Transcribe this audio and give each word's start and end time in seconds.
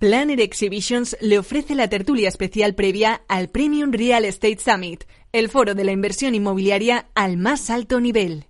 Planner 0.00 0.40
Exhibitions 0.40 1.14
le 1.20 1.38
ofrece 1.38 1.74
la 1.74 1.86
tertulia 1.86 2.26
especial 2.26 2.74
previa 2.74 3.20
al 3.28 3.50
Premium 3.50 3.92
Real 3.92 4.24
Estate 4.24 4.56
Summit, 4.58 5.04
el 5.30 5.50
foro 5.50 5.74
de 5.74 5.84
la 5.84 5.92
inversión 5.92 6.34
inmobiliaria 6.34 7.10
al 7.14 7.36
más 7.36 7.68
alto 7.68 8.00
nivel. 8.00 8.46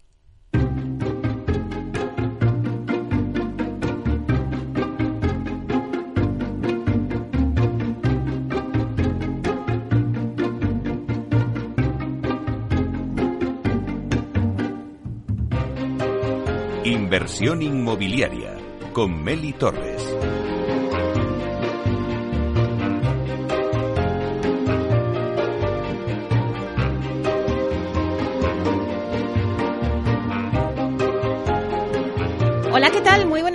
Inversión 16.85 17.61
inmobiliaria 17.61 18.57
con 18.93 19.21
Meli 19.21 19.53
Torres. 19.53 20.40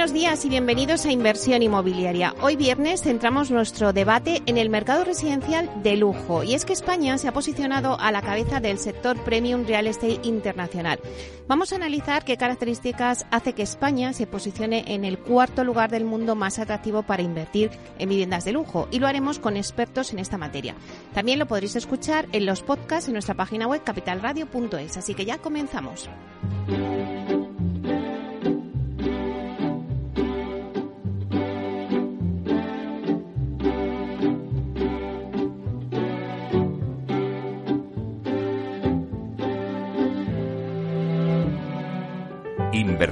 Buenos 0.06 0.22
días 0.22 0.46
y 0.46 0.50
bienvenidos 0.50 1.04
a 1.08 1.12
Inversión 1.12 1.64
Inmobiliaria. 1.64 2.36
Hoy 2.40 2.56
viernes 2.56 3.02
centramos 3.02 3.50
nuestro 3.50 3.92
debate 3.92 4.44
en 4.46 4.60
el 4.60 4.70
mercado 4.70 5.04
residencial 5.04 5.68
de 5.82 5.98
lujo 5.98 6.44
y 6.44 6.54
es 6.54 6.64
que 6.64 6.74
España 6.74 7.18
se 7.18 7.28
ha 7.28 7.34
posicionado 7.34 8.00
a 8.00 8.12
la 8.12 8.22
cabeza 8.22 8.60
del 8.60 8.78
sector 8.78 9.18
premium 9.24 9.66
real 9.66 9.88
estate 9.88 10.20
internacional. 10.22 11.00
Vamos 11.48 11.74
a 11.74 11.78
analizar 11.78 12.24
qué 12.24 12.38
características 12.38 13.26
hace 13.32 13.54
que 13.54 13.64
España 13.64 14.14
se 14.14 14.28
posicione 14.28 14.84
en 14.94 15.06
el 15.06 15.18
cuarto 15.18 15.64
lugar 15.64 15.90
del 15.90 16.06
mundo 16.06 16.36
más 16.36 16.60
atractivo 16.60 17.02
para 17.02 17.24
invertir 17.24 17.72
en 17.98 18.08
viviendas 18.08 18.46
de 18.46 18.52
lujo 18.52 18.88
y 18.92 19.00
lo 19.00 19.08
haremos 19.08 19.40
con 19.40 19.58
expertos 19.58 20.14
en 20.14 20.20
esta 20.20 20.38
materia. 20.38 20.76
También 21.16 21.40
lo 21.40 21.48
podréis 21.48 21.78
escuchar 21.78 22.28
en 22.32 22.46
los 22.46 22.62
podcasts 22.62 23.08
en 23.08 23.14
nuestra 23.14 23.34
página 23.34 23.66
web 23.66 23.82
capitalradio.es, 23.84 24.98
así 24.98 25.16
que 25.16 25.26
ya 25.26 25.40
comenzamos. 25.40 26.08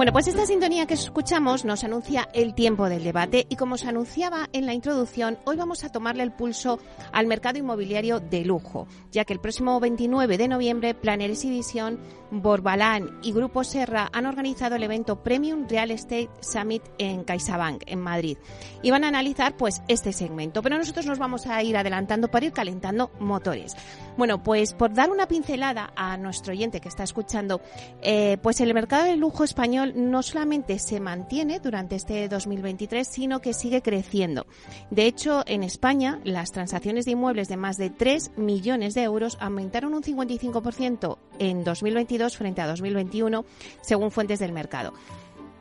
Bueno, 0.00 0.14
pues 0.14 0.28
esta 0.28 0.46
sintonía 0.46 0.86
que 0.86 0.94
escuchamos 0.94 1.66
nos 1.66 1.84
anuncia 1.84 2.26
el 2.32 2.54
tiempo 2.54 2.88
del 2.88 3.04
debate 3.04 3.44
y 3.50 3.56
como 3.56 3.76
se 3.76 3.86
anunciaba 3.86 4.48
en 4.54 4.64
la 4.64 4.72
introducción, 4.72 5.36
hoy 5.44 5.56
vamos 5.56 5.84
a 5.84 5.92
tomarle 5.92 6.22
el 6.22 6.32
pulso 6.32 6.78
al 7.12 7.26
mercado 7.26 7.58
inmobiliario 7.58 8.18
de 8.18 8.46
lujo, 8.46 8.86
ya 9.12 9.26
que 9.26 9.34
el 9.34 9.40
próximo 9.40 9.78
29 9.78 10.38
de 10.38 10.48
noviembre 10.48 10.94
Planner 10.94 11.30
Exhibition, 11.30 11.98
Borbalán 12.30 13.18
y 13.22 13.32
Grupo 13.32 13.62
Serra 13.62 14.08
han 14.10 14.24
organizado 14.24 14.76
el 14.76 14.84
evento 14.84 15.22
Premium 15.22 15.66
Real 15.68 15.90
Estate 15.90 16.30
Summit 16.40 16.82
en 16.96 17.22
CaixaBank, 17.22 17.82
en 17.84 18.00
Madrid, 18.00 18.38
y 18.80 18.90
van 18.90 19.04
a 19.04 19.08
analizar 19.08 19.58
pues 19.58 19.82
este 19.86 20.14
segmento, 20.14 20.62
pero 20.62 20.78
nosotros 20.78 21.04
nos 21.04 21.18
vamos 21.18 21.46
a 21.46 21.62
ir 21.62 21.76
adelantando 21.76 22.28
para 22.28 22.46
ir 22.46 22.52
calentando 22.52 23.10
motores. 23.20 23.76
Bueno, 24.20 24.42
pues 24.42 24.74
por 24.74 24.92
dar 24.92 25.10
una 25.10 25.26
pincelada 25.26 25.94
a 25.96 26.18
nuestro 26.18 26.52
oyente 26.52 26.82
que 26.82 26.90
está 26.90 27.04
escuchando, 27.04 27.62
eh, 28.02 28.36
pues 28.42 28.60
el 28.60 28.74
mercado 28.74 29.06
del 29.06 29.18
lujo 29.18 29.44
español 29.44 29.94
no 29.96 30.22
solamente 30.22 30.78
se 30.78 31.00
mantiene 31.00 31.58
durante 31.58 31.96
este 31.96 32.28
2023, 32.28 33.08
sino 33.08 33.40
que 33.40 33.54
sigue 33.54 33.80
creciendo. 33.80 34.44
De 34.90 35.06
hecho, 35.06 35.42
en 35.46 35.62
España, 35.62 36.20
las 36.22 36.52
transacciones 36.52 37.06
de 37.06 37.12
inmuebles 37.12 37.48
de 37.48 37.56
más 37.56 37.78
de 37.78 37.88
3 37.88 38.32
millones 38.36 38.92
de 38.92 39.04
euros 39.04 39.38
aumentaron 39.40 39.94
un 39.94 40.02
55% 40.02 41.16
en 41.38 41.64
2022 41.64 42.36
frente 42.36 42.60
a 42.60 42.66
2021, 42.66 43.46
según 43.80 44.10
fuentes 44.10 44.38
del 44.38 44.52
mercado. 44.52 44.92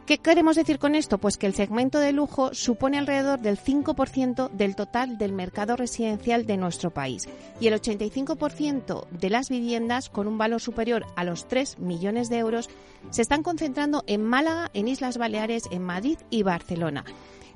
¿Qué 0.09 0.17
queremos 0.17 0.55
decir 0.55 0.79
con 0.79 0.95
esto? 0.95 1.19
Pues 1.19 1.37
que 1.37 1.45
el 1.45 1.53
segmento 1.53 1.99
de 1.99 2.13
lujo 2.13 2.51
supone 2.55 2.97
alrededor 2.97 3.41
del 3.41 3.59
5% 3.59 4.49
del 4.49 4.75
total 4.75 5.19
del 5.19 5.33
mercado 5.33 5.75
residencial 5.75 6.47
de 6.47 6.57
nuestro 6.57 6.89
país 6.89 7.29
y 7.59 7.67
el 7.67 7.79
85% 7.79 9.07
de 9.11 9.29
las 9.29 9.49
viviendas 9.49 10.09
con 10.09 10.25
un 10.25 10.39
valor 10.39 10.61
superior 10.61 11.05
a 11.15 11.23
los 11.23 11.47
3 11.47 11.77
millones 11.77 12.27
de 12.29 12.39
euros 12.39 12.71
se 13.11 13.21
están 13.21 13.43
concentrando 13.43 14.03
en 14.07 14.23
Málaga, 14.23 14.71
en 14.73 14.87
Islas 14.87 15.19
Baleares, 15.19 15.65
en 15.69 15.83
Madrid 15.83 16.17
y 16.31 16.41
Barcelona. 16.41 17.05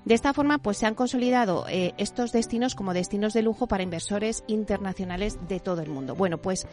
De 0.05 0.15
esta 0.15 0.33
forma, 0.33 0.57
pues 0.57 0.77
se 0.77 0.85
han 0.85 0.95
consolidado 0.95 1.65
eh, 1.69 1.93
estos 1.97 2.31
destinos 2.31 2.75
como 2.75 2.93
destinos 2.93 3.33
de 3.33 3.41
lujo 3.41 3.67
para 3.67 3.83
inversores 3.83 4.43
internacionales 4.47 5.37
de 5.47 5.59
todo 5.59 5.81
el 5.81 5.89
mundo. 5.89 6.15
Bueno, 6.15 6.37
pues 6.37 6.67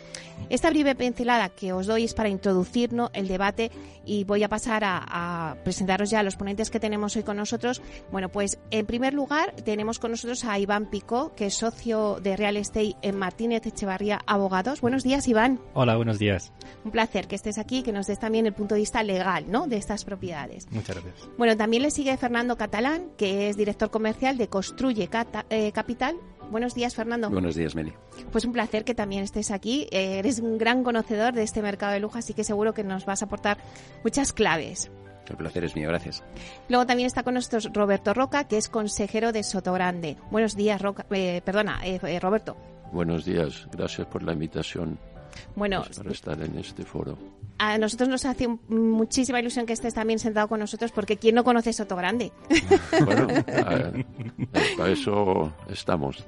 esta 0.48 0.70
breve 0.70 0.94
pincelada 0.94 1.48
que 1.48 1.72
os 1.72 1.86
doy 1.86 2.04
es 2.04 2.14
para 2.14 2.28
introducirnos 2.28 3.10
el 3.12 3.28
debate 3.28 3.70
y 4.04 4.24
voy 4.24 4.42
a 4.42 4.48
pasar 4.48 4.82
a, 4.84 5.56
presentaros 5.62 6.10
ya 6.10 6.20
a 6.20 6.22
los 6.22 6.36
ponentes 6.36 6.70
que 6.70 6.80
tenemos 6.80 7.14
hoy 7.16 7.22
con 7.22 7.36
nosotros. 7.36 7.82
Bueno, 8.10 8.28
pues 8.28 8.58
en 8.70 8.86
primer 8.86 9.14
lugar 9.14 9.54
tenemos 9.64 9.98
con 9.98 10.10
nosotros 10.10 10.44
a 10.44 10.58
Iván 10.58 10.86
Picó, 10.90 11.32
que 11.34 11.46
es 11.46 11.54
socio 11.54 12.18
de 12.20 12.36
Real 12.36 12.56
Estate 12.56 12.96
en 13.02 13.16
Martínez 13.16 13.64
Echevarría 13.66 14.20
Abogados. 14.26 14.80
Buenos 14.80 15.04
días, 15.04 15.28
Iván. 15.28 15.60
Hola, 15.74 15.96
buenos 15.96 16.18
días. 16.18 16.52
Un 16.84 16.90
placer 16.90 17.28
que 17.28 17.36
estés 17.36 17.58
aquí, 17.58 17.82
que 17.82 17.92
nos 17.92 18.06
des 18.06 18.18
también 18.18 18.46
el 18.46 18.54
punto 18.54 18.74
de 18.74 18.80
vista 18.80 19.02
legal, 19.02 19.44
¿no? 19.48 19.66
De 19.66 19.76
estas 19.76 20.04
propiedades. 20.04 20.66
Muchas 20.70 20.96
gracias. 20.96 21.28
Bueno, 21.38 21.56
también 21.56 21.82
le 21.82 21.90
sigue 21.90 22.16
Fernando 22.16 22.56
Catalán, 22.56 23.10
que 23.20 23.50
es 23.50 23.56
director 23.58 23.90
comercial 23.90 24.38
de 24.38 24.48
Construye 24.48 25.10
eh, 25.50 25.72
Capital. 25.72 26.16
Buenos 26.50 26.74
días, 26.74 26.94
Fernando. 26.94 27.28
Buenos 27.28 27.54
días, 27.54 27.74
Meli. 27.74 27.92
Pues 28.32 28.46
un 28.46 28.52
placer 28.54 28.82
que 28.82 28.94
también 28.94 29.24
estés 29.24 29.50
aquí. 29.50 29.86
Eh, 29.90 30.20
eres 30.20 30.38
un 30.38 30.56
gran 30.56 30.82
conocedor 30.82 31.34
de 31.34 31.42
este 31.42 31.60
mercado 31.60 31.92
de 31.92 32.00
lujo, 32.00 32.16
así 32.16 32.32
que 32.32 32.44
seguro 32.44 32.72
que 32.72 32.82
nos 32.82 33.04
vas 33.04 33.20
a 33.20 33.26
aportar 33.26 33.58
muchas 34.04 34.32
claves. 34.32 34.90
El 35.28 35.36
placer 35.36 35.64
es 35.64 35.76
mío, 35.76 35.88
gracias. 35.88 36.24
Luego 36.70 36.86
también 36.86 37.08
está 37.08 37.22
con 37.22 37.34
nosotros 37.34 37.68
Roberto 37.74 38.14
Roca, 38.14 38.44
que 38.44 38.56
es 38.56 38.70
consejero 38.70 39.32
de 39.32 39.42
Sotogrande. 39.42 40.16
Buenos 40.30 40.56
días, 40.56 40.80
Roca, 40.80 41.04
eh, 41.10 41.42
perdona, 41.44 41.78
Roberto. 42.22 42.56
Buenos 42.90 43.26
días, 43.26 43.68
gracias 43.70 44.06
por 44.06 44.22
la 44.22 44.32
invitación. 44.32 44.98
Bueno, 45.56 45.84
para 45.96 46.10
estar 46.10 46.40
en 46.42 46.58
este 46.58 46.84
foro 46.84 47.18
a 47.60 47.76
nosotros 47.76 48.08
nos 48.08 48.24
hace 48.24 48.48
muchísima 48.68 49.38
ilusión 49.38 49.66
que 49.66 49.74
estés 49.74 49.92
también 49.92 50.18
sentado 50.18 50.48
con 50.48 50.60
nosotros, 50.60 50.92
porque 50.92 51.18
¿quién 51.18 51.34
no 51.34 51.44
conoce 51.44 51.72
Soto 51.72 51.94
Grande? 51.94 52.32
Bueno, 53.04 53.28
para 54.76 54.90
eso 54.90 55.52
estamos. 55.68 56.24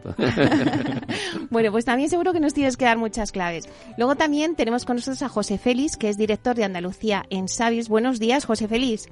bueno, 1.51 1.71
pues 1.71 1.85
también 1.85 2.09
seguro 2.09 2.33
que 2.33 2.41
nos 2.41 2.55
tienes 2.55 2.77
que 2.77 2.85
dar 2.85 2.99
muchas 2.99 3.31
claves. 3.31 3.69
Luego 3.99 4.17
también 4.17 4.57
tenemos 4.57 4.85
con 4.85 4.97
nosotros 4.97 5.23
a 5.23 5.29
José 5.29 5.59
Félix, 5.59 5.97
que 5.97 6.09
es 6.09 6.17
director 6.17 6.57
de 6.57 6.65
Andalucía 6.65 7.25
en 7.31 7.49
Sabios. 7.49 7.89
Buenos 7.89 8.19
días, 8.19 8.45
José 8.45 8.69
Félix. 8.69 9.09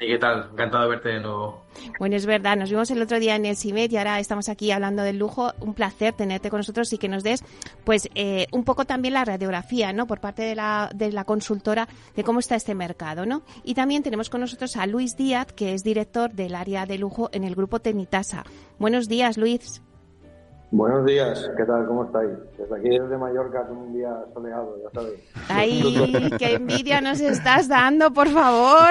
¿Y 0.00 0.06
qué 0.06 0.18
tal? 0.18 0.48
Encantado 0.52 0.84
de 0.84 0.90
verte 0.90 1.08
de 1.10 1.20
nuevo. 1.20 1.62
Bueno, 1.98 2.16
es 2.16 2.24
verdad, 2.24 2.56
nos 2.56 2.70
vimos 2.70 2.90
el 2.90 3.02
otro 3.02 3.20
día 3.20 3.36
en 3.36 3.44
el 3.44 3.54
CIMED 3.54 3.90
y 3.90 3.98
ahora 3.98 4.18
estamos 4.18 4.48
aquí 4.48 4.70
hablando 4.70 5.02
del 5.02 5.18
lujo. 5.18 5.52
Un 5.60 5.74
placer 5.74 6.14
tenerte 6.14 6.48
con 6.48 6.60
nosotros 6.60 6.90
y 6.94 6.98
que 6.98 7.08
nos 7.08 7.22
des 7.22 7.44
pues 7.84 8.08
eh, 8.14 8.46
un 8.50 8.64
poco 8.64 8.86
también 8.86 9.12
la 9.12 9.26
radiografía, 9.26 9.92
¿no? 9.92 10.06
Por 10.06 10.20
parte 10.20 10.42
de 10.42 10.54
la, 10.54 10.90
de 10.94 11.12
la 11.12 11.24
consultora 11.24 11.86
de 12.16 12.24
cómo 12.24 12.40
está 12.40 12.56
este 12.56 12.74
mercado, 12.74 13.26
¿no? 13.26 13.42
Y 13.62 13.74
también 13.74 14.02
tenemos 14.02 14.30
con 14.30 14.40
nosotros 14.40 14.74
a 14.78 14.86
Luis 14.86 15.18
Díaz, 15.18 15.52
que 15.52 15.74
es 15.74 15.84
director 15.84 16.32
del 16.32 16.54
área 16.54 16.86
de 16.86 16.96
lujo 16.96 17.28
en 17.32 17.44
el 17.44 17.54
grupo 17.54 17.80
Tenitasa. 17.80 18.44
Buenos 18.78 19.06
días, 19.06 19.36
Luis. 19.36 19.82
Buenos 20.72 21.04
días, 21.04 21.50
¿qué 21.56 21.64
tal? 21.64 21.84
¿Cómo 21.84 22.04
estáis? 22.04 22.30
Desde 22.56 22.76
aquí, 22.76 22.90
desde 22.90 23.18
Mallorca, 23.18 23.66
un 23.72 23.92
día 23.92 24.08
soleado, 24.32 24.76
ya 24.80 25.00
sabéis. 25.00 25.20
¡Ay, 25.48 26.36
qué 26.38 26.54
envidia 26.54 27.00
nos 27.00 27.20
estás 27.20 27.66
dando, 27.66 28.12
por 28.12 28.28
favor! 28.28 28.90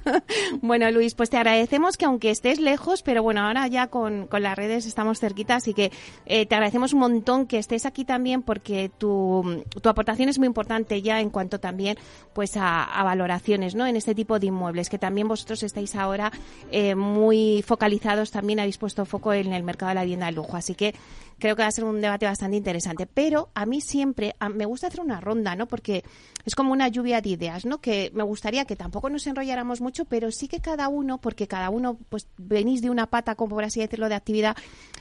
bueno, 0.62 0.90
Luis, 0.90 1.14
pues 1.14 1.28
te 1.28 1.36
agradecemos 1.36 1.98
que 1.98 2.06
aunque 2.06 2.30
estés 2.30 2.58
lejos, 2.58 3.02
pero 3.02 3.22
bueno, 3.22 3.42
ahora 3.42 3.66
ya 3.66 3.88
con, 3.88 4.28
con 4.28 4.42
las 4.42 4.56
redes 4.56 4.86
estamos 4.86 5.20
cerquita, 5.20 5.56
así 5.56 5.74
que 5.74 5.92
eh, 6.24 6.46
te 6.46 6.54
agradecemos 6.54 6.94
un 6.94 7.00
montón 7.00 7.46
que 7.46 7.58
estés 7.58 7.84
aquí 7.84 8.06
también 8.06 8.40
porque 8.42 8.90
tu, 8.96 9.62
tu 9.82 9.88
aportación 9.90 10.30
es 10.30 10.38
muy 10.38 10.46
importante 10.46 11.02
ya 11.02 11.20
en 11.20 11.28
cuanto 11.28 11.60
también 11.60 11.98
pues 12.32 12.52
a, 12.56 12.88
valoraciones, 13.04 13.74
¿no? 13.74 13.86
En 13.86 13.96
este 13.96 14.14
tipo 14.14 14.38
de 14.38 14.46
inmuebles, 14.46 14.88
que 14.88 14.98
también 14.98 15.28
vosotros 15.28 15.62
estáis 15.64 15.96
ahora 15.96 16.32
eh, 16.70 16.94
muy 16.94 17.62
focalizados, 17.66 18.30
también 18.30 18.60
habéis 18.60 18.78
puesto 18.78 19.04
foco 19.04 19.34
en 19.34 19.52
el 19.52 19.64
mercado 19.64 19.90
de 19.90 19.96
la 19.96 20.02
vivienda 20.02 20.24
de 20.26 20.32
lujo, 20.32 20.56
así 20.56 20.74
que 20.74 20.94
creo 21.40 21.56
que 21.56 21.62
va 21.62 21.68
a 21.68 21.72
ser 21.72 21.84
un 21.84 22.00
debate 22.00 22.26
bastante 22.26 22.56
interesante. 22.56 23.06
Pero 23.06 23.50
a 23.54 23.66
mí 23.66 23.80
siempre 23.80 24.36
me 24.54 24.66
gusta 24.66 24.86
hacer 24.86 25.00
una 25.00 25.20
ronda, 25.20 25.56
¿no? 25.56 25.66
Porque 25.66 26.04
es 26.44 26.54
como 26.54 26.72
una 26.72 26.88
lluvia 26.88 27.20
de 27.20 27.30
ideas, 27.30 27.64
¿no? 27.64 27.80
Que 27.80 28.10
me 28.14 28.22
gustaría 28.22 28.64
que 28.64 28.76
tampoco 28.76 29.10
nos 29.10 29.26
enrolláramos 29.26 29.80
mucho, 29.80 30.04
pero 30.04 30.30
sí 30.30 30.46
que 30.46 30.60
cada 30.60 30.88
uno, 30.88 31.18
porque 31.18 31.48
cada 31.48 31.70
uno, 31.70 31.98
pues 32.08 32.28
venís 32.36 32.82
de 32.82 32.90
una 32.90 33.06
pata, 33.06 33.34
como 33.34 33.56
por 33.56 33.64
así 33.64 33.80
decirlo, 33.80 34.08
de 34.08 34.14
actividad, 34.14 34.56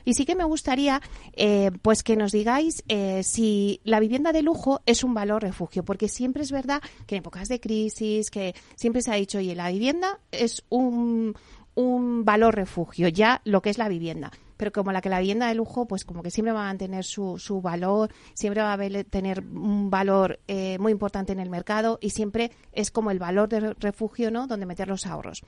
y 0.05 0.13
sí 0.13 0.25
que 0.25 0.35
me 0.35 0.43
gustaría, 0.43 1.01
eh, 1.33 1.71
pues 1.81 2.03
que 2.03 2.15
nos 2.15 2.31
digáis 2.31 2.83
eh, 2.87 3.21
si 3.23 3.81
la 3.83 3.99
vivienda 3.99 4.31
de 4.31 4.41
lujo 4.41 4.81
es 4.85 5.03
un 5.03 5.13
valor 5.13 5.43
refugio, 5.43 5.83
porque 5.83 6.07
siempre 6.07 6.43
es 6.43 6.51
verdad 6.51 6.81
que 7.05 7.15
en 7.15 7.19
épocas 7.19 7.47
de 7.47 7.59
crisis, 7.59 8.29
que 8.29 8.55
siempre 8.75 9.01
se 9.01 9.11
ha 9.11 9.15
dicho, 9.15 9.37
oye, 9.37 9.55
la 9.55 9.69
vivienda 9.69 10.19
es 10.31 10.63
un, 10.69 11.35
un 11.75 12.25
valor 12.25 12.55
refugio, 12.55 13.07
ya 13.07 13.41
lo 13.43 13.61
que 13.61 13.69
es 13.69 13.77
la 13.77 13.89
vivienda 13.89 14.31
pero 14.59 14.73
como 14.73 14.91
la 14.91 14.99
que 14.99 15.07
la 15.07 15.21
vivienda 15.21 15.47
de 15.47 15.55
lujo, 15.55 15.87
pues 15.87 16.03
como 16.03 16.21
que 16.21 16.31
siempre 16.31 16.51
va 16.51 16.63
a 16.63 16.65
mantener 16.65 17.05
su, 17.05 17.39
su 17.39 17.61
valor, 17.61 18.11
siempre 18.33 18.61
va 18.61 18.73
a 18.73 19.03
tener 19.05 19.39
un 19.39 19.89
valor 19.89 20.41
eh, 20.49 20.77
muy 20.79 20.91
importante 20.91 21.31
en 21.31 21.39
el 21.39 21.49
mercado 21.49 21.97
y 22.01 22.09
siempre 22.09 22.51
es 22.73 22.91
como 22.91 23.09
el 23.09 23.19
valor 23.19 23.47
de 23.47 23.73
refugio, 23.79 24.31
¿no? 24.31 24.47
Donde 24.47 24.65
meter 24.65 24.89
los 24.89 25.05
ahorros. 25.05 25.43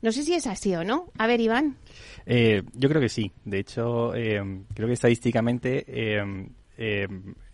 No 0.00 0.10
sé 0.10 0.22
si 0.22 0.32
es 0.32 0.46
así 0.46 0.74
o 0.74 0.84
no. 0.84 1.12
A 1.18 1.26
ver, 1.26 1.38
Iván. 1.42 1.76
Eh, 2.24 2.62
yo 2.72 2.88
creo 2.88 3.02
que 3.02 3.10
sí. 3.10 3.30
De 3.44 3.58
hecho, 3.58 4.14
eh, 4.14 4.40
creo 4.72 4.88
que 4.88 4.94
estadísticamente 4.94 5.84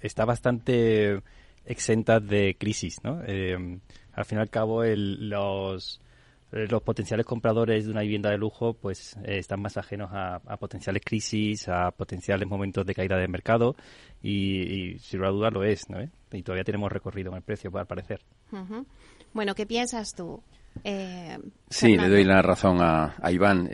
está 0.00 0.24
bastante 0.24 1.20
exenta 1.64 2.20
de 2.20 2.54
crisis, 2.56 3.02
¿no? 3.02 3.20
al 4.12 4.24
fin 4.24 4.38
y 4.38 4.40
al 4.40 4.50
cabo, 4.50 4.84
el, 4.84 5.28
los 5.28 6.00
eh, 6.00 6.05
los 6.50 6.82
potenciales 6.82 7.26
compradores 7.26 7.87
de 7.87 7.90
una 7.90 8.02
vivienda 8.02 8.31
de 8.31 8.38
lujo 8.38 8.75
pues 8.75 9.16
eh, 9.25 9.38
están 9.38 9.60
más 9.60 9.76
ajenos 9.76 10.10
a, 10.12 10.38
potenciales 10.58 11.02
crisis, 11.04 11.69
a 11.69 11.90
potenciales 11.90 12.48
momentos 12.48 12.87
de 12.87 12.94
caída 12.94 13.16
del 13.16 13.28
mercado 13.28 13.76
y, 14.22 14.96
sin 15.00 15.20
duda 15.20 15.50
lo 15.50 15.64
es, 15.64 15.88
¿no? 15.90 15.98
Y 16.32 16.43
todavía 16.43 16.64
tenemos 16.64 16.90
recorrido 16.90 17.31
en 17.31 17.37
el 17.37 17.43
precio, 17.43 17.70
al 17.76 17.87
parecer. 17.87 18.20
Bueno, 19.32 19.54
¿qué 19.54 19.66
piensas 19.66 20.14
tú? 20.14 20.43
Eh, 20.84 21.38
sí, 21.69 21.96
le 21.96 22.08
doy 22.08 22.25
la 22.25 22.43
razón 22.43 22.81
a, 22.81 23.16
a 23.20 23.32
Iván 23.32 23.69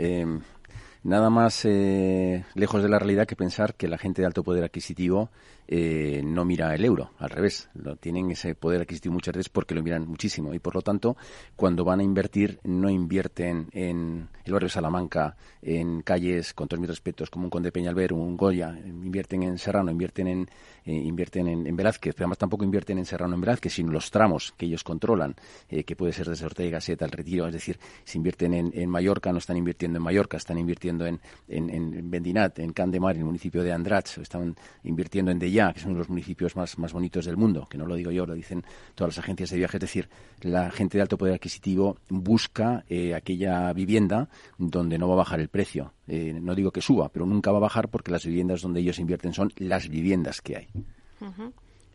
nada 1.04 1.30
más 1.30 1.64
eh, 1.64 2.44
lejos 2.54 2.82
de 2.82 2.88
la 2.88 2.98
realidad 2.98 3.26
que 3.26 3.36
pensar 3.36 3.74
que 3.74 3.88
la 3.88 3.98
gente 3.98 4.22
de 4.22 4.26
alto 4.26 4.42
poder 4.42 4.64
adquisitivo 4.64 5.30
eh, 5.74 6.20
no 6.22 6.44
mira 6.44 6.74
el 6.74 6.84
euro, 6.84 7.12
al 7.16 7.30
revés, 7.30 7.70
lo 7.72 7.96
tienen 7.96 8.30
ese 8.30 8.54
poder 8.54 8.82
adquisitivo 8.82 9.14
muchas 9.14 9.32
veces 9.32 9.48
porque 9.48 9.74
lo 9.74 9.82
miran 9.82 10.06
muchísimo 10.06 10.52
y 10.52 10.58
por 10.58 10.74
lo 10.74 10.82
tanto 10.82 11.16
cuando 11.56 11.82
van 11.82 12.00
a 12.00 12.02
invertir 12.02 12.60
no 12.64 12.90
invierten 12.90 13.68
en 13.72 14.28
el 14.44 14.52
barrio 14.52 14.68
Salamanca, 14.68 15.34
en 15.62 16.02
calles 16.02 16.52
con 16.52 16.68
todos 16.68 16.78
mis 16.78 16.90
respetos 16.90 17.30
como 17.30 17.46
un 17.46 17.50
Conde 17.50 17.72
Peñalver, 17.72 18.12
un 18.12 18.36
Goya, 18.36 18.78
invierten 18.84 19.44
en 19.44 19.56
Serrano, 19.56 19.90
invierten 19.90 20.26
en 20.26 20.50
eh, 20.84 20.92
invierten 20.92 21.46
en, 21.46 21.76
Velázquez, 21.76 22.14
pero 22.14 22.24
además 22.26 22.38
tampoco 22.38 22.64
invierten 22.64 22.98
en 22.98 23.06
Serrano 23.06 23.34
en 23.34 23.40
Velázquez, 23.40 23.72
sino 23.72 23.92
los 23.92 24.10
tramos 24.10 24.52
que 24.58 24.66
ellos 24.66 24.84
controlan, 24.84 25.36
que 25.68 25.96
puede 25.96 26.12
ser 26.12 26.28
desde 26.28 26.44
Ortega 26.44 26.72
Gaseta 26.72 27.06
al 27.06 27.12
Retiro, 27.12 27.46
es 27.46 27.52
decir, 27.54 27.78
si 28.04 28.18
invierten 28.18 28.52
en, 28.52 28.90
Mallorca 28.90 29.32
no 29.32 29.38
están 29.38 29.56
invirtiendo 29.56 29.96
en 29.96 30.02
Mallorca, 30.02 30.36
están 30.36 30.58
invirtiendo 30.58 31.06
en, 31.06 31.20
en, 31.48 31.70
en 31.70 32.10
Bendinat, 32.10 32.58
en 32.58 32.72
Candemar, 32.72 33.14
en 33.14 33.20
el 33.20 33.26
municipio 33.26 33.62
de 33.62 33.72
Andratx, 33.72 34.18
están 34.18 34.54
invirtiendo 34.82 35.30
en 35.30 35.38
Que 35.72 35.80
son 35.80 35.96
los 35.96 36.08
municipios 36.08 36.56
más, 36.56 36.78
más 36.78 36.92
bonitos 36.92 37.26
del 37.26 37.36
mundo, 37.36 37.66
que 37.70 37.78
no 37.78 37.86
lo 37.86 37.94
digo 37.94 38.10
yo, 38.10 38.26
lo 38.26 38.34
dicen 38.34 38.64
todas 38.94 39.16
las 39.16 39.24
agencias 39.24 39.50
de 39.50 39.58
viaje. 39.58 39.76
Es 39.76 39.82
decir, 39.82 40.08
la 40.40 40.70
gente 40.70 40.98
de 40.98 41.02
alto 41.02 41.18
poder 41.18 41.34
adquisitivo 41.34 41.98
busca 42.08 42.84
eh, 42.88 43.14
aquella 43.14 43.72
vivienda 43.72 44.28
donde 44.58 44.98
no 44.98 45.08
va 45.08 45.14
a 45.14 45.18
bajar 45.18 45.40
el 45.40 45.48
precio. 45.48 45.92
Eh, 46.08 46.32
no 46.32 46.54
digo 46.54 46.70
que 46.70 46.80
suba, 46.80 47.08
pero 47.10 47.26
nunca 47.26 47.52
va 47.52 47.58
a 47.58 47.62
bajar 47.62 47.88
porque 47.88 48.10
las 48.10 48.24
viviendas 48.24 48.62
donde 48.62 48.80
ellos 48.80 48.98
invierten 48.98 49.32
son 49.32 49.52
las 49.58 49.88
viviendas 49.88 50.40
que 50.40 50.56
hay. 50.56 50.68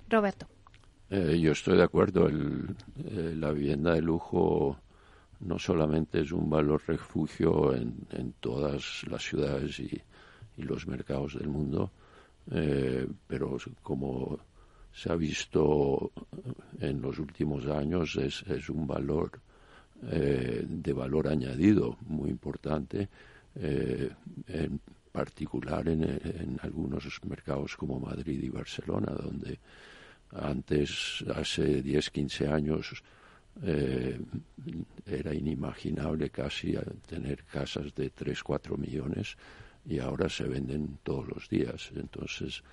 Roberto. 0.10 0.48
Eh, 1.10 1.40
yo 1.40 1.52
estoy 1.52 1.78
de 1.78 1.84
acuerdo. 1.84 2.28
El, 2.28 2.76
la 3.40 3.52
vivienda 3.52 3.94
de 3.94 4.02
lujo 4.02 4.78
no 5.40 5.60
solamente 5.60 6.22
es 6.22 6.32
un 6.32 6.50
valor 6.50 6.82
refugio 6.88 7.74
en, 7.74 7.96
en 8.12 8.34
todas 8.40 9.04
las 9.10 9.24
ciudades 9.24 9.80
y, 9.80 10.02
los 10.58 10.88
mercados 10.88 11.38
del 11.38 11.50
mundo, 11.50 11.92
eh, 12.52 13.08
pero 13.28 13.58
como 13.82 14.40
se 14.94 15.12
ha 15.12 15.16
visto 15.16 16.12
en 16.80 17.02
los 17.02 17.20
últimos 17.20 17.66
años 17.68 18.16
es, 18.16 18.44
es 18.44 18.70
un 18.70 18.88
valor 18.88 19.40
eh, 20.10 20.64
de 20.68 20.94
valor 20.94 21.28
añadido 21.28 21.98
muy 22.08 22.30
importante, 22.30 23.10
eh, 23.56 24.10
en 24.48 24.80
particular 25.12 25.88
en, 25.90 26.60
algunos 26.62 27.04
mercados 27.26 27.76
como 27.76 28.00
Madrid 28.00 28.42
y 28.44 28.50
Barcelona, 28.50 29.12
donde 29.14 29.60
antes, 30.32 31.24
hace 31.34 31.82
10, 31.82 32.10
15 32.12 32.48
años, 32.48 33.04
era 33.60 35.34
inimaginable 35.34 36.30
casi 36.30 36.78
tener 37.08 37.44
casas 37.46 37.96
de 37.96 38.12
3, 38.12 38.44
4 38.44 38.78
millones 38.78 39.36
y 39.88 40.00
ahora 40.00 40.30
se 40.30 40.44
venden 40.44 41.00
todos 41.04 41.28
los 41.28 41.50
días. 41.50 41.92
Entonces, 41.96 42.64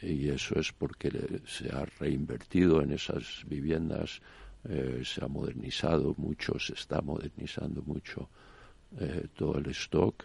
y 0.00 0.28
eso 0.28 0.58
es 0.58 0.72
porque 0.72 1.40
se 1.46 1.68
ha 1.70 1.84
reinvertido 1.84 2.82
en 2.82 2.92
esas 2.92 3.44
viviendas, 3.46 4.20
eh, 4.68 5.02
se 5.04 5.24
ha 5.24 5.28
modernizado 5.28 6.14
mucho, 6.16 6.58
se 6.58 6.72
está 6.72 7.00
modernizando 7.02 7.82
mucho 7.82 8.28
eh, 8.98 9.26
todo 9.36 9.58
el 9.58 9.66
stock 9.70 10.24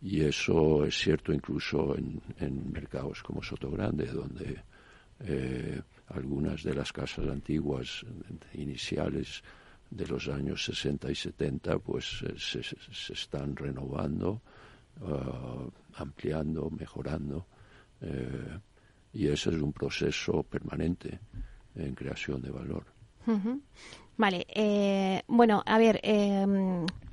y 0.00 0.22
eso 0.22 0.84
es 0.84 0.96
cierto 0.96 1.32
incluso 1.32 1.96
en, 1.96 2.72
mercados 2.72 3.22
como 3.22 3.42
Sotogrande, 3.42 4.06
donde 4.06 4.62
eh, 5.20 5.80
algunas 6.08 6.62
de 6.62 6.74
las 6.74 6.92
casas 6.92 7.26
antiguas 7.28 8.04
iniciales 8.54 9.42
de 9.90 10.06
los 10.06 10.28
años 10.28 10.64
60 10.64 11.10
y 11.10 11.14
70 11.14 11.78
pues 11.78 12.22
eh, 12.22 12.34
se, 12.36 13.12
están 13.12 13.56
renovando, 13.56 14.42
uh, 15.00 15.70
ampliando, 15.94 16.70
mejorando 16.70 17.46
eh, 18.00 18.58
y 19.12 19.26
ese 19.26 19.50
es 19.50 19.56
un 19.56 19.72
proceso 19.72 20.42
permanente 20.42 21.20
en 21.74 21.94
creación 21.94 22.42
de 22.42 22.50
valor. 22.50 22.84
Vale, 24.16 24.46
eh, 24.48 25.22
bueno, 25.26 25.62
a 25.66 25.78
ver, 25.78 26.00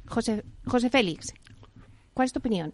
José, 0.07 0.43
José 0.65 0.89
Félix, 0.89 1.33
¿cuál 2.13 2.25
es 2.25 2.33
tu 2.33 2.39
opinión? 2.39 2.73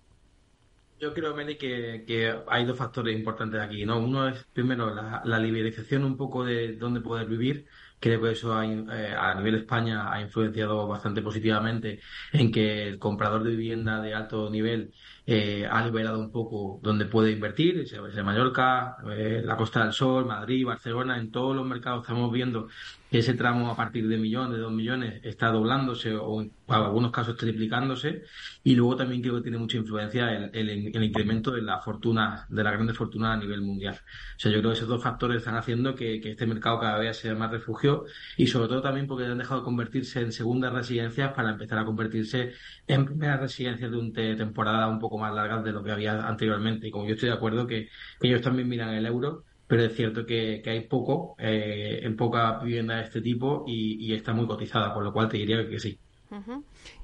Yo 0.99 1.15
creo, 1.15 1.35
Meli, 1.35 1.57
que, 1.57 2.03
que, 2.05 2.31
hay 2.47 2.63
dos 2.63 2.77
factores 2.77 3.17
importantes 3.17 3.59
aquí. 3.59 3.85
¿no? 3.85 3.97
Uno 3.97 4.27
es, 4.27 4.43
primero, 4.53 4.93
la, 4.93 5.23
la, 5.25 5.39
liberalización 5.39 6.03
un 6.03 6.15
poco 6.15 6.45
de 6.45 6.75
dónde 6.75 7.01
poder 7.01 7.27
vivir. 7.27 7.65
Creo 8.01 8.19
que 8.21 8.31
eso 8.31 8.61
eh, 8.63 9.15
a 9.15 9.35
nivel 9.35 9.55
España 9.55 10.11
ha 10.11 10.19
influenciado 10.21 10.87
bastante 10.87 11.21
positivamente 11.21 11.99
en 12.33 12.51
que 12.51 12.87
el 12.87 12.97
comprador 12.99 13.43
de 13.43 13.51
vivienda 13.51 14.01
de 14.01 14.15
alto 14.15 14.49
nivel 14.49 14.93
eh, 15.25 15.67
ha 15.69 15.85
liberado 15.85 16.19
un 16.19 16.31
poco 16.31 16.79
dónde 16.81 17.05
puede 17.05 17.31
invertir, 17.31 17.85
en 17.91 18.25
Mallorca, 18.25 18.97
eh, 19.11 19.41
la 19.45 19.55
Costa 19.55 19.83
del 19.83 19.93
Sol, 19.93 20.25
Madrid, 20.25 20.65
Barcelona, 20.65 21.17
en 21.19 21.31
todos 21.31 21.55
los 21.55 21.65
mercados 21.65 22.01
estamos 22.01 22.31
viendo 22.31 22.67
ese 23.11 23.33
tramo 23.33 23.69
a 23.69 23.75
partir 23.75 24.07
de 24.07 24.17
millón, 24.17 24.51
de 24.51 24.57
dos 24.57 24.71
millones, 24.71 25.19
está 25.23 25.47
doblándose 25.51 26.15
o 26.15 26.41
en 26.41 26.53
algunos 26.67 27.11
casos 27.11 27.35
triplicándose. 27.35 28.23
Y 28.63 28.75
luego 28.75 28.95
también 28.95 29.21
creo 29.21 29.35
que 29.35 29.41
tiene 29.41 29.57
mucha 29.57 29.77
influencia 29.77 30.31
el, 30.31 31.03
incremento 31.03 31.51
de 31.51 31.61
la 31.61 31.79
fortuna, 31.81 32.45
de 32.49 32.63
la 32.63 32.71
grande 32.71 32.93
fortuna 32.93 33.33
a 33.33 33.37
nivel 33.37 33.61
mundial. 33.61 33.95
O 33.95 34.39
sea, 34.39 34.49
yo 34.49 34.59
creo 34.59 34.71
que 34.71 34.77
esos 34.77 34.87
dos 34.87 35.03
factores 35.03 35.37
están 35.39 35.55
haciendo 35.55 35.93
que, 35.93 36.21
que 36.21 36.31
este 36.31 36.45
mercado 36.45 36.79
cada 36.79 36.99
vez 36.99 37.17
sea 37.17 37.35
más 37.35 37.51
refugio 37.51 38.05
y 38.37 38.47
sobre 38.47 38.69
todo 38.69 38.81
también 38.81 39.07
porque 39.07 39.25
han 39.25 39.37
dejado 39.37 39.59
de 39.59 39.65
convertirse 39.65 40.21
en 40.21 40.31
segundas 40.31 40.71
residencias 40.71 41.33
para 41.33 41.51
empezar 41.51 41.79
a 41.79 41.85
convertirse 41.85 42.53
en 42.87 43.05
primeras 43.05 43.41
residencias 43.41 43.91
de 43.91 43.97
un 43.97 44.13
temporada 44.13 44.87
un 44.87 44.99
poco 44.99 45.10
más 45.17 45.33
largas 45.33 45.63
de 45.63 45.71
lo 45.71 45.83
que 45.83 45.91
había 45.91 46.27
anteriormente. 46.27 46.87
Y 46.87 46.91
como 46.91 47.05
yo 47.05 47.13
estoy 47.13 47.29
de 47.29 47.35
acuerdo 47.35 47.67
que 47.67 47.87
ellos 48.21 48.41
también 48.41 48.69
miran 48.69 48.93
el 48.93 49.05
euro, 49.05 49.43
pero 49.71 49.83
es 49.83 49.95
cierto 49.95 50.25
que, 50.25 50.61
hay 50.65 50.81
poco, 50.81 51.33
eh, 51.37 52.01
en 52.03 52.17
poca 52.17 52.59
vivienda 52.59 52.97
de 52.97 53.03
este 53.03 53.21
tipo 53.21 53.63
y, 53.65 54.13
está 54.13 54.33
muy 54.33 54.45
cotizada, 54.45 54.93
con 54.93 55.01
lo 55.01 55.13
cual 55.13 55.29
te 55.29 55.37
diría 55.37 55.65
que 55.65 55.79
sí. 55.79 55.97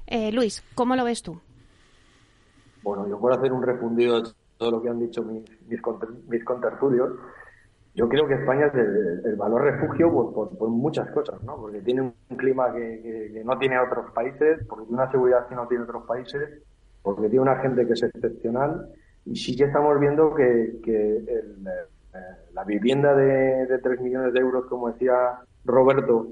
Eh, 0.06 0.30
Luis, 0.32 0.62
¿cómo 0.74 0.94
lo 0.94 1.02
ves 1.02 1.22
tú? 1.22 1.40
Bueno, 2.82 3.08
yo 3.08 3.18
por 3.18 3.32
hacer 3.32 3.54
un 3.54 3.62
refundido 3.62 4.20
de 4.20 4.30
todo 4.58 4.70
lo 4.70 4.82
que 4.82 4.90
han 4.90 4.98
dicho 4.98 5.22
mis, 5.22 5.44
mis, 5.66 6.44
contertulios, 6.44 7.12
yo 7.94 8.06
creo 8.06 8.28
que 8.28 8.34
España 8.34 8.66
es 8.66 8.74
el, 8.74 9.36
valor 9.36 9.62
refugio 9.62 10.12
por, 10.12 10.68
muchas 10.68 11.10
cosas, 11.12 11.42
¿no? 11.44 11.56
Porque 11.56 11.80
tiene 11.80 12.02
un 12.02 12.36
clima 12.36 12.70
que, 12.74 13.42
no 13.46 13.56
tiene 13.56 13.78
otros 13.80 14.12
países, 14.12 14.58
porque 14.68 14.84
tiene 14.84 15.02
una 15.02 15.10
seguridad 15.10 15.48
que 15.48 15.54
no 15.54 15.66
tiene 15.68 15.84
otros 15.84 16.04
países, 16.06 16.62
porque 17.02 17.28
tiene 17.28 17.42
una 17.42 17.56
gente 17.56 17.86
que 17.86 17.92
es 17.92 18.02
excepcional 18.02 18.88
y 19.24 19.36
sí 19.36 19.56
que 19.56 19.64
estamos 19.64 19.98
viendo 20.00 20.34
que, 20.34 20.78
que 20.82 21.16
el, 21.16 21.66
eh, 21.66 22.18
la 22.52 22.64
vivienda 22.64 23.14
de, 23.14 23.66
de 23.66 23.78
3 23.78 24.00
millones 24.00 24.32
de 24.32 24.40
euros, 24.40 24.66
como 24.66 24.90
decía 24.90 25.14
Roberto, 25.64 26.28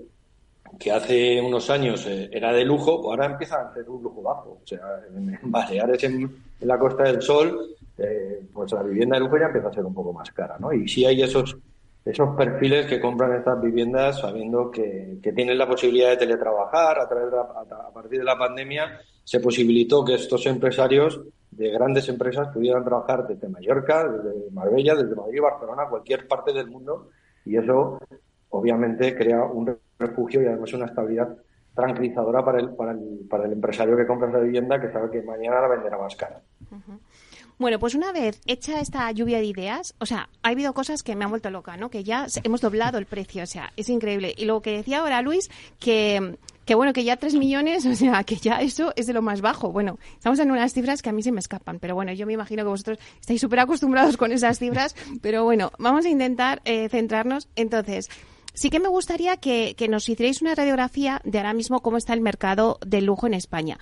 que 0.79 0.93
hace 0.93 1.41
unos 1.41 1.71
años 1.71 2.07
eh, 2.07 2.29
era 2.33 2.53
de 2.53 2.65
lujo, 2.65 3.01
pues 3.03 3.11
ahora 3.11 3.27
empieza 3.27 3.61
a 3.61 3.75
ser 3.75 3.89
un 3.89 4.03
lujo 4.03 4.23
bajo. 4.23 4.59
O 4.63 4.67
sea, 4.67 4.81
en, 5.15 5.39
Baleares, 5.51 6.03
en, 6.05 6.31
la 6.61 6.79
Costa 6.79 7.05
del 7.05 7.23
Sol, 7.23 7.77
eh, 7.99 8.41
pues 8.53 8.73
la 8.73 8.83
vivienda 8.83 9.17
de 9.17 9.21
lujo 9.21 9.39
ya 9.39 9.47
empieza 9.47 9.69
a 9.69 9.73
ser 9.73 9.85
un 9.85 9.95
poco 9.95 10.13
más 10.13 10.31
cara, 10.33 10.57
¿no? 10.59 10.73
Y 10.73 10.89
sí 10.89 11.05
hay 11.05 11.23
esos 11.23 11.57
esos 12.07 12.37
perfiles 12.37 12.87
que 12.87 13.01
compran 13.01 13.35
estas 13.35 13.61
viviendas 13.61 14.21
sabiendo 14.21 14.71
que, 14.71 15.19
tienen 15.35 15.59
la 15.59 15.67
posibilidad 15.67 16.11
de 16.11 16.17
teletrabajar 16.17 17.01
a, 17.01 17.09
través 17.09 17.35
a, 17.35 17.93
partir 17.93 18.21
de 18.21 18.25
la 18.25 18.39
pandemia 18.39 19.01
se 19.27 19.41
posibilitó 19.41 20.05
que 20.05 20.15
estos 20.15 20.47
empresarios 20.47 21.21
de 21.51 21.71
grandes 21.71 22.09
empresas 22.09 22.47
pudieran 22.55 22.85
trabajar 22.85 23.27
desde 23.27 23.49
Mallorca, 23.49 24.07
desde 24.07 24.53
Marbella, 24.53 24.95
desde 24.95 25.17
Madrid, 25.17 25.41
Barcelona, 25.43 25.89
cualquier 25.89 26.29
parte 26.29 26.53
del 26.53 26.69
mundo 26.69 27.11
y 27.45 27.57
eso 27.57 27.99
obviamente 28.51 29.17
crea 29.17 29.43
un 29.43 29.77
refugio 29.99 30.43
y 30.43 30.47
además 30.47 30.73
una 30.75 30.87
estabilidad 30.87 31.37
tranquilizadora 31.75 32.45
para 32.45 32.61
el, 32.61 32.71
para 32.71 32.93
el, 32.93 33.27
para 33.29 33.47
el 33.47 33.53
empresario 33.53 33.97
que 33.97 34.07
compra 34.07 34.29
esa 34.29 34.39
vivienda 34.39 34.81
que 34.81 34.93
sabe 34.93 35.11
que 35.11 35.23
mañana 35.23 35.61
la 35.61 35.69
venderá 35.69 35.99
más 35.99 36.15
cara. 36.15 36.41
Bueno, 37.59 37.79
pues 37.79 37.95
una 37.95 38.13
vez 38.13 38.41
hecha 38.47 38.81
esta 38.81 39.11
lluvia 39.13 39.39
de 39.39 39.47
ideas, 39.47 39.95
o 39.99 40.07
sea, 40.07 40.29
ha 40.43 40.49
habido 40.49 40.75
cosas 40.75 41.03
que 41.03 41.17
me 41.17 41.25
han 41.25 41.31
vuelto 41.31 41.51
loca, 41.51 41.77
¿no? 41.77 41.89
Que 41.89 42.05
ya 42.05 42.27
hemos 42.45 42.61
doblado 42.61 42.99
el 42.99 43.07
precio, 43.07 43.45
o 43.45 43.47
sea, 43.47 43.73
es 43.77 43.89
increíble. 43.89 44.35
Y 44.37 44.45
lo 44.45 44.61
que 44.61 44.73
decía 44.73 44.99
ahora 44.99 45.23
Luis, 45.23 45.51
que 45.81 46.37
que 46.67 46.75
bueno, 46.75 46.93
que 46.93 47.05
ya 47.05 47.17
3 47.17 47.37
millones, 47.37 47.87
o 47.87 47.95
sea, 47.95 48.25
que 48.25 48.37
ya 48.37 48.61
eso 48.61 48.93
es 48.97 49.07
de 49.07 49.13
lo 49.13 49.23
más 49.23 49.41
bajo. 49.41 49.71
Bueno, 49.71 49.99
estamos 50.15 50.41
en 50.41 50.51
unas 50.51 50.75
cifras 50.75 51.01
que 51.01 51.09
a 51.09 51.13
mí 51.13 51.23
se 51.23 51.33
me 51.33 51.39
escapan, 51.39 51.79
pero 51.79 51.95
bueno, 51.95 52.13
yo 52.13 52.27
me 52.27 52.33
imagino 52.33 52.65
que 52.65 52.69
vosotros 52.69 52.99
estáis 53.21 53.41
súper 53.41 53.61
acostumbrados 53.61 54.17
con 54.17 54.33
esas 54.33 54.59
cifras, 54.59 54.95
pero 55.23 55.45
bueno, 55.45 55.71
vamos 55.79 56.05
a 56.05 56.09
intentar 56.09 56.61
eh, 56.65 56.89
centrarnos. 56.89 57.49
Entonces, 57.55 58.11
sí 58.53 58.69
que 58.69 58.81
me 58.81 58.89
gustaría 58.89 59.37
que, 59.37 59.75
que 59.77 59.87
nos 59.87 60.09
hicierais 60.09 60.43
una 60.43 60.57
radiografía 60.57 61.21
de 61.25 61.39
ahora 61.39 61.55
mismo 61.55 61.81
cómo 61.81 61.99
está 61.99 62.15
el 62.15 62.21
mercado 62.21 62.79
del 62.85 63.07
lujo 63.07 63.29
en 63.29 63.35
España. 63.35 63.79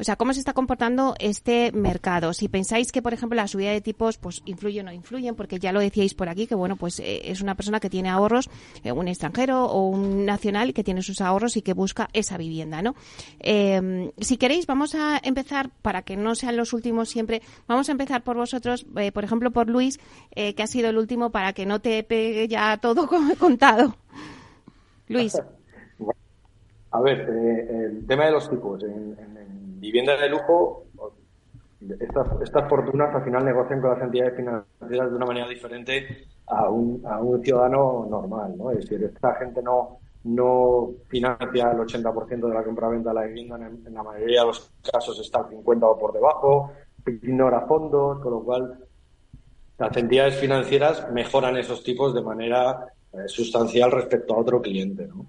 O 0.00 0.04
sea, 0.04 0.16
¿cómo 0.16 0.32
se 0.32 0.38
está 0.38 0.52
comportando 0.52 1.14
este 1.18 1.72
mercado? 1.72 2.32
Si 2.32 2.48
pensáis 2.48 2.92
que, 2.92 3.02
por 3.02 3.12
ejemplo, 3.14 3.34
la 3.34 3.48
subida 3.48 3.72
de 3.72 3.80
tipos 3.80 4.16
pues 4.16 4.42
influye 4.44 4.80
o 4.80 4.84
no 4.84 4.92
influyen, 4.92 5.34
porque 5.34 5.58
ya 5.58 5.72
lo 5.72 5.80
decíais 5.80 6.14
por 6.14 6.28
aquí, 6.28 6.46
que 6.46 6.54
bueno, 6.54 6.76
pues 6.76 7.00
eh, 7.00 7.30
es 7.30 7.40
una 7.40 7.56
persona 7.56 7.80
que 7.80 7.90
tiene 7.90 8.08
ahorros, 8.08 8.48
eh, 8.84 8.92
un 8.92 9.08
extranjero 9.08 9.64
o 9.64 9.88
un 9.88 10.24
nacional 10.24 10.72
que 10.72 10.84
tiene 10.84 11.02
sus 11.02 11.20
ahorros 11.20 11.56
y 11.56 11.62
que 11.62 11.72
busca 11.72 12.08
esa 12.12 12.36
vivienda, 12.36 12.80
¿no? 12.80 12.94
Em, 13.40 14.12
si 14.18 14.36
queréis, 14.36 14.66
vamos 14.66 14.94
a 14.94 15.20
empezar, 15.22 15.70
para 15.82 16.02
que 16.02 16.16
no 16.16 16.36
sean 16.36 16.56
los 16.56 16.72
últimos 16.72 17.08
siempre, 17.08 17.42
vamos 17.66 17.88
a 17.88 17.92
empezar 17.92 18.22
por 18.22 18.36
vosotros, 18.36 18.86
eh, 18.96 19.10
por 19.10 19.24
ejemplo, 19.24 19.50
por 19.50 19.68
Luis, 19.68 19.98
que 20.34 20.62
ha 20.62 20.66
sido 20.68 20.88
el 20.88 20.98
último, 20.98 21.30
para 21.30 21.52
que 21.52 21.66
no 21.66 21.80
te 21.80 22.02
pegue 22.04 22.46
ya 22.46 22.76
todo 22.76 23.08
como 23.08 23.32
he 23.32 23.36
contado. 23.36 23.96
Luis. 25.08 25.36
A 26.90 27.00
ver, 27.00 27.20
el 27.20 28.06
tema 28.06 28.26
de 28.26 28.32
los 28.32 28.48
tipos. 28.48 28.82
En, 28.82 29.16
vivienda 29.78 30.16
de 30.16 30.28
lujo, 30.28 30.84
estas, 32.00 32.28
estas 32.42 32.68
fortunas 32.68 33.14
al 33.14 33.24
final 33.24 33.44
negocian 33.44 33.80
con 33.80 33.90
las 33.90 34.02
entidades 34.02 34.36
financieras 34.36 35.10
de 35.10 35.16
una 35.16 35.26
manera 35.26 35.48
diferente 35.48 36.26
a 36.46 36.68
un, 36.68 37.02
a 37.06 37.20
un 37.20 37.42
ciudadano 37.42 38.06
normal, 38.08 38.56
¿no? 38.56 38.70
Es 38.70 38.80
decir, 38.80 39.04
esta 39.04 39.34
gente 39.34 39.62
no, 39.62 39.98
no 40.24 40.90
financia 41.08 41.70
el 41.70 41.78
80% 41.78 42.48
de 42.48 42.54
la 42.54 42.64
compra-venta 42.64 43.10
de 43.10 43.14
la 43.14 43.26
vivienda, 43.26 43.56
en, 43.56 43.94
la 43.94 44.02
mayoría 44.02 44.40
de 44.40 44.46
los 44.46 44.70
casos 44.90 45.18
está 45.20 45.40
al 45.40 45.50
50 45.50 45.86
o 45.86 45.98
por 45.98 46.12
debajo, 46.12 46.72
ignora 47.06 47.66
fondos, 47.66 48.20
con 48.20 48.32
lo 48.32 48.42
cual 48.42 48.78
las 49.78 49.96
entidades 49.96 50.36
financieras 50.36 51.10
mejoran 51.12 51.56
esos 51.56 51.82
tipos 51.84 52.12
de 52.14 52.22
manera 52.22 52.86
eh, 53.12 53.28
sustancial 53.28 53.92
respecto 53.92 54.34
a 54.34 54.38
otro 54.38 54.60
cliente. 54.60 55.06
¿no? 55.06 55.26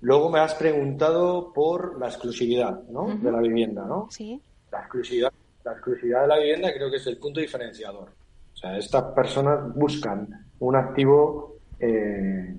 Luego 0.00 0.30
me 0.30 0.40
has 0.40 0.54
preguntado 0.54 1.52
por 1.52 1.98
la 1.98 2.06
exclusividad 2.06 2.82
¿no? 2.88 3.16
de 3.16 3.32
la 3.32 3.40
vivienda, 3.40 3.84
¿no? 3.86 4.08
Sí. 4.10 4.40
La 4.70 4.80
exclusividad, 4.80 5.32
la 5.64 5.72
exclusividad 5.72 6.22
de 6.22 6.28
la 6.28 6.38
vivienda 6.38 6.72
creo 6.74 6.90
que 6.90 6.96
es 6.96 7.06
el 7.06 7.18
punto 7.18 7.40
diferenciador. 7.40 8.10
O 8.52 8.56
sea, 8.56 8.76
estas 8.76 9.04
personas 9.14 9.74
buscan 9.74 10.28
un 10.58 10.76
activo 10.76 11.56
eh, 11.78 12.56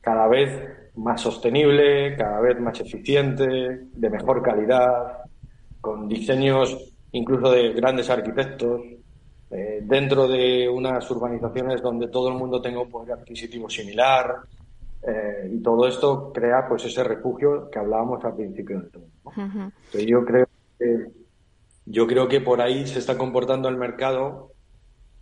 cada 0.00 0.26
vez 0.28 0.92
más 0.96 1.20
sostenible, 1.20 2.16
cada 2.16 2.40
vez 2.40 2.58
más 2.60 2.80
eficiente, 2.80 3.44
de 3.92 4.10
mejor 4.10 4.42
calidad, 4.42 5.18
con 5.80 6.08
diseños 6.08 6.94
incluso 7.12 7.50
de 7.50 7.72
grandes 7.72 8.08
arquitectos, 8.10 8.82
eh, 9.50 9.80
dentro 9.82 10.28
de 10.28 10.68
unas 10.68 11.10
urbanizaciones 11.10 11.82
donde 11.82 12.08
todo 12.08 12.28
el 12.28 12.34
mundo 12.34 12.60
tenga 12.60 12.80
un 12.80 12.90
poder 12.90 13.12
adquisitivo 13.18 13.68
similar, 13.68 14.36
eh, 15.02 15.50
y 15.52 15.62
todo 15.62 15.86
esto 15.86 16.32
crea 16.32 16.66
pues 16.68 16.84
ese 16.84 17.02
refugio 17.02 17.70
que 17.70 17.78
hablábamos 17.78 18.24
al 18.24 18.36
principio 18.36 18.80
de 18.80 18.88
todo. 18.88 19.06
yo 20.06 20.24
creo 20.24 20.46
que 20.78 21.06
yo 21.86 22.06
creo 22.06 22.28
que 22.28 22.40
por 22.40 22.60
ahí 22.60 22.86
se 22.86 22.98
está 22.98 23.16
comportando 23.18 23.68
el 23.68 23.76
mercado 23.76 24.52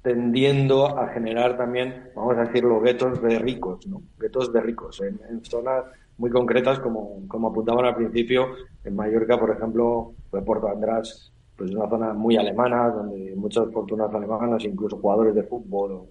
tendiendo 0.03 0.99
a 0.99 1.09
generar 1.09 1.57
también, 1.57 2.11
vamos 2.15 2.37
a 2.37 2.45
decirlo, 2.45 2.81
guetos 2.81 3.23
de 3.23 3.39
ricos, 3.39 3.87
¿no? 3.87 4.03
Guetos 4.19 4.53
de 4.53 4.61
ricos 4.61 5.01
en, 5.01 5.45
zonas 5.45 5.85
muy 6.19 6.31
concretas 6.31 6.79
como, 6.81 7.23
como 7.29 7.49
apuntaban 7.49 7.85
al 7.85 7.95
principio, 7.95 8.49
en 8.85 8.97
Mallorca, 8.97 9.39
por 9.39 9.51
ejemplo, 9.51 10.13
de 10.33 10.43
Puerto 10.43 10.69
András, 10.69 11.33
pues 11.57 11.71
es 11.71 11.77
una 11.77 11.89
zona 11.89 12.13
muy 12.13 12.37
alemana, 12.37 12.91
donde 12.91 13.35
muchas 13.37 13.71
fortunas 13.73 14.13
alemanas, 14.15 14.65
incluso 14.65 14.99
jugadores 14.99 15.35
de 15.35 15.43
fútbol 15.45 15.93
o 15.93 16.07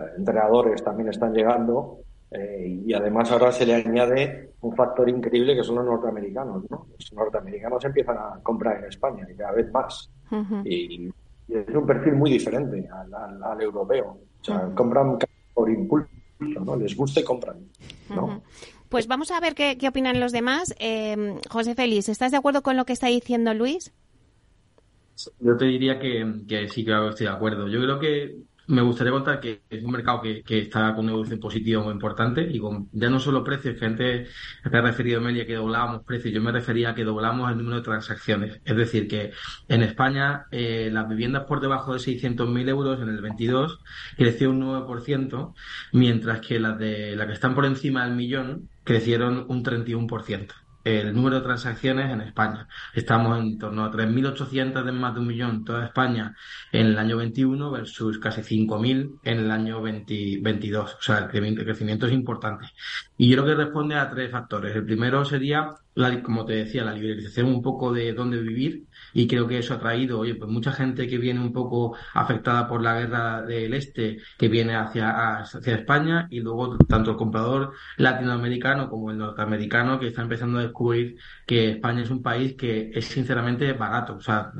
eh, 0.00 0.04
entrenadores 0.16 0.82
también 0.82 1.08
están 1.08 1.32
llegando 1.32 1.98
eh, 2.30 2.82
y 2.86 2.92
además 2.92 3.30
ahora 3.32 3.50
se 3.50 3.66
le 3.66 3.74
añade 3.74 4.52
un 4.60 4.74
factor 4.76 5.08
increíble 5.08 5.56
que 5.56 5.64
son 5.64 5.76
los 5.76 5.84
norteamericanos, 5.84 6.64
¿no? 6.70 6.86
Los 6.96 7.12
norteamericanos 7.12 7.84
empiezan 7.84 8.18
a 8.18 8.40
comprar 8.42 8.78
en 8.78 8.84
España 8.84 9.26
y 9.30 9.36
cada 9.36 9.52
vez 9.52 9.70
más. 9.72 10.10
y, 10.64 11.10
es 11.48 11.74
un 11.74 11.84
perfil 11.84 12.12
muy 12.12 12.30
diferente 12.30 12.88
al, 12.88 13.60
europeo. 13.60 14.18
O 14.40 14.44
sea, 14.44 14.70
compran 14.72 15.18
por 15.52 15.68
impulso, 15.68 16.08
¿no? 16.38 16.76
Les 16.76 16.96
gusta 16.96 17.18
y 17.18 17.24
compran, 17.24 17.56
¿no? 18.08 18.40
Pues 18.88 19.08
vamos 19.08 19.32
a 19.32 19.40
ver 19.40 19.56
qué, 19.56 19.76
opinan 19.88 20.20
los 20.20 20.30
demás. 20.30 20.74
Eh, 20.78 21.36
José 21.48 21.74
Félix, 21.74 22.08
¿estás 22.08 22.30
de 22.30 22.36
acuerdo 22.36 22.62
con 22.62 22.76
lo 22.76 22.84
que 22.84 22.92
está 22.92 23.08
diciendo 23.08 23.52
Luis? 23.54 23.92
Yo 25.40 25.56
te 25.56 25.64
diría 25.64 25.98
que, 25.98 26.42
que 26.48 26.68
sí, 26.68 26.84
que 26.84 27.08
estoy 27.08 27.26
de 27.26 27.32
acuerdo. 27.32 27.66
Yo 27.66 27.80
creo 27.80 27.98
que 27.98 28.36
me 28.66 28.82
gustaría 28.82 29.12
contar 29.12 29.40
que 29.40 29.62
es 29.68 29.82
un 29.82 29.90
mercado 29.90 30.20
que, 30.22 30.42
está 30.46 30.94
con 30.94 31.04
una 31.04 31.12
evolución 31.12 31.40
positiva 31.40 31.82
muy 31.82 31.92
importante 31.92 32.42
y 32.42 32.58
con 32.58 32.88
ya 32.92 33.10
no 33.10 33.18
solo 33.18 33.42
precios, 33.42 33.78
que 33.78 33.84
antes 33.84 34.28
me 34.70 34.78
ha 34.78 34.82
referido 34.82 35.20
Melia 35.20 35.46
que 35.46 35.54
doblábamos 35.54 36.04
precios, 36.04 36.34
yo 36.34 36.40
me 36.40 36.52
refería 36.52 36.90
a 36.90 36.94
que 36.94 37.04
doblamos 37.04 37.50
el 37.50 37.58
número 37.58 37.76
de 37.76 37.82
transacciones. 37.82 38.60
Es 38.64 38.76
decir, 38.76 39.08
que 39.08 39.32
en 39.68 39.82
España 39.82 40.46
eh, 40.50 40.90
las 40.92 41.08
viviendas 41.08 41.44
por 41.44 41.60
debajo 41.60 41.94
de 41.94 41.98
600.000 41.98 42.68
euros 42.68 43.00
en 43.00 43.08
el 43.08 43.20
22 43.20 43.80
creció 44.16 44.50
un 44.50 44.62
9%, 44.62 45.54
mientras 45.92 46.40
que 46.40 46.60
las 46.60 46.78
de 46.78 47.16
las 47.16 47.26
que 47.26 47.32
están 47.32 47.54
por 47.54 47.64
encima 47.66 48.04
del 48.04 48.14
millón 48.14 48.68
crecieron 48.84 49.46
un 49.48 49.64
31% 49.64 50.52
el 50.84 51.14
número 51.14 51.36
de 51.36 51.42
transacciones 51.42 52.10
en 52.10 52.20
España. 52.22 52.66
Estamos 52.94 53.38
en 53.38 53.58
torno 53.58 53.84
a 53.84 53.90
3.800 53.90 54.84
de 54.84 54.92
más 54.92 55.14
de 55.14 55.20
un 55.20 55.26
millón 55.26 55.50
en 55.50 55.64
toda 55.64 55.84
España 55.86 56.34
en 56.72 56.86
el 56.88 56.98
año 56.98 57.16
21 57.18 57.70
versus 57.70 58.18
casi 58.18 58.42
5.000 58.42 59.20
en 59.22 59.38
el 59.38 59.50
año 59.50 59.76
2022. 59.76 60.94
O 60.94 61.02
sea, 61.02 61.18
el 61.18 61.28
crecimiento 61.28 62.06
es 62.06 62.12
importante. 62.12 62.66
Y 63.16 63.28
yo 63.28 63.42
creo 63.42 63.56
que 63.56 63.64
responde 63.64 63.96
a 63.96 64.10
tres 64.10 64.30
factores. 64.30 64.74
El 64.74 64.84
primero 64.84 65.24
sería, 65.24 65.70
la, 65.94 66.22
como 66.22 66.44
te 66.44 66.54
decía, 66.54 66.84
la 66.84 66.94
liberalización 66.94 67.46
un 67.46 67.62
poco 67.62 67.92
de 67.92 68.12
dónde 68.12 68.40
vivir 68.40 68.86
y 69.12 69.26
creo 69.26 69.46
que 69.46 69.58
eso 69.58 69.74
ha 69.74 69.80
traído, 69.80 70.20
oye, 70.20 70.34
pues 70.34 70.50
mucha 70.50 70.72
gente 70.72 71.08
que 71.08 71.18
viene 71.18 71.40
un 71.40 71.52
poco 71.52 71.96
afectada 72.14 72.68
por 72.68 72.82
la 72.82 73.00
guerra 73.00 73.42
del 73.42 73.74
este, 73.74 74.18
que 74.38 74.48
viene 74.48 74.74
hacia, 74.76 75.38
hacia 75.40 75.74
España 75.74 76.26
y 76.30 76.40
luego 76.40 76.76
tanto 76.78 77.12
el 77.12 77.16
comprador 77.16 77.72
latinoamericano 77.96 78.88
como 78.88 79.10
el 79.10 79.18
norteamericano 79.18 79.98
que 79.98 80.08
está 80.08 80.22
empezando 80.22 80.58
a 80.58 80.62
descubrir 80.62 81.16
que 81.46 81.70
España 81.70 82.02
es 82.02 82.10
un 82.10 82.22
país 82.22 82.54
que 82.56 82.90
es 82.94 83.06
sinceramente 83.06 83.72
barato. 83.72 84.16
O 84.16 84.20
sea, 84.20 84.52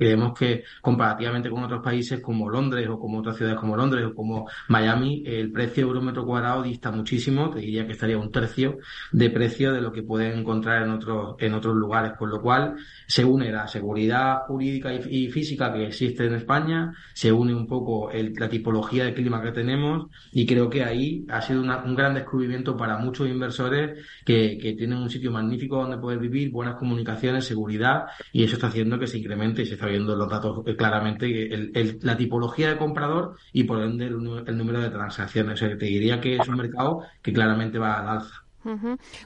creemos 0.00 0.32
que 0.32 0.64
comparativamente 0.80 1.50
con 1.50 1.62
otros 1.62 1.82
países 1.82 2.20
como 2.20 2.48
Londres 2.48 2.88
o 2.88 2.98
como 2.98 3.18
otras 3.18 3.36
ciudades 3.36 3.60
como 3.60 3.76
Londres 3.76 4.06
o 4.06 4.14
como 4.14 4.48
Miami, 4.68 5.22
el 5.26 5.52
precio 5.52 5.82
euro 5.82 6.00
metro 6.00 6.24
cuadrado 6.24 6.62
dista 6.62 6.90
muchísimo, 6.90 7.50
te 7.50 7.60
diría 7.60 7.84
que 7.84 7.92
estaría 7.92 8.16
un 8.16 8.32
tercio 8.32 8.78
de 9.12 9.28
precio 9.28 9.74
de 9.74 9.82
lo 9.82 9.92
que 9.92 10.02
pueden 10.02 10.38
encontrar 10.38 10.84
en 10.84 10.90
otros, 10.92 11.36
en 11.38 11.52
otros 11.52 11.76
lugares, 11.76 12.12
con 12.16 12.30
lo 12.30 12.40
cual 12.40 12.76
se 13.06 13.26
une 13.26 13.52
la 13.52 13.68
seguridad 13.68 14.46
jurídica 14.46 14.90
y, 14.94 15.28
física 15.28 15.70
que 15.70 15.88
existe 15.88 16.24
en 16.24 16.34
España, 16.34 16.94
se 17.12 17.30
une 17.30 17.54
un 17.54 17.66
poco 17.66 18.10
la 18.10 18.48
tipología 18.48 19.04
de 19.04 19.12
clima 19.12 19.42
que 19.42 19.52
tenemos 19.52 20.06
y 20.32 20.46
creo 20.46 20.70
que 20.70 20.82
ahí 20.82 21.26
ha 21.28 21.42
sido 21.42 21.60
un 21.60 21.94
gran 21.94 22.14
descubrimiento 22.14 22.74
para 22.74 22.96
muchos 22.96 23.28
inversores 23.28 24.02
que, 24.24 24.56
que 24.56 24.72
tienen 24.72 24.96
un 24.96 25.10
sitio 25.10 25.30
magnífico 25.30 25.76
donde 25.76 25.98
poder 25.98 26.18
vivir, 26.18 26.50
buenas 26.50 26.76
comunicaciones, 26.76 27.44
seguridad 27.44 28.06
y 28.32 28.44
eso 28.44 28.54
está 28.54 28.68
haciendo 28.68 28.98
que 28.98 29.06
se 29.06 29.18
incremente 29.18 29.60
y 29.60 29.66
se 29.66 29.74
está 29.74 29.89
viendo 29.90 30.16
los 30.16 30.28
datos 30.28 30.62
eh, 30.66 30.76
claramente 30.76 31.70
la 32.02 32.16
tipología 32.16 32.70
de 32.70 32.78
comprador 32.78 33.36
y 33.52 33.64
por 33.64 33.82
ende 33.82 34.06
el, 34.06 34.56
número 34.56 34.80
de 34.80 34.90
transacciones. 34.90 35.54
O 35.54 35.56
sea, 35.56 35.76
te 35.76 35.86
diría 35.86 36.20
que 36.20 36.36
es 36.36 36.48
un 36.48 36.56
mercado 36.56 37.02
que 37.22 37.32
claramente 37.32 37.78
va 37.78 38.00
al 38.00 38.08
alza. 38.08 38.44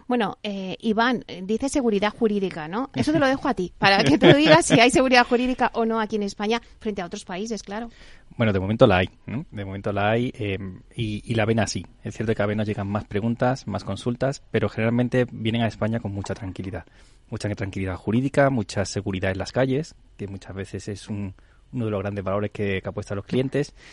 Bueno, 0.06 0.38
eh, 0.42 0.76
Iván, 0.80 1.24
eh, 1.26 1.42
dice 1.42 1.68
seguridad 1.68 2.12
jurídica, 2.16 2.68
¿no? 2.68 2.90
Eso 2.94 3.12
te 3.12 3.18
lo 3.18 3.26
dejo 3.26 3.48
a 3.48 3.54
ti, 3.54 3.72
para 3.78 4.04
que 4.04 4.16
tú 4.16 4.26
digas 4.36 4.66
si 4.66 4.78
hay 4.78 4.90
seguridad 4.90 5.26
jurídica 5.26 5.70
o 5.74 5.84
no 5.84 6.00
aquí 6.00 6.16
en 6.16 6.22
España 6.22 6.60
frente 6.78 7.02
a 7.02 7.06
otros 7.06 7.24
países, 7.24 7.62
claro. 7.62 7.88
Bueno, 8.36 8.52
de 8.52 8.60
momento 8.60 8.86
la 8.86 8.98
hay, 8.98 9.10
De 9.26 9.64
momento 9.64 9.92
la 9.92 10.10
hay 10.10 10.32
eh, 10.34 10.58
y, 10.94 11.34
la 11.34 11.44
ven 11.44 11.60
así. 11.60 11.84
Es 12.02 12.14
cierto 12.16 12.34
que 12.34 12.42
a 12.42 12.46
veces 12.46 12.58
nos 12.58 12.66
llegan 12.66 12.88
más 12.88 13.04
preguntas, 13.04 13.66
más 13.66 13.84
consultas, 13.84 14.42
pero 14.50 14.68
generalmente 14.68 15.26
vienen 15.30 15.62
a 15.62 15.66
España 15.66 16.00
con 16.00 16.12
mucha 16.12 16.34
tranquilidad. 16.34 16.84
Mucha 17.30 17.48
tranquilidad 17.50 17.96
jurídica, 17.96 18.50
mucha 18.50 18.84
seguridad 18.84 19.32
en 19.32 19.38
las 19.38 19.52
calles, 19.52 19.94
que 20.16 20.28
muchas 20.28 20.54
veces 20.54 20.88
es 20.88 21.08
uno 21.08 21.34
de 21.72 21.90
los 21.90 22.00
grandes 22.00 22.24
valores 22.24 22.50
que, 22.50 22.80
que 22.80 22.88
apuestan 22.88 23.16
los 23.16 23.26
clientes. 23.26 23.74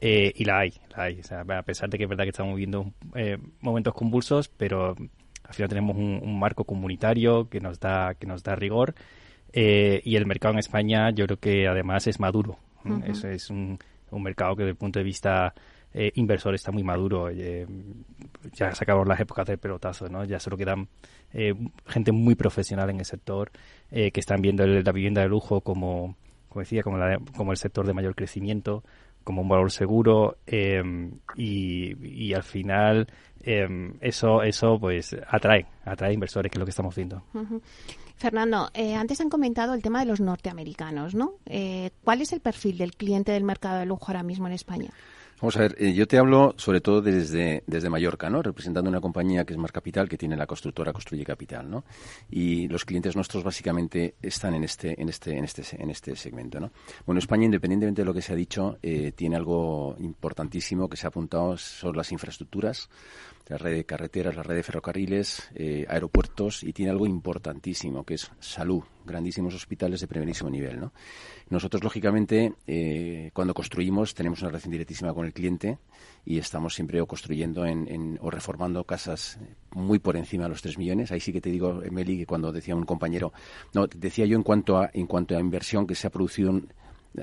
Eh, 0.00 0.32
y 0.36 0.44
la 0.44 0.60
hay, 0.60 0.72
la 0.96 1.04
hay. 1.04 1.20
a 1.30 1.62
pesar 1.62 1.90
de 1.90 1.98
que 1.98 2.04
es 2.04 2.08
verdad 2.08 2.24
que 2.24 2.30
estamos 2.30 2.54
viviendo 2.54 2.92
eh, 3.14 3.38
momentos 3.60 3.94
convulsos, 3.94 4.48
pero 4.48 4.94
al 5.44 5.54
final 5.54 5.68
tenemos 5.68 5.96
un, 5.96 6.38
marco 6.38 6.64
comunitario 6.64 7.48
que 7.48 7.60
nos 7.60 7.80
da, 7.80 8.14
que 8.14 8.26
nos 8.26 8.42
da 8.42 8.54
rigor. 8.54 8.94
Eh, 9.52 10.00
y 10.04 10.16
el 10.16 10.26
mercado 10.26 10.52
en 10.52 10.60
España 10.60 11.10
yo 11.10 11.24
creo 11.26 11.38
que 11.38 11.66
además 11.66 12.06
es 12.06 12.20
maduro. 12.20 12.58
es 13.24 13.50
un, 13.50 13.78
mercado 14.12 14.54
que 14.56 14.62
desde 14.62 14.70
el 14.70 14.76
punto 14.76 14.98
de 14.98 15.04
vista 15.04 15.54
inversor 16.14 16.54
está 16.54 16.70
muy 16.70 16.84
maduro. 16.84 17.30
ya 18.52 18.74
sacamos 18.74 19.08
las 19.08 19.18
épocas 19.18 19.46
del 19.46 19.58
pelotazo, 19.58 20.08
¿no? 20.08 20.24
Ya 20.24 20.38
solo 20.38 20.56
quedan 20.56 20.88
gente 21.86 22.12
muy 22.12 22.34
profesional 22.34 22.90
en 22.90 23.00
el 23.00 23.04
sector 23.04 23.50
que 23.90 24.12
están 24.14 24.40
viendo 24.40 24.66
la 24.66 24.92
vivienda 24.92 25.22
de 25.22 25.28
lujo 25.28 25.60
como, 25.60 26.16
como 26.48 26.60
decía, 26.60 26.82
como, 26.82 26.98
como 27.36 27.52
el 27.52 27.58
sector 27.58 27.86
de 27.86 27.94
mayor 27.94 28.14
crecimiento 28.14 28.82
como 29.28 29.42
un 29.42 29.48
valor 29.48 29.70
seguro 29.70 30.38
em, 30.46 31.12
y, 31.36 32.32
al 32.32 32.42
final 32.42 33.06
em, 33.42 33.92
eso 34.00 34.42
eso 34.42 34.78
pues 34.80 35.14
atrae 35.28 35.66
atrae 35.84 36.14
inversores 36.14 36.50
que 36.50 36.56
es 36.56 36.58
lo 36.58 36.64
que 36.64 36.70
estamos 36.70 36.96
viendo 36.96 37.22
Fernando, 38.16 38.70
eh, 38.72 38.94
antes 38.94 39.20
han 39.20 39.28
comentado 39.28 39.74
el 39.74 39.82
tema 39.82 40.00
de 40.00 40.06
los 40.06 40.20
norteamericanos, 40.20 41.14
¿no? 41.14 41.34
Eh, 41.46 41.90
¿Cuál 42.02 42.20
es 42.20 42.32
el 42.32 42.40
perfil 42.40 42.78
del 42.78 42.96
cliente 42.96 43.30
del 43.30 43.44
mercado 43.44 43.78
de 43.78 43.86
lujo 43.86 44.06
ahora 44.08 44.24
mismo 44.24 44.48
en 44.48 44.54
España? 44.54 44.90
Vamos 45.40 45.56
a 45.56 45.60
ver, 45.60 45.76
eh, 45.78 45.92
yo 45.92 46.08
te 46.08 46.18
hablo 46.18 46.54
sobre 46.56 46.80
todo 46.80 47.00
desde, 47.00 47.62
desde 47.64 47.88
Mallorca, 47.88 48.28
¿no? 48.28 48.42
Representando 48.42 48.90
una 48.90 49.00
compañía 49.00 49.44
que 49.44 49.52
es 49.52 49.58
Mar 49.58 49.70
Capital, 49.70 50.08
que 50.08 50.18
tiene 50.18 50.36
la 50.36 50.46
constructora 50.46 50.92
Construye 50.92 51.24
Capital, 51.24 51.70
¿no? 51.70 51.84
Y 52.28 52.66
los 52.66 52.84
clientes 52.84 53.14
nuestros 53.14 53.44
básicamente 53.44 54.16
están 54.20 54.54
en 54.54 54.64
este, 54.64 55.00
en 55.00 55.08
este, 55.08 55.38
en 55.38 55.44
este, 55.44 55.62
en 55.80 55.90
este 55.90 56.16
segmento, 56.16 56.58
¿no? 56.58 56.72
Bueno, 57.06 57.20
España, 57.20 57.44
independientemente 57.44 58.02
de 58.02 58.06
lo 58.06 58.12
que 58.12 58.20
se 58.20 58.32
ha 58.32 58.36
dicho, 58.36 58.78
eh, 58.82 59.12
tiene 59.14 59.36
algo 59.36 59.94
importantísimo 60.00 60.88
que 60.88 60.96
se 60.96 61.06
ha 61.06 61.10
apuntado 61.10 61.56
sobre 61.56 61.98
las 61.98 62.10
infraestructuras 62.10 62.88
la 63.48 63.56
red 63.56 63.76
de 63.76 63.84
carreteras, 63.84 64.36
la 64.36 64.42
red 64.42 64.56
de 64.56 64.62
ferrocarriles, 64.62 65.50
eh, 65.54 65.86
aeropuertos 65.88 66.62
y 66.62 66.72
tiene 66.72 66.90
algo 66.90 67.06
importantísimo 67.06 68.04
que 68.04 68.14
es 68.14 68.30
salud, 68.40 68.82
grandísimos 69.06 69.54
hospitales 69.54 70.00
de 70.00 70.06
primerísimo 70.06 70.50
nivel. 70.50 70.78
¿no? 70.78 70.92
Nosotros, 71.48 71.82
lógicamente, 71.82 72.52
eh, 72.66 73.30
cuando 73.32 73.54
construimos 73.54 74.14
tenemos 74.14 74.42
una 74.42 74.50
relación 74.50 74.72
directísima 74.72 75.14
con 75.14 75.24
el 75.24 75.32
cliente 75.32 75.78
y 76.26 76.38
estamos 76.38 76.74
siempre 76.74 77.00
o 77.00 77.06
construyendo 77.06 77.64
en, 77.64 78.18
o 78.20 78.30
reformando 78.30 78.84
casas 78.84 79.38
muy 79.72 79.98
por 79.98 80.16
encima 80.16 80.44
de 80.44 80.50
los 80.50 80.60
3 80.60 80.76
millones. 80.76 81.10
Ahí 81.10 81.20
sí 81.20 81.32
que 81.32 81.40
te 81.40 81.50
digo, 81.50 81.80
Meli, 81.90 82.18
que 82.18 82.26
cuando 82.26 82.52
decía 82.52 82.76
un 82.76 82.84
compañero, 82.84 83.32
no, 83.72 83.86
decía 83.86 84.26
yo 84.26 84.36
en 84.36 84.42
cuanto 84.42 84.76
a, 84.76 84.90
en 84.92 85.06
cuanto 85.06 85.36
a 85.36 85.40
inversión 85.40 85.86
que 85.86 85.94
se 85.94 86.06
ha 86.06 86.10
producido 86.10 86.60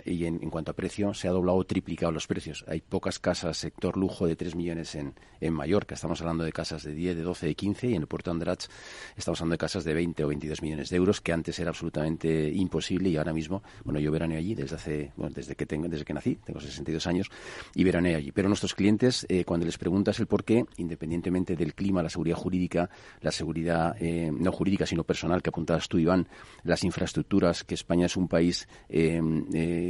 y 0.06 0.26
en, 0.26 0.40
cuanto 0.50 0.72
a 0.72 0.74
precio 0.76 1.14
se 1.14 1.28
ha 1.28 1.32
doblado 1.32 1.58
o 1.58 1.64
triplicado 1.64 2.12
los 2.12 2.28
precios. 2.28 2.66
Hay 2.68 2.82
pocas 2.82 3.20
casas 3.20 3.58
sector 3.58 3.98
lujo 3.98 4.28
de 4.28 4.36
3 4.36 4.56
millones 4.56 4.96
en, 4.96 5.14
en 5.42 5.54
Mallorca. 5.54 5.96
Estamos 5.96 6.22
hablando 6.22 6.44
de 6.44 6.52
casas 6.52 6.84
de 6.84 6.94
10, 6.94 7.18
de 7.18 7.24
12, 7.24 7.48
de 7.48 7.56
15 7.56 7.88
y 7.88 7.96
en 7.96 8.02
el 8.02 8.08
puerto 8.08 8.32
Andratx 8.32 8.70
estamos 9.16 9.40
hablando 9.42 9.54
de 9.54 9.58
casas 9.58 9.84
de 9.84 9.94
20 9.94 10.24
o 10.24 10.28
22 10.28 10.62
millones 10.62 10.90
de 10.90 10.98
euros 10.98 11.22
que 11.22 11.34
antes 11.34 11.58
era 11.60 11.70
absolutamente 11.70 12.52
imposible 12.54 13.10
y 13.10 13.18
ahora 13.18 13.34
mismo, 13.34 13.64
bueno, 13.84 14.00
yo 14.00 14.12
veraneo 14.12 14.38
allí 14.38 14.56
desde 14.56 14.76
hace, 14.76 15.12
bueno, 15.16 15.34
desde 15.36 15.56
que 15.56 15.66
tengo, 15.66 15.88
desde 15.88 16.06
que 16.06 16.14
nací, 16.14 16.36
tengo 16.44 16.60
62 16.60 17.08
años 17.08 17.30
y 17.74 17.84
veraneo 17.84 18.18
allí. 18.18 18.32
Pero 18.32 18.48
nuestros 18.48 18.74
clientes, 18.74 19.26
eh, 19.30 19.46
cuando 19.46 19.66
les 19.66 19.78
preguntas 19.78 20.20
el 20.20 20.28
por 20.28 20.44
qué, 20.44 20.66
independientemente 20.78 21.56
del 21.56 21.74
clima, 21.74 22.04
la 22.04 22.10
seguridad 22.10 22.38
jurídica, 22.38 22.90
la 23.22 23.32
seguridad 23.32 23.96
eh, 24.00 24.32
no 24.32 24.52
jurídica 24.52 24.86
sino 24.86 25.04
personal 25.04 25.42
que 25.42 25.50
apuntabas 25.50 25.88
tú, 25.88 25.98
Iván, 25.98 26.28
las 26.64 26.84
infraestructuras, 26.84 27.64
que 27.64 27.76
España 27.76 28.06
es 28.08 28.18
un 28.18 28.28
país 28.28 28.68
eh, 28.90 29.22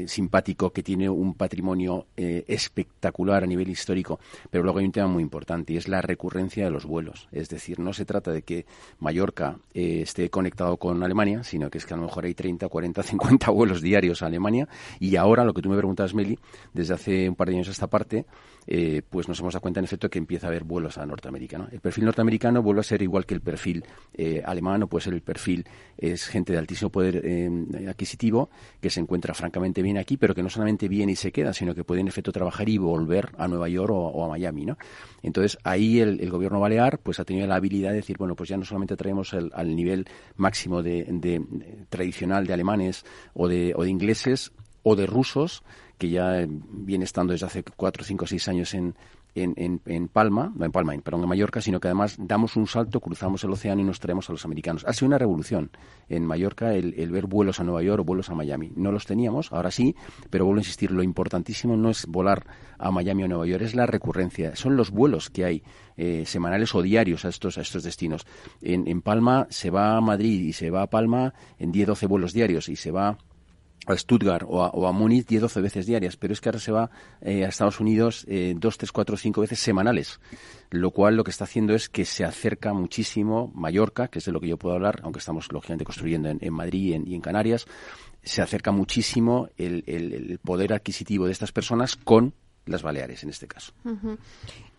simpático, 0.07 0.71
que 0.71 0.83
tiene 0.83 1.09
un 1.09 1.33
patrimonio 1.33 2.07
eh, 2.17 2.43
espectacular 2.47 3.43
a 3.43 3.47
nivel 3.47 3.69
histórico, 3.69 4.19
pero 4.49 4.63
luego 4.63 4.79
hay 4.79 4.85
un 4.85 4.91
tema 4.91 5.07
muy 5.07 5.23
importante 5.23 5.73
y 5.73 5.77
es 5.77 5.87
la 5.87 6.01
recurrencia 6.01 6.65
de 6.65 6.71
los 6.71 6.85
vuelos. 6.85 7.27
Es 7.31 7.49
decir, 7.49 7.79
no 7.79 7.93
se 7.93 8.05
trata 8.05 8.31
de 8.31 8.41
que 8.41 8.65
Mallorca 8.99 9.57
eh, 9.73 10.01
esté 10.01 10.29
conectado 10.29 10.77
con 10.77 11.03
Alemania, 11.03 11.43
sino 11.43 11.69
que 11.69 11.77
es 11.77 11.85
que 11.85 11.93
a 11.93 11.97
lo 11.97 12.03
mejor 12.03 12.25
hay 12.25 12.33
30, 12.33 12.67
40, 12.67 13.03
50 13.03 13.51
vuelos 13.51 13.81
diarios 13.81 14.21
a 14.21 14.27
Alemania 14.27 14.67
y 14.99 15.15
ahora, 15.15 15.43
lo 15.43 15.53
que 15.53 15.61
tú 15.61 15.69
me 15.69 15.77
preguntas, 15.77 16.13
Meli, 16.13 16.37
desde 16.73 16.93
hace 16.93 17.29
un 17.29 17.35
par 17.35 17.47
de 17.47 17.55
años 17.55 17.67
a 17.67 17.71
esta 17.71 17.87
parte, 17.87 18.25
eh, 18.67 19.03
pues 19.07 19.27
nos 19.27 19.39
hemos 19.39 19.53
dado 19.53 19.61
cuenta 19.61 19.79
en 19.79 19.83
efecto 19.83 20.09
que 20.09 20.17
empieza 20.17 20.47
a 20.47 20.49
haber 20.49 20.63
vuelos 20.63 20.97
a 20.97 21.05
Norteamérica. 21.05 21.67
El 21.71 21.79
perfil 21.79 22.05
norteamericano 22.05 22.63
vuelve 22.63 22.81
a 22.81 22.83
ser 22.83 23.01
igual 23.01 23.25
que 23.25 23.35
el 23.35 23.41
perfil 23.41 23.83
eh, 24.13 24.41
alemán 24.43 24.83
o 24.83 24.87
puede 24.87 25.03
ser 25.03 25.13
el 25.13 25.21
perfil, 25.21 25.65
es 25.97 26.25
gente 26.27 26.53
de 26.53 26.59
altísimo 26.59 26.89
poder 26.89 27.21
eh, 27.23 27.49
adquisitivo 27.87 28.49
que 28.81 28.89
se 28.89 28.99
encuentra 28.99 29.33
francamente 29.33 29.74
bien 29.81 29.97
aquí, 29.97 30.17
pero 30.17 30.35
que 30.35 30.43
no 30.43 30.49
solamente 30.49 30.87
viene 30.87 31.13
y 31.13 31.15
se 31.15 31.31
queda, 31.31 31.53
sino 31.53 31.73
que 31.73 31.83
puede 31.83 32.01
en 32.01 32.07
efecto 32.07 32.31
trabajar 32.31 32.67
y 32.69 32.77
volver 32.77 33.29
a 33.37 33.47
Nueva 33.47 33.69
York 33.69 33.91
o, 33.93 34.23
a 34.23 34.29
Miami. 34.29 34.65
¿no? 34.65 34.77
Entonces 35.21 35.57
ahí 35.63 35.99
el, 35.99 36.29
gobierno 36.29 36.59
balear 36.59 36.99
pues 36.99 37.19
ha 37.19 37.25
tenido 37.25 37.47
la 37.47 37.55
habilidad 37.55 37.91
de 37.91 37.97
decir, 37.97 38.17
bueno, 38.17 38.35
pues 38.35 38.49
ya 38.49 38.57
no 38.57 38.65
solamente 38.65 38.95
traemos 38.95 39.33
el, 39.33 39.51
al 39.53 39.75
nivel 39.75 40.05
máximo 40.35 40.83
de, 40.83 41.41
tradicional 41.89 42.47
de 42.47 42.53
alemanes 42.53 43.05
o 43.33 43.47
de, 43.47 43.73
o 43.75 43.83
de 43.83 43.89
ingleses 43.89 44.51
o 44.83 44.95
de 44.95 45.05
rusos, 45.07 45.63
que 45.97 46.09
ya 46.09 46.45
viene 46.47 47.05
estando 47.05 47.33
desde 47.33 47.47
hace 47.47 47.63
cuatro, 47.63 48.03
cinco, 48.03 48.27
seis 48.27 48.47
años 48.47 48.73
en, 48.73 48.95
en, 49.35 49.81
en, 49.85 50.07
Palma, 50.07 50.53
no 50.55 50.65
en 50.65 50.71
Palma, 50.71 50.93
en, 50.93 51.01
perdón, 51.01 51.23
en 51.23 51.29
Mallorca, 51.29 51.59
sino 51.61 51.79
que 51.79 51.89
además 51.89 52.15
damos 52.17 52.55
un 52.55 52.67
salto, 52.67 53.01
cruzamos 53.01 53.43
el 53.43 53.51
océano 53.51 53.81
y 53.81 53.83
nos 53.83 53.99
traemos 53.99 54.29
a 54.29 54.33
los 54.33 54.45
americanos. 54.45 54.85
Ha 54.87 54.93
sido 54.93 55.07
una 55.07 55.17
revolución 55.17 55.71
en 56.07 56.25
Mallorca 56.25 56.73
el, 56.73 56.93
el, 56.97 57.11
ver 57.11 57.27
vuelos 57.27 57.59
a 57.59 57.63
Nueva 57.65 57.83
York 57.83 58.01
o 58.01 58.05
vuelos 58.05 58.29
a 58.29 58.35
Miami. 58.35 58.71
No 58.75 58.91
los 58.91 59.05
teníamos, 59.05 59.51
ahora 59.51 59.71
sí, 59.71 59.95
pero 60.29 60.45
vuelvo 60.45 60.59
a 60.59 60.61
insistir, 60.61 60.91
lo 60.91 61.03
importantísimo 61.03 61.75
no 61.75 61.89
es 61.89 62.05
volar 62.05 62.45
a 62.77 62.91
Miami 62.91 63.23
o 63.23 63.27
Nueva 63.27 63.45
York, 63.45 63.63
es 63.63 63.75
la 63.75 63.85
recurrencia, 63.85 64.55
son 64.55 64.77
los 64.77 64.91
vuelos 64.91 65.29
que 65.29 65.45
hay 65.45 65.63
eh, 65.97 66.23
semanales 66.25 66.73
o 66.75 66.81
diarios 66.81 67.25
a 67.25 67.29
estos, 67.29 67.57
a 67.57 67.61
estos 67.61 67.83
destinos. 67.83 68.25
En, 68.61 68.87
en 68.87 69.01
Palma 69.01 69.47
se 69.49 69.69
va 69.69 69.97
a 69.97 70.01
Madrid 70.01 70.41
y 70.41 70.53
se 70.53 70.69
va 70.69 70.83
a 70.83 70.89
Palma 70.89 71.33
en 71.59 71.73
10-12 71.73 72.07
vuelos 72.07 72.33
diarios 72.33 72.69
y 72.69 72.75
se 72.75 72.91
va 72.91 73.17
a 73.85 73.97
Stuttgart 73.97 74.45
o 74.47 74.63
a, 74.63 74.69
o 74.69 74.87
a 74.87 74.91
Múnich 74.91 75.27
10-12 75.27 75.61
veces 75.61 75.85
diarias, 75.85 76.17
pero 76.17 76.33
es 76.33 76.41
que 76.41 76.49
ahora 76.49 76.59
se 76.59 76.71
va 76.71 76.89
eh, 77.21 77.45
a 77.45 77.49
Estados 77.49 77.79
Unidos 77.79 78.25
eh, 78.27 78.53
2, 78.57 78.77
3, 78.77 78.91
4, 78.91 79.17
5 79.17 79.41
veces 79.41 79.59
semanales, 79.59 80.19
lo 80.71 80.91
cual 80.91 81.15
lo 81.15 81.23
que 81.23 81.31
está 81.31 81.43
haciendo 81.45 81.73
es 81.73 81.89
que 81.89 82.05
se 82.05 82.25
acerca 82.25 82.73
muchísimo 82.73 83.51
Mallorca, 83.53 84.07
que 84.07 84.19
es 84.19 84.25
de 84.25 84.31
lo 84.31 84.39
que 84.39 84.47
yo 84.47 84.57
puedo 84.57 84.75
hablar, 84.75 84.99
aunque 85.03 85.19
estamos 85.19 85.51
lógicamente 85.51 85.85
construyendo 85.85 86.29
en, 86.29 86.53
Madrid 86.53 86.91
y 86.91 86.93
en, 86.93 87.07
y 87.07 87.15
en, 87.15 87.21
Canarias, 87.21 87.65
se 88.23 88.41
acerca 88.41 88.71
muchísimo 88.71 89.49
el, 89.57 89.83
el, 89.87 90.39
poder 90.39 90.73
adquisitivo 90.73 91.25
de 91.25 91.31
estas 91.31 91.51
personas 91.51 91.95
con 91.95 92.33
las 92.65 92.81
Baleares 92.81 93.23
en 93.23 93.29
este 93.29 93.47
caso. 93.47 93.73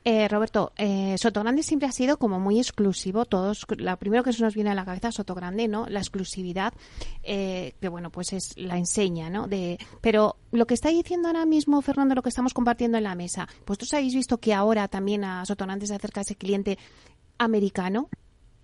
Eh, 0.09 0.29
Roberto, 0.29 0.73
eh, 0.77 1.17
Sotogrande 1.19 1.65
siempre 1.65 1.89
ha 1.89 1.91
sido 1.91 2.17
como 2.17 2.39
muy 2.39 2.61
exclusivo. 2.61 3.25
Todos, 3.25 3.67
la 3.77 3.97
primero 3.97 4.23
que 4.23 4.33
se 4.33 4.41
nos 4.41 4.55
viene 4.55 4.71
a 4.71 4.75
la 4.77 4.85
cabeza 4.85 5.09
es 5.09 5.17
Sotogrande, 5.17 5.67
¿no? 5.67 5.89
La 5.89 5.99
exclusividad, 5.99 6.73
eh, 7.25 7.75
que 7.81 7.89
bueno, 7.89 8.13
pues 8.13 8.33
es 8.33 8.57
la 8.57 8.79
enseña, 8.79 9.31
¿no? 9.31 9.49
De, 9.49 9.79
pero 10.01 10.37
lo 10.53 10.65
que 10.69 10.75
está 10.75 10.91
diciendo 10.91 11.27
ahora 11.27 11.45
mismo, 11.45 11.83
Fernando, 11.83 12.15
lo 12.15 12.23
que 12.23 12.29
estamos 12.29 12.55
compartiendo 12.55 12.97
en 12.99 13.03
la 13.03 13.17
mesa, 13.17 13.49
vosotros 13.67 13.95
habéis 13.95 14.15
visto 14.15 14.39
que 14.39 14.55
ahora 14.55 14.87
también 14.87 15.25
a 15.25 15.45
Sotogrande 15.45 15.89
se 15.89 15.97
acerca 15.97 16.21
ese 16.21 16.37
cliente 16.37 16.79
americano, 17.37 18.09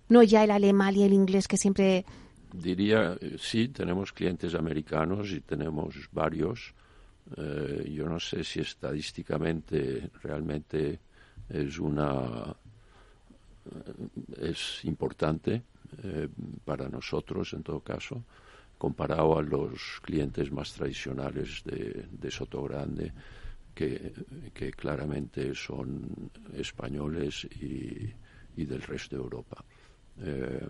no 0.07 0.23
ya 0.23 0.45
el 0.45 0.51
alemán 0.51 0.95
y 0.95 1.03
el 1.03 1.11
inglés 1.11 1.49
que 1.49 1.57
siempre. 1.57 2.05
Diría, 2.53 3.17
eh, 3.19 3.35
sí, 3.37 3.67
tenemos 3.67 4.13
clientes 4.13 4.55
americanos 4.55 5.29
y 5.31 5.41
tenemos 5.41 5.93
varios. 6.13 6.73
Eh, 7.35 7.91
yo 7.93 8.07
no 8.07 8.21
sé 8.21 8.45
si 8.45 8.61
estadísticamente 8.61 10.09
realmente 10.21 11.01
es 11.49 11.79
una 11.79 12.55
es 14.41 14.83
importante 14.83 15.61
eh, 16.03 16.27
para 16.65 16.89
nosotros 16.89 17.53
en 17.53 17.63
todo 17.63 17.79
caso 17.79 18.23
comparado 18.77 19.37
a 19.37 19.41
los 19.41 20.01
clientes 20.01 20.51
más 20.51 20.73
tradicionales 20.73 21.63
de, 21.63 22.05
de 22.11 22.31
Sotogrande 22.31 23.13
que, 23.73 24.13
que, 24.53 24.71
claramente 24.71 25.55
son 25.55 26.29
españoles 26.53 27.45
y, 27.45 28.11
y, 28.57 28.65
del 28.65 28.81
resto 28.81 29.15
de 29.15 29.21
Europa. 29.21 29.63
Eh, 30.21 30.67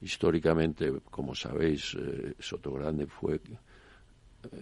históricamente, 0.00 1.00
como 1.10 1.34
sabéis, 1.34 1.94
eh, 1.94 2.34
Sotogrande 2.38 3.06
fue 3.06 3.40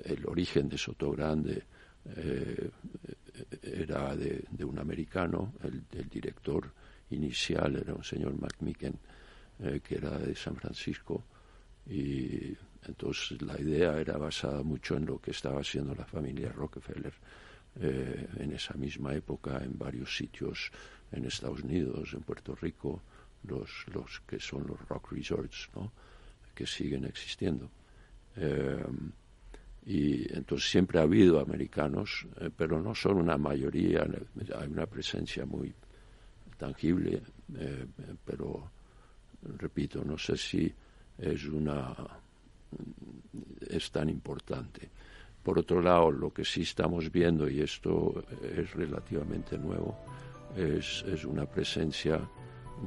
el 0.05 0.27
origen 0.27 0.69
de 0.69 0.79
Sotogrande 0.79 1.63
eh, 2.17 2.71
era 3.63 4.17
de, 4.17 4.65
un 4.65 4.79
americano, 4.79 5.55
el, 5.63 6.09
director 6.09 6.73
inicial 7.11 7.77
era 7.77 7.95
un 7.95 8.05
señor 8.05 8.35
McMicken, 8.41 8.99
eh, 9.61 9.81
que 9.83 9.97
era 9.97 10.19
de 10.19 10.35
San 10.35 10.57
Francisco, 10.57 11.25
y 11.87 12.55
entonces 12.87 13.41
la 13.43 13.61
idea 13.61 13.99
era 13.99 14.17
basada 14.17 14.63
mucho 14.63 14.97
en 14.97 15.07
lo 15.07 15.21
que 15.21 15.31
estaba 15.31 15.61
haciendo 15.61 15.95
la 15.95 16.05
familia 16.05 16.53
Rockefeller 16.53 17.15
eh, 17.81 18.29
en 18.39 18.53
esa 18.53 18.75
misma 18.75 19.15
época 19.15 19.63
en 19.63 19.79
varios 19.79 20.17
sitios 20.17 20.71
en 21.13 21.25
Estados 21.25 21.63
Unidos, 21.63 22.13
en 22.15 22.23
Puerto 22.23 22.55
Rico, 22.55 23.03
los, 23.45 23.71
los 23.93 24.21
que 24.27 24.41
son 24.41 24.67
los 24.67 24.81
rock 24.89 25.13
resorts, 25.13 25.69
¿no? 25.75 25.93
que 26.55 26.67
siguen 26.67 27.05
existiendo. 27.05 27.71
Eh, 28.37 28.85
y 29.87 30.33
entonces 30.35 30.69
siempre 30.69 30.99
ha 30.99 31.03
habido 31.03 31.41
americanos, 31.41 32.27
eh, 32.41 32.51
pero 32.55 32.83
no 32.83 32.95
son 32.95 33.19
una 33.19 33.39
mayoría, 33.39 34.07
hay 34.59 34.69
una 34.69 34.87
presencia 34.87 35.47
muy 35.47 35.73
tangible, 36.59 37.23
eh, 37.57 37.87
pero 38.25 38.71
repito, 39.59 40.05
no 40.05 40.19
sé 40.19 40.37
si 40.37 40.73
es 41.19 41.45
una 41.45 41.95
es 43.69 43.91
tan 43.91 44.09
importante. 44.09 44.91
Por 45.43 45.59
otro 45.61 45.81
lado, 45.81 46.11
lo 46.11 46.33
que 46.33 46.45
sí 46.45 46.63
estamos 46.63 47.11
viendo, 47.13 47.49
y 47.49 47.61
esto 47.61 48.25
es 48.43 48.75
relativamente 48.75 49.57
nuevo, 49.57 49.97
es, 50.57 51.05
es 51.07 51.25
una 51.25 51.47
presencia 51.47 52.21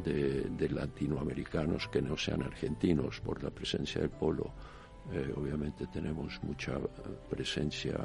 de, 0.04 0.70
latinoamericanos 0.70 1.88
que 1.88 2.02
no 2.02 2.16
sean 2.18 2.44
argentinos 2.44 3.20
por 3.22 3.44
la 3.44 3.50
presencia 3.50 4.02
del 4.02 4.10
polo. 4.10 4.52
Eh, 5.12 5.34
obviamente 5.36 5.88
tenemos 5.88 6.40
mucha 6.44 6.74
presencia 7.30 7.98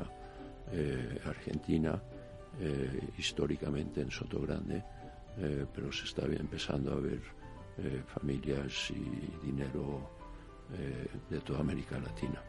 eh, 0.72 1.20
argentina 1.26 2.00
eh, 2.60 3.08
históricamente 3.18 4.00
en 4.00 4.10
Soto 4.10 4.40
Grande, 4.40 4.82
pero 5.74 5.90
se 5.90 6.04
está 6.04 6.26
empezando 6.26 6.92
a 6.92 7.00
ver 7.00 7.20
familias 8.06 8.88
y 8.92 9.44
dinero 9.44 10.08
de 11.28 11.40
toda 11.40 11.58
América 11.58 11.98
Latina. 11.98 12.40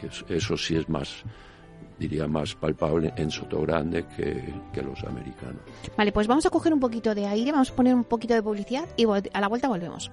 que, 0.00 0.36
eso 0.36 0.56
sí 0.56 0.76
es 0.76 0.88
más 0.88 1.24
diría, 1.98 2.28
más 2.28 2.54
palpable 2.54 3.12
en 3.16 3.28
Sotogrande 3.28 4.06
que, 4.06 4.54
que 4.72 4.82
los 4.82 5.02
americanos. 5.02 5.62
Vale, 5.96 6.12
pues 6.12 6.28
vamos 6.28 6.46
a 6.46 6.50
coger 6.50 6.72
un 6.72 6.78
poquito 6.78 7.12
de 7.12 7.26
aire, 7.26 7.50
vamos 7.50 7.72
a 7.72 7.74
poner 7.74 7.92
un 7.92 8.04
poquito 8.04 8.34
de 8.34 8.42
publicidad 8.42 8.88
y 8.96 9.04
a 9.04 9.40
la 9.40 9.48
vuelta 9.48 9.66
volvemos. 9.66 10.12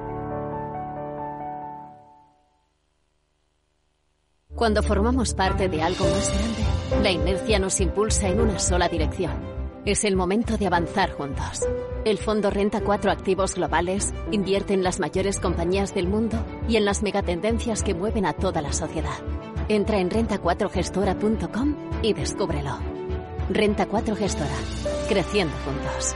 Cuando 4.61 4.83
formamos 4.83 5.33
parte 5.33 5.69
de 5.69 5.81
algo 5.81 6.05
más 6.05 6.31
grande, 6.31 7.01
la 7.01 7.09
inercia 7.09 7.57
nos 7.57 7.81
impulsa 7.81 8.27
en 8.27 8.39
una 8.39 8.59
sola 8.59 8.87
dirección. 8.89 9.31
Es 9.87 10.03
el 10.03 10.15
momento 10.15 10.55
de 10.55 10.67
avanzar 10.67 11.13
juntos. 11.13 11.67
El 12.05 12.19
fondo 12.19 12.51
Renta 12.51 12.81
4 12.81 13.09
Activos 13.09 13.55
Globales 13.55 14.13
invierte 14.29 14.75
en 14.75 14.83
las 14.83 14.99
mayores 14.99 15.39
compañías 15.39 15.95
del 15.95 16.07
mundo 16.07 16.37
y 16.69 16.75
en 16.75 16.85
las 16.85 17.01
megatendencias 17.01 17.81
que 17.81 17.95
mueven 17.95 18.27
a 18.27 18.33
toda 18.33 18.61
la 18.61 18.71
sociedad. 18.71 19.17
Entra 19.67 19.97
en 19.97 20.11
renta4gestora.com 20.11 21.75
y 22.03 22.13
descúbrelo. 22.13 22.77
Renta 23.49 23.87
4 23.87 24.15
Gestora. 24.15 24.57
Creciendo 25.09 25.55
juntos. 25.65 26.15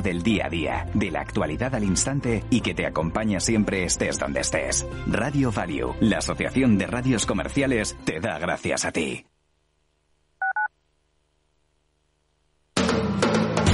del 0.00 0.22
día 0.22 0.46
a 0.46 0.48
día, 0.48 0.86
de 0.94 1.10
la 1.10 1.20
actualidad 1.20 1.74
al 1.74 1.82
instante 1.82 2.44
y 2.50 2.60
que 2.60 2.74
te 2.74 2.86
acompaña 2.86 3.40
siempre 3.40 3.82
estés 3.82 4.18
donde 4.18 4.40
estés. 4.40 4.86
Radio 5.08 5.50
Value, 5.50 5.96
la 6.00 6.18
Asociación 6.18 6.78
de 6.78 6.86
Radios 6.86 7.26
Comerciales, 7.26 7.96
te 8.04 8.20
da 8.20 8.38
gracias 8.38 8.84
a 8.84 8.92
ti. 8.92 9.26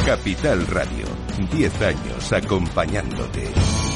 Capital 0.07 0.67
Radio, 0.69 1.07
10 1.53 1.83
años 1.83 2.33
acompañándote. 2.33 3.96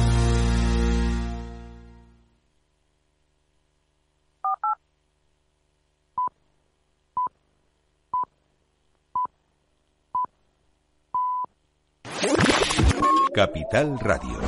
Capital 13.33 13.97
Radio, 13.99 14.39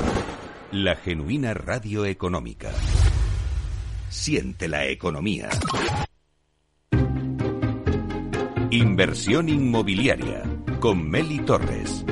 la 0.71 0.95
genuina 0.95 1.55
radio 1.55 2.05
económica. 2.05 2.69
Siente 4.09 4.67
la 4.67 4.85
economía. 4.85 5.49
Inversión 8.69 9.49
inmobiliaria 9.49 10.43
con 10.79 11.09
Meli 11.09 11.39
Torres. 11.39 12.05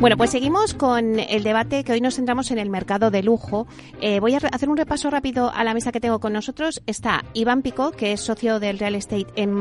Bueno, 0.00 0.16
pues 0.16 0.30
seguimos 0.30 0.74
con 0.74 1.20
el 1.20 1.44
debate 1.44 1.84
que 1.84 1.92
hoy 1.92 2.00
nos 2.00 2.16
centramos 2.16 2.50
en 2.50 2.58
el 2.58 2.68
mercado 2.68 3.10
de 3.10 3.22
lujo. 3.22 3.66
Eh, 4.00 4.18
voy 4.18 4.34
a 4.34 4.38
hacer 4.38 4.68
un 4.68 4.76
repaso 4.76 5.08
rápido 5.08 5.50
a 5.50 5.62
la 5.62 5.72
mesa 5.72 5.92
que 5.92 6.00
tengo 6.00 6.18
con 6.18 6.32
nosotros. 6.32 6.82
Está 6.86 7.24
Iván 7.32 7.62
Pico, 7.62 7.92
que 7.92 8.12
es 8.12 8.20
socio 8.20 8.58
del 8.58 8.78
real 8.80 8.96
estate 8.96 9.28
en, 9.36 9.52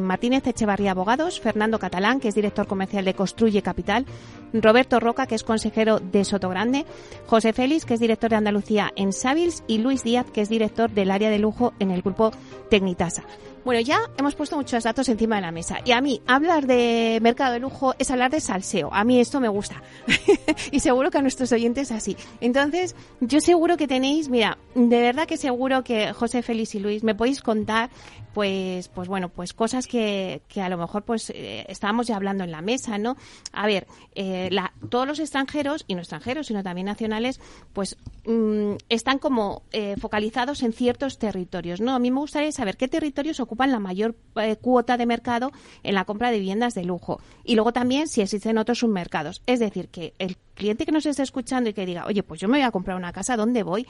Martínez 0.00 0.46
Echevarría 0.46 0.92
Abogados, 0.92 1.40
Fernando 1.40 1.78
Catalán, 1.78 2.20
que 2.20 2.28
es 2.28 2.34
director 2.34 2.66
comercial 2.66 3.04
de 3.04 3.14
Construye 3.14 3.62
Capital, 3.62 4.06
Roberto 4.54 4.98
Roca, 4.98 5.26
que 5.26 5.34
es 5.34 5.44
consejero 5.44 6.00
de 6.00 6.24
Sotogrande, 6.24 6.86
José 7.26 7.52
Félix, 7.52 7.84
que 7.84 7.94
es 7.94 8.00
director 8.00 8.30
de 8.30 8.36
Andalucía 8.36 8.92
en 8.96 9.12
Savils, 9.12 9.62
y 9.68 9.78
Luis 9.78 10.02
Díaz, 10.02 10.26
que 10.32 10.40
es 10.40 10.48
director 10.48 10.90
del 10.90 11.10
área 11.10 11.30
de 11.30 11.38
lujo 11.38 11.74
en 11.78 11.90
el 11.90 12.00
grupo 12.00 12.32
Tecnitasa. 12.70 13.24
Bueno, 13.66 13.80
ya 13.80 13.98
hemos 14.16 14.36
puesto 14.36 14.54
muchos 14.54 14.84
datos 14.84 15.08
encima 15.08 15.34
de 15.34 15.42
la 15.42 15.50
mesa. 15.50 15.80
Y 15.84 15.90
a 15.90 16.00
mí, 16.00 16.22
hablar 16.28 16.68
de 16.68 17.18
mercado 17.20 17.54
de 17.54 17.58
lujo 17.58 17.96
es 17.98 18.12
hablar 18.12 18.30
de 18.30 18.38
salseo. 18.38 18.90
A 18.92 19.02
mí 19.02 19.18
esto 19.18 19.40
me 19.40 19.48
gusta. 19.48 19.82
y 20.70 20.78
seguro 20.78 21.10
que 21.10 21.18
a 21.18 21.22
nuestros 21.22 21.50
oyentes 21.50 21.90
así. 21.90 22.16
Entonces, 22.40 22.94
yo 23.18 23.40
seguro 23.40 23.76
que 23.76 23.88
tenéis, 23.88 24.28
mira, 24.28 24.56
de 24.76 25.00
verdad 25.00 25.26
que 25.26 25.36
seguro 25.36 25.82
que 25.82 26.12
José 26.12 26.44
Félix 26.44 26.76
y 26.76 26.78
Luis 26.78 27.02
me 27.02 27.16
podéis 27.16 27.42
contar 27.42 27.90
pues, 28.36 28.88
pues 28.88 29.08
bueno, 29.08 29.30
pues 29.30 29.54
cosas 29.54 29.86
que, 29.86 30.42
que 30.46 30.60
a 30.60 30.68
lo 30.68 30.76
mejor 30.76 31.04
pues 31.04 31.30
eh, 31.30 31.64
estábamos 31.68 32.06
ya 32.06 32.16
hablando 32.16 32.44
en 32.44 32.50
la 32.50 32.60
mesa, 32.60 32.98
¿no? 32.98 33.16
A 33.50 33.66
ver, 33.66 33.86
eh, 34.14 34.50
todos 34.90 35.06
los 35.06 35.20
extranjeros, 35.20 35.86
y 35.88 35.94
no 35.94 36.02
extranjeros, 36.02 36.48
sino 36.48 36.62
también 36.62 36.84
nacionales, 36.84 37.40
pues 37.72 37.96
mm, 38.26 38.72
están 38.90 39.20
como 39.20 39.62
eh, 39.72 39.96
focalizados 39.98 40.62
en 40.62 40.74
ciertos 40.74 41.18
territorios, 41.18 41.80
¿no? 41.80 41.94
A 41.94 41.98
mí 41.98 42.10
me 42.10 42.20
gustaría 42.20 42.52
saber 42.52 42.76
qué 42.76 42.88
territorios 42.88 43.40
ocupan 43.40 43.55
la 43.64 43.78
mayor 43.78 44.16
cuota 44.60 44.96
de 44.96 45.06
mercado 45.06 45.52
en 45.82 45.94
la 45.94 46.04
compra 46.04 46.30
de 46.30 46.38
viviendas 46.38 46.74
de 46.74 46.84
lujo. 46.84 47.20
Y 47.44 47.54
luego 47.54 47.72
también 47.72 48.08
si 48.08 48.20
existen 48.20 48.58
otros 48.58 48.80
submercados. 48.80 49.40
Es 49.46 49.60
decir, 49.60 49.88
que 49.88 50.12
el 50.18 50.36
cliente 50.54 50.84
que 50.84 50.92
nos 50.92 51.06
esté 51.06 51.22
escuchando 51.22 51.70
y 51.70 51.72
que 51.72 51.86
diga, 51.86 52.04
oye, 52.06 52.22
pues 52.22 52.40
yo 52.40 52.48
me 52.48 52.58
voy 52.58 52.66
a 52.66 52.70
comprar 52.70 52.96
una 52.96 53.12
casa, 53.12 53.36
¿dónde 53.36 53.62
voy? 53.62 53.86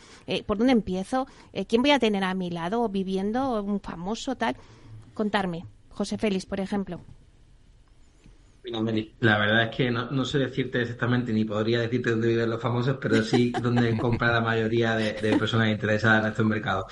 ¿Por 0.47 0.59
dónde 0.59 0.73
empiezo? 0.73 1.27
¿Quién 1.67 1.83
voy 1.83 1.91
a 1.91 1.99
tener 1.99 2.23
a 2.23 2.35
mi 2.35 2.51
lado 2.51 2.89
viviendo? 2.89 3.63
¿Un 3.63 3.81
famoso? 3.81 4.37
tal, 4.37 4.57
contarme. 5.15 5.65
José 5.91 6.19
Félix, 6.19 6.47
por 6.47 6.61
ejemplo. 6.61 7.01
La 9.21 9.39
verdad 9.39 9.65
es 9.65 9.77
que 9.77 9.91
no, 9.91 10.25
sé 10.25 10.39
decirte 10.39 10.83
exactamente, 10.83 11.33
ni 11.33 11.45
podría 11.45 11.81
decirte 11.81 12.11
dónde 12.11 12.29
viven 12.29 12.51
los 12.51 12.61
famosos, 12.61 12.99
pero 13.01 13.23
sí 13.23 13.53
dónde 13.63 13.97
compra 13.97 14.33
la 14.33 14.41
mayoría 14.41 14.97
de, 14.97 15.15
personas 15.37 15.69
interesadas 15.69 16.25
en 16.25 16.31
estos 16.31 16.47
mercados. 16.47 16.85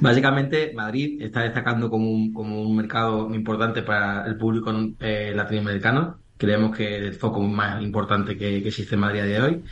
Básicamente, 0.00 0.72
Madrid 0.74 1.20
está 1.20 1.42
destacando 1.42 1.90
como 1.90 2.10
un, 2.10 2.32
como 2.32 2.62
un 2.62 2.76
mercado 2.76 3.34
importante 3.34 3.82
para 3.82 4.26
el 4.26 4.36
público 4.36 4.72
eh, 5.00 5.32
latinoamericano. 5.34 6.18
Creemos 6.36 6.76
que 6.76 6.96
es 6.96 7.02
el 7.02 7.14
foco 7.14 7.40
más 7.40 7.82
importante 7.82 8.36
que, 8.36 8.58
existe 8.58 8.94
en 8.94 9.00
Madrid 9.00 9.20
a 9.20 9.24
día 9.24 9.40
de 9.40 9.46
hoy. 9.46 9.62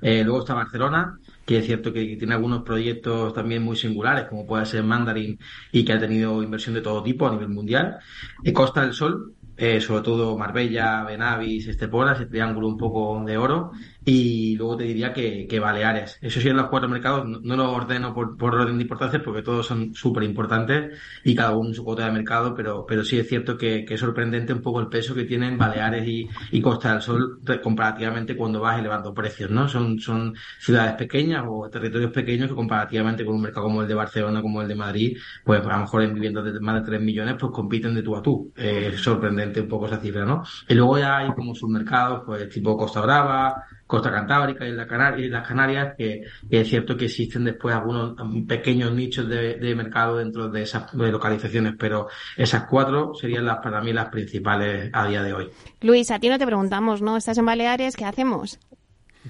Eh, 0.00 0.24
luego 0.24 0.40
está 0.40 0.54
Barcelona, 0.54 1.18
que 1.46 1.58
es 1.58 1.66
cierto 1.66 1.92
que 1.92 2.16
tiene 2.16 2.34
algunos 2.34 2.62
proyectos 2.62 3.32
también 3.32 3.62
muy 3.62 3.76
singulares, 3.76 4.26
como 4.26 4.46
puede 4.46 4.66
ser 4.66 4.82
Mandarin, 4.82 5.38
y 5.70 5.84
que 5.84 5.92
ha 5.92 5.98
tenido 5.98 6.42
inversión 6.42 6.74
de 6.74 6.80
todo 6.80 7.02
tipo 7.02 7.26
a 7.26 7.32
nivel 7.32 7.48
mundial. 7.48 7.98
Eh, 8.42 8.52
Costa 8.52 8.82
del 8.82 8.92
Sol, 8.92 9.34
eh, 9.56 9.80
sobre 9.80 10.02
todo 10.02 10.36
Marbella, 10.36 11.04
Benavis, 11.04 11.66
Estepona, 11.68 12.12
ese 12.12 12.26
triángulo 12.26 12.68
un 12.68 12.76
poco 12.76 13.22
de 13.24 13.38
oro, 13.38 13.72
y 14.08 14.54
luego 14.54 14.76
te 14.76 14.84
diría 14.84 15.12
que, 15.12 15.48
que 15.48 15.58
Baleares. 15.58 16.18
Eso 16.22 16.40
sí, 16.40 16.48
en 16.48 16.56
los 16.56 16.68
cuatro 16.68 16.88
mercados 16.88 17.26
no, 17.26 17.56
los 17.56 17.66
ordeno 17.66 18.14
por, 18.14 18.36
por, 18.36 18.54
orden 18.54 18.76
de 18.76 18.82
importancia 18.82 19.20
porque 19.20 19.42
todos 19.42 19.66
son 19.66 19.94
súper 19.94 20.22
importantes 20.22 20.96
y 21.24 21.34
cada 21.34 21.56
uno 21.56 21.70
en 21.70 21.74
su 21.74 21.82
cuota 21.82 22.06
de 22.06 22.12
mercado, 22.12 22.54
pero, 22.54 22.86
pero 22.86 23.02
sí 23.02 23.18
es 23.18 23.28
cierto 23.28 23.58
que, 23.58 23.84
que, 23.84 23.94
es 23.94 24.00
sorprendente 24.00 24.52
un 24.52 24.62
poco 24.62 24.78
el 24.78 24.86
peso 24.86 25.12
que 25.12 25.24
tienen 25.24 25.58
Baleares 25.58 26.06
y, 26.06 26.28
y 26.52 26.60
Costa 26.62 26.92
del 26.92 27.02
Sol 27.02 27.40
comparativamente 27.60 28.36
cuando 28.36 28.60
vas 28.60 28.78
elevando 28.78 29.12
precios, 29.12 29.50
¿no? 29.50 29.66
Son, 29.66 29.98
son 29.98 30.36
ciudades 30.60 30.94
pequeñas 30.94 31.44
o 31.48 31.68
territorios 31.68 32.12
pequeños 32.12 32.48
que 32.48 32.54
comparativamente 32.54 33.24
con 33.24 33.34
un 33.34 33.42
mercado 33.42 33.66
como 33.66 33.82
el 33.82 33.88
de 33.88 33.94
Barcelona, 33.94 34.40
como 34.40 34.62
el 34.62 34.68
de 34.68 34.76
Madrid, 34.76 35.18
pues 35.42 35.66
a 35.66 35.72
lo 35.72 35.80
mejor 35.80 36.02
en 36.04 36.14
viviendas 36.14 36.44
de 36.44 36.60
más 36.60 36.80
de 36.80 36.86
3 36.86 37.00
millones, 37.00 37.34
pues 37.40 37.50
compiten 37.50 37.92
de 37.92 38.04
tú 38.04 38.14
a 38.14 38.22
tú. 38.22 38.52
Es 38.54 39.00
sorprendente 39.00 39.62
un 39.62 39.68
poco 39.68 39.86
esa 39.86 39.98
cifra, 39.98 40.24
¿no? 40.24 40.44
Y 40.68 40.74
luego 40.74 40.96
ya 40.96 41.18
hay 41.18 41.32
como 41.34 41.56
submercados, 41.56 42.22
pues 42.24 42.48
tipo 42.48 42.76
Costa 42.76 43.00
Brava, 43.00 43.64
Costa 43.86 44.10
Cantábrica 44.10 44.66
y, 44.66 44.72
la 44.72 44.86
las 44.86 45.46
Canarias, 45.46 45.94
que, 45.96 46.24
es 46.50 46.68
cierto 46.68 46.96
que 46.96 47.04
existen 47.04 47.44
después 47.44 47.74
algunos 47.74 48.16
pequeños 48.46 48.92
nichos 48.92 49.28
de, 49.28 49.74
mercado 49.76 50.18
dentro 50.18 50.48
de 50.48 50.62
esas 50.62 50.92
localizaciones, 50.94 51.74
pero 51.78 52.08
esas 52.36 52.64
cuatro 52.64 53.14
serían 53.14 53.44
las 53.46 53.58
para 53.58 53.80
mí 53.80 53.92
las 53.92 54.08
principales 54.08 54.90
a 54.92 55.06
día 55.06 55.22
de 55.22 55.32
hoy. 55.32 55.50
Luis, 55.82 56.10
a 56.10 56.18
ti 56.18 56.28
no 56.28 56.38
te 56.38 56.46
preguntamos, 56.46 57.02
¿no? 57.02 57.16
¿Estás 57.16 57.38
en 57.38 57.46
Baleares? 57.46 57.96
¿Qué 57.96 58.04
hacemos? 58.04 58.58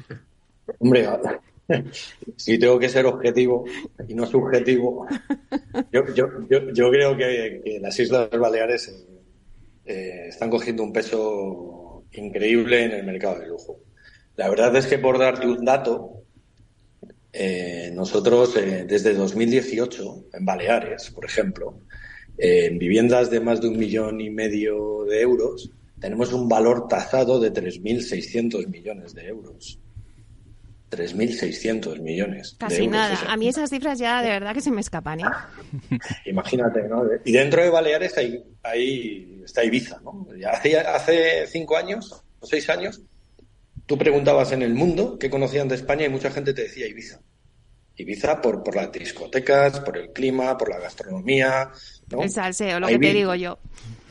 Hombre, 0.78 1.06
si 2.36 2.58
tengo 2.58 2.78
que 2.78 2.88
ser 2.88 3.06
objetivo 3.06 3.64
y 4.08 4.14
no 4.14 4.26
subjetivo, 4.26 5.06
yo, 5.92 6.04
yo, 6.14 6.28
yo, 6.72 6.90
creo 6.90 7.16
que, 7.16 7.78
las 7.80 7.98
Islas 7.98 8.30
Baleares 8.30 9.06
eh, 9.84 10.26
están 10.28 10.50
cogiendo 10.50 10.82
un 10.82 10.92
peso 10.92 12.04
increíble 12.12 12.84
en 12.84 12.92
el 12.92 13.04
mercado 13.04 13.40
de 13.40 13.48
lujo. 13.48 13.80
La 14.36 14.48
verdad 14.50 14.74
es 14.76 14.86
que 14.86 14.98
por 14.98 15.18
darte 15.18 15.46
un 15.46 15.64
dato, 15.64 16.22
eh, 17.32 17.90
nosotros 17.94 18.56
eh, 18.56 18.84
desde 18.86 19.14
2018, 19.14 20.26
en 20.34 20.44
Baleares, 20.44 21.10
por 21.10 21.24
ejemplo, 21.24 21.80
en 22.38 22.78
viviendas 22.78 23.30
de 23.30 23.40
más 23.40 23.60
de 23.60 23.68
un 23.68 23.78
millón 23.78 24.20
y 24.20 24.28
medio 24.28 25.04
de 25.04 25.22
euros, 25.22 25.70
tenemos 25.98 26.32
un 26.34 26.48
valor 26.48 26.86
tasado 26.86 27.40
de 27.40 27.52
3.600 27.52 28.66
millones 28.68 29.14
de 29.14 29.26
euros. 29.26 29.80
3.600 30.90 31.98
millones. 32.00 32.56
Casi 32.58 32.86
nada. 32.86 33.18
A 33.28 33.36
mí 33.36 33.48
esas 33.48 33.70
cifras 33.70 33.98
ya 33.98 34.22
de 34.22 34.28
verdad 34.28 34.54
que 34.54 34.60
se 34.60 34.70
me 34.70 34.80
escapan. 34.80 35.20
¿eh? 35.20 35.24
Imagínate, 36.26 36.86
¿no? 36.88 37.04
Y 37.24 37.32
dentro 37.32 37.62
de 37.62 37.70
Baleares 37.70 38.16
hay, 38.18 38.44
hay, 38.62 39.42
está 39.44 39.64
Ibiza, 39.64 40.00
¿no? 40.04 40.28
Hace, 40.48 40.78
hace 40.78 41.46
cinco 41.48 41.76
años 41.76 42.22
o 42.38 42.46
seis 42.46 42.68
años 42.70 43.02
Tú 43.86 43.96
preguntabas 43.96 44.50
en 44.50 44.62
el 44.62 44.74
mundo 44.74 45.16
qué 45.18 45.30
conocían 45.30 45.68
de 45.68 45.76
España 45.76 46.06
y 46.06 46.08
mucha 46.08 46.30
gente 46.30 46.52
te 46.52 46.62
decía 46.62 46.88
Ibiza. 46.88 47.20
Ibiza 47.96 48.42
por, 48.42 48.62
por 48.62 48.74
las 48.74 48.90
discotecas, 48.90 49.80
por 49.80 49.96
el 49.96 50.12
clima, 50.12 50.58
por 50.58 50.68
la 50.68 50.80
gastronomía. 50.80 51.70
¿no? 52.10 52.22
El 52.22 52.30
salseo, 52.30 52.80
lo 52.80 52.88
que 52.88 52.98
te 52.98 53.14
digo 53.14 53.34
yo. 53.36 53.58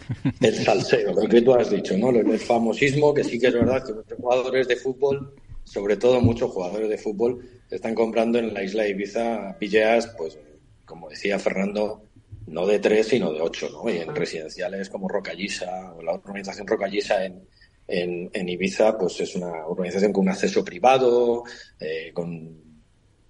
El 0.42 0.56
salseo, 0.56 1.14
lo 1.14 1.28
que 1.28 1.42
tú 1.42 1.54
has 1.56 1.72
dicho, 1.72 1.98
¿no? 1.98 2.12
El 2.12 2.40
famosismo, 2.40 3.12
que 3.12 3.24
sí 3.24 3.40
que 3.40 3.48
es 3.48 3.54
verdad 3.54 3.84
que 3.84 3.92
muchos 3.92 4.18
jugadores 4.20 4.68
de 4.68 4.76
fútbol, 4.76 5.34
sobre 5.64 5.98
todo 5.98 6.22
muchos 6.22 6.52
jugadores 6.52 6.90
de 6.90 6.98
fútbol, 7.00 7.50
están 7.72 7.96
comprando 7.96 8.38
en 8.38 8.54
la 8.54 8.64
isla 8.64 8.84
de 8.84 8.90
Ibiza 8.90 9.58
pilleas, 9.60 10.14
pues, 10.16 10.38
como 10.86 11.10
decía 11.10 11.40
Fernando, 11.40 12.04
no 12.46 12.68
de 12.68 12.78
tres, 12.78 13.08
sino 13.08 13.34
de 13.34 13.42
ocho, 13.42 13.68
¿no? 13.72 13.90
Y 13.90 13.98
en 13.98 14.14
residenciales 14.14 14.90
como 14.90 15.10
Rocallisa 15.10 15.94
o 15.94 16.04
la 16.04 16.14
organización 16.14 16.68
Rocallisa 16.68 17.26
en, 17.26 17.42
en, 17.88 18.50
Ibiza, 18.50 18.98
pues 18.98 19.20
es 19.22 19.36
una 19.36 19.66
organización 19.66 20.12
con 20.12 20.24
un 20.24 20.30
acceso 20.30 20.64
privado, 20.64 21.44
eh, 21.80 22.12
con 22.14 22.66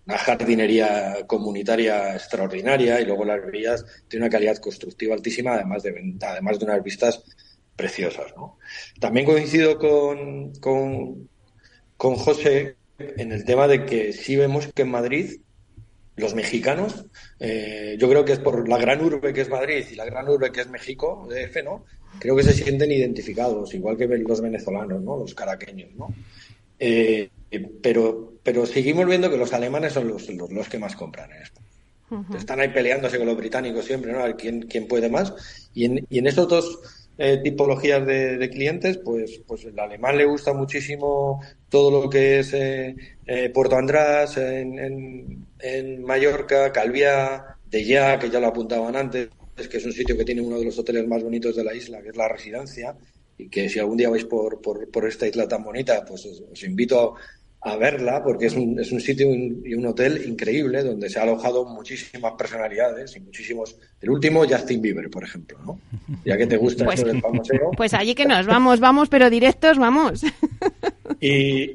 una 0.07 0.17
jardinería 0.17 1.17
comunitaria 1.27 2.13
extraordinaria 2.13 3.01
y 3.01 3.05
luego 3.05 3.25
las 3.25 3.45
vías 3.51 3.85
tiene 4.07 4.25
una 4.25 4.31
calidad 4.31 4.57
constructiva 4.57 5.15
altísima, 5.15 5.55
además 5.55 5.83
de, 5.83 6.15
además 6.21 6.59
de 6.59 6.65
unas 6.65 6.83
vistas 6.83 7.23
preciosas. 7.75 8.33
¿no? 8.35 8.57
También 8.99 9.25
coincido 9.25 9.77
con, 9.77 10.53
con, 10.55 11.29
con 11.97 12.15
José 12.15 12.75
en 12.97 13.31
el 13.31 13.43
tema 13.45 13.67
de 13.67 13.85
que 13.85 14.13
sí 14.13 14.35
vemos 14.35 14.67
que 14.73 14.83
en 14.83 14.91
Madrid 14.91 15.41
los 16.15 16.33
mexicanos, 16.33 17.05
eh, 17.39 17.97
yo 17.99 18.07
creo 18.09 18.23
que 18.23 18.33
es 18.33 18.39
por 18.39 18.69
la 18.69 18.77
gran 18.77 19.01
urbe 19.01 19.33
que 19.33 19.41
es 19.41 19.49
Madrid 19.49 19.85
y 19.91 19.95
la 19.95 20.05
gran 20.05 20.29
urbe 20.29 20.51
que 20.51 20.61
es 20.61 20.69
México, 20.69 21.27
DF, 21.29 21.63
¿no? 21.63 21.83
Creo 22.19 22.35
que 22.35 22.43
se 22.43 22.53
sienten 22.53 22.91
identificados, 22.91 23.73
igual 23.73 23.97
que 23.97 24.07
los 24.07 24.41
venezolanos, 24.41 25.01
¿no? 25.01 25.17
Los 25.17 25.33
caraqueños, 25.33 25.93
¿no? 25.95 26.13
Eh, 26.79 27.29
pero, 27.81 28.33
pero 28.43 28.65
seguimos 28.65 29.05
viendo 29.05 29.29
que 29.29 29.37
los 29.37 29.53
alemanes 29.53 29.93
son 29.93 30.07
los, 30.07 30.29
los, 30.29 30.69
que 30.69 30.79
más 30.79 30.95
compran 30.95 31.31
en 31.31 31.41
esto. 31.41 31.61
Están 32.37 32.59
ahí 32.59 32.69
peleándose 32.69 33.17
con 33.17 33.25
los 33.27 33.35
británicos 33.35 33.85
siempre, 33.85 34.11
¿no? 34.11 34.19
A 34.19 34.25
ver 34.25 34.35
quién, 34.35 34.61
quién 34.63 34.87
puede 34.87 35.09
más. 35.09 35.33
Y 35.73 35.85
en, 35.85 36.05
y 36.09 36.19
en 36.19 36.27
estos 36.27 36.47
dos 36.47 36.79
eh, 37.17 37.39
tipologías 37.41 38.05
de, 38.05 38.49
clientes, 38.49 38.97
pues, 38.97 39.41
pues 39.47 39.63
el 39.63 39.79
alemán 39.79 40.17
le 40.17 40.25
gusta 40.25 40.53
muchísimo 40.53 41.41
todo 41.69 41.89
lo 41.89 42.09
que 42.09 42.39
es 42.39 42.53
eh, 42.53 42.95
eh, 43.25 43.49
Puerto 43.53 43.77
András 43.77 44.35
en, 44.37 45.47
en, 45.59 46.03
Mallorca, 46.03 46.73
Calviá, 46.73 47.57
De 47.69 47.85
Ya, 47.85 48.19
que 48.19 48.29
ya 48.29 48.41
lo 48.41 48.47
apuntaban 48.47 48.97
antes, 48.97 49.29
que 49.55 49.77
es 49.77 49.85
un 49.85 49.93
sitio 49.93 50.17
que 50.17 50.25
tiene 50.25 50.41
uno 50.41 50.59
de 50.59 50.65
los 50.65 50.77
hoteles 50.77 51.07
más 51.07 51.23
bonitos 51.23 51.55
de 51.55 51.63
la 51.63 51.73
isla, 51.73 52.01
que 52.01 52.09
es 52.09 52.15
la 52.17 52.27
residencia, 52.27 52.95
y 53.37 53.49
que 53.49 53.69
si 53.69 53.79
algún 53.79 53.97
día 53.97 54.09
vais 54.09 54.25
por, 54.25 54.61
por, 54.61 54.89
por 54.89 55.07
esta 55.07 55.27
isla 55.27 55.47
tan 55.47 55.63
bonita, 55.63 56.03
pues 56.05 56.25
os, 56.25 56.63
invito 56.63 56.99
a 57.15 57.19
verla 57.75 58.23
porque 58.23 58.45
es 58.45 58.55
un, 58.55 58.79
es 58.79 58.91
un 58.91 59.01
sitio 59.01 59.27
y 59.33 59.73
un 59.73 59.87
hotel 59.87 60.23
increíble 60.27 60.83
donde 60.83 61.09
se 61.09 61.17
ha 61.17 61.23
alojado 61.23 61.65
muchísimas 61.65 62.33
personalidades 62.33 63.15
y 63.15 63.21
muchísimos. 63.21 63.75
El 63.99 64.11
último, 64.11 64.45
Justin 64.47 64.83
Bieber, 64.83 65.09
por 65.09 65.23
ejemplo, 65.23 65.57
¿no? 65.65 65.79
Ya 66.23 66.37
que 66.37 66.45
te 66.45 66.57
gusta 66.57 66.85
pues, 66.85 66.99
eso 66.99 67.07
del 67.07 67.21
famoseo. 67.21 67.71
Pues 67.75 67.95
allí 67.95 68.13
que 68.13 68.27
nos 68.27 68.45
vamos, 68.45 68.79
vamos, 68.79 69.09
pero 69.09 69.31
directos, 69.31 69.79
vamos. 69.79 70.21
Y, 71.19 71.73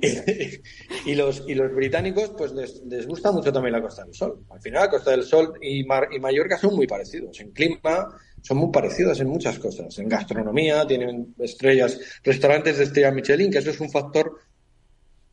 y, 1.07 1.15
los, 1.15 1.45
y 1.49 1.55
los 1.55 1.75
británicos, 1.75 2.33
pues 2.37 2.53
les, 2.53 2.83
les, 2.85 3.07
gusta 3.07 3.33
mucho 3.33 3.53
también 3.53 3.73
la 3.73 3.83
Costa 3.83 4.05
del 4.05 4.15
Sol. 4.15 4.45
Al 4.51 4.61
final, 4.61 4.83
la 4.83 4.91
Costa 4.91 5.11
del 5.13 5.23
Sol 5.25 5.55
y, 5.61 5.83
Mar, 5.85 6.09
y 6.13 6.21
Mallorca 6.21 6.59
son 6.59 6.77
muy 6.77 6.87
parecidos. 6.87 7.41
En 7.41 7.51
clima 7.51 8.09
son 8.43 8.59
muy 8.59 8.71
parecidos 8.71 9.21
en 9.21 9.29
muchas 9.29 9.59
cosas. 9.59 9.99
En 9.99 10.09
gastronomía 10.09 10.87
tienen 10.87 11.35
estrellas, 11.39 11.99
restaurantes 12.23 12.79
de 12.79 12.85
estrella 12.85 13.13
Michelin, 13.13 13.51
que 13.51 13.59
eso 13.59 13.71
es 13.71 13.81
un 13.81 13.91
factor 13.91 14.39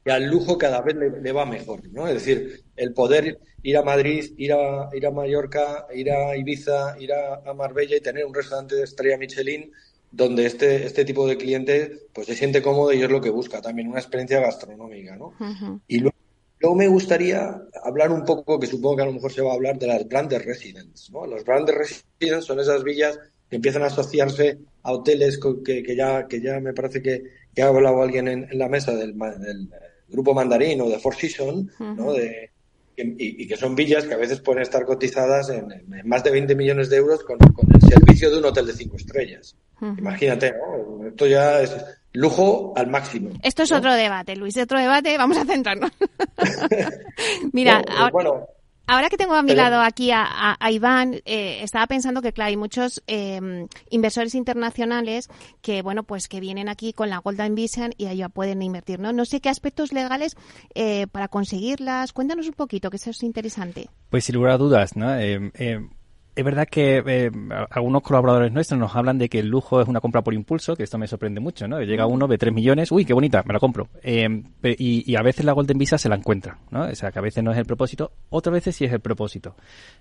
que 0.07 0.13
al 0.13 0.23
lujo 0.23 0.57
cada 0.57 0.79
vez 0.79 0.95
le, 0.95 1.31
va 1.33 1.45
mejor, 1.45 1.85
¿no? 1.91 2.07
Es 2.07 2.13
decir, 2.13 2.63
el 2.77 2.93
poder 2.93 3.39
ir 3.61 3.75
a 3.75 3.81
Madrid, 3.81 4.31
ir 4.37 4.53
a, 4.53 4.89
ir 4.93 5.05
a 5.05 5.11
Mallorca, 5.11 5.85
ir 5.93 6.09
a 6.09 6.37
Ibiza, 6.37 6.95
ir 6.97 7.11
a, 7.11 7.53
Marbella 7.53 7.97
y 7.97 7.99
tener 7.99 8.25
un 8.25 8.33
restaurante 8.33 8.75
de 8.75 8.83
estrella 8.83 9.17
Michelin 9.17 9.69
donde 10.09 10.45
este, 10.45 10.85
este 10.85 11.03
tipo 11.03 11.27
de 11.27 11.35
cliente 11.35 12.07
pues 12.13 12.27
se 12.27 12.35
siente 12.35 12.61
cómodo 12.61 12.93
y 12.93 13.01
es 13.01 13.11
lo 13.11 13.19
que 13.19 13.31
busca 13.31 13.61
también, 13.61 13.89
una 13.89 13.99
experiencia 13.99 14.39
gastronómica, 14.39 15.17
¿no? 15.17 15.33
Y 15.89 15.99
luego, 15.99 16.75
me 16.77 16.87
gustaría 16.87 17.61
hablar 17.83 18.09
un 18.13 18.23
poco, 18.23 18.61
que 18.61 18.67
supongo 18.67 18.95
que 18.95 19.01
a 19.01 19.07
lo 19.07 19.11
mejor 19.11 19.33
se 19.33 19.41
va 19.41 19.51
a 19.51 19.55
hablar 19.55 19.77
de 19.77 19.87
las 19.87 20.07
branded 20.07 20.41
residents, 20.43 21.11
¿no? 21.11 21.27
Los 21.27 21.43
branded 21.43 21.73
residents 21.73 22.45
son 22.45 22.61
esas 22.61 22.81
villas 22.81 23.19
que 23.49 23.57
empiezan 23.57 23.83
a 23.83 23.87
asociarse 23.87 24.57
a 24.83 24.93
hoteles 24.93 25.37
que, 25.37 25.83
que 25.83 25.95
ya, 25.97 26.29
que 26.29 26.39
ya 26.39 26.61
me 26.61 26.71
parece 26.71 27.01
que, 27.01 27.23
que 27.53 27.61
ha 27.61 27.67
hablado 27.67 28.01
alguien 28.01 28.29
en, 28.29 28.47
la 28.57 28.69
mesa 28.69 28.95
del, 28.95 29.13
del 29.17 29.69
Grupo 30.09 30.33
Mandarín 30.33 30.81
o 30.81 30.89
de 30.89 30.99
Four 30.99 31.15
Seasons, 31.15 31.71
¿no? 31.79 32.13
De, 32.13 32.51
y, 32.97 33.47
que 33.47 33.57
son 33.57 33.75
villas 33.75 34.05
que 34.05 34.13
a 34.13 34.17
veces 34.17 34.39
pueden 34.39 34.63
estar 34.63 34.85
cotizadas 34.85 35.49
en, 35.49 35.67
más 36.05 36.23
de 36.23 36.31
20 36.31 36.55
millones 36.55 36.89
de 36.89 36.97
euros 36.97 37.23
con, 37.23 37.37
el 37.39 37.81
servicio 37.81 38.31
de 38.31 38.39
un 38.39 38.45
hotel 38.45 38.67
de 38.67 38.73
cinco 38.73 38.97
estrellas. 38.97 39.55
Imagínate, 39.81 40.53
¿no? 40.53 41.07
Esto 41.07 41.27
ya 41.27 41.61
es 41.61 41.75
lujo 42.13 42.73
al 42.75 42.87
máximo. 42.87 43.29
Esto 43.43 43.63
es 43.63 43.71
otro 43.71 43.93
debate, 43.93 44.35
Luis, 44.35 44.57
otro 44.57 44.79
debate, 44.79 45.17
vamos 45.17 45.37
a 45.37 45.45
centrarnos. 45.45 45.91
Mira, 47.53 47.83
bueno, 48.11 48.47
Ahora 48.89 49.09
que 49.09 49.17
tengo 49.17 49.33
a 49.33 49.43
mi 49.43 49.53
lado 49.53 49.81
aquí 49.81 50.11
a, 50.13 50.57
Iván, 50.71 51.15
eh, 51.25 51.59
estaba 51.61 51.87
pensando 51.87 52.21
que, 52.21 52.31
claro, 52.31 52.47
hay 52.47 52.55
muchos 52.55 53.03
em, 53.07 53.67
inversores 53.89 54.33
internacionales 54.33 55.29
que, 55.61 55.81
bueno, 55.81 56.03
pues 56.03 56.29
que 56.29 56.39
vienen 56.39 56.69
aquí 56.69 56.93
con 56.93 57.09
la 57.09 57.17
Golden 57.17 57.53
Vision 57.53 57.93
y 57.97 58.05
allá 58.05 58.29
pueden 58.29 58.61
invertir, 58.61 58.99
¿no? 58.99 59.11
No 59.11 59.25
sé 59.25 59.41
qué 59.41 59.49
aspectos 59.49 59.91
legales 59.91 60.37
eh, 60.73 61.07
para 61.07 61.27
conseguirlas. 61.27 62.13
Cuéntanos 62.13 62.47
un 62.47 62.53
poquito, 62.53 62.89
que 62.89 62.95
eso 62.95 63.09
es 63.09 63.23
interesante. 63.23 63.89
Pues 64.09 64.23
sin 64.23 64.35
lugar 64.35 64.53
a 64.53 64.57
dudas, 64.57 64.95
¿no? 64.95 65.09
Es 66.37 66.43
verdad 66.43 66.67
que 66.69 67.01
eh, 67.03 67.31
algunos 67.71 68.03
colaboradores 68.03 68.51
nuestros 68.51 68.79
nos 68.79 68.95
hablan 68.95 69.17
de 69.17 69.27
que 69.27 69.39
el 69.39 69.47
lujo 69.47 69.81
es 69.81 69.87
una 69.87 69.99
compra 69.99 70.21
por 70.21 70.35
impulso, 70.35 70.75
que 70.75 70.83
esto 70.83 70.99
me 70.99 71.07
sorprende 71.07 71.39
mucho, 71.39 71.67
¿no? 71.67 71.81
Llega 71.81 72.05
uno, 72.05 72.27
ve 72.27 72.37
3 72.37 72.53
millones, 72.53 72.91
uy, 72.91 73.05
qué 73.05 73.13
bonita, 73.13 73.41
me 73.43 73.53
la 73.53 73.59
compro. 73.59 73.87
Eh, 74.03 74.43
y, 74.77 75.15
a 75.15 75.23
veces 75.23 75.45
la 75.45 75.53
Golden 75.53 75.79
Visa 75.79 75.97
se 75.97 76.09
la 76.09 76.15
encuentra, 76.15 76.59
¿no? 76.69 76.83
O 76.83 76.93
sea, 76.93 77.11
que 77.11 77.17
a 77.17 77.23
veces 77.23 77.43
no 77.43 77.51
es 77.51 77.57
el 77.57 77.65
propósito, 77.65 78.11
otras 78.29 78.53
veces 78.53 78.75
sí 78.75 78.85
es 78.85 78.93
el 78.93 78.99
propósito, 78.99 79.55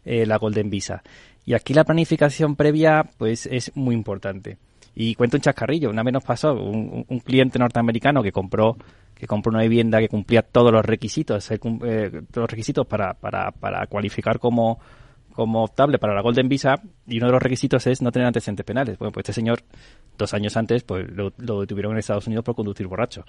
eh, 0.04 0.26
la 0.26 0.36
Golden 0.36 0.68
Visa. 0.68 1.02
Y 1.46 1.54
aquí 1.54 1.72
la 1.72 1.84
planificación 1.84 2.54
previa, 2.54 3.08
pues, 3.16 3.46
es 3.46 3.74
muy 3.74 3.94
importante. 3.94 4.58
Y 4.94 5.14
cuento 5.14 5.38
un 5.38 5.40
chascarrillo, 5.40 5.88
una 5.88 6.02
vez 6.02 6.12
nos 6.12 6.24
pasó 6.24 6.52
un, 6.52 7.04
cliente 7.24 7.58
norteamericano 7.58 8.22
que 8.22 8.30
compró 8.30 8.76
que 9.14 9.26
compró 9.26 9.48
una 9.48 9.62
vivienda 9.62 10.00
que 10.00 10.10
cumplía 10.10 10.42
todos 10.42 10.70
los 10.70 10.84
requisitos, 10.84 11.48
todos 11.48 12.20
los 12.34 12.50
requisitos 12.50 12.86
para, 12.86 13.14
para, 13.14 13.50
para 13.52 13.86
cualificar 13.86 14.38
como 14.38 14.78
como 15.36 15.62
optable 15.62 15.98
para 15.98 16.14
la 16.14 16.22
Golden 16.22 16.48
Visa 16.48 16.80
y 17.06 17.18
uno 17.18 17.26
de 17.26 17.32
los 17.32 17.42
requisitos 17.42 17.86
es 17.86 18.02
no 18.02 18.10
tener 18.10 18.26
antecedentes 18.26 18.64
penales. 18.64 18.98
Bueno, 18.98 19.12
pues 19.12 19.22
este 19.24 19.34
señor, 19.34 19.62
dos 20.16 20.32
años 20.34 20.56
antes, 20.56 20.82
pues 20.82 21.06
lo, 21.10 21.30
detuvieron 21.60 21.92
en 21.92 21.98
Estados 21.98 22.26
Unidos 22.26 22.44
por 22.44 22.56
conducir 22.56 22.86
borracho. 22.86 23.24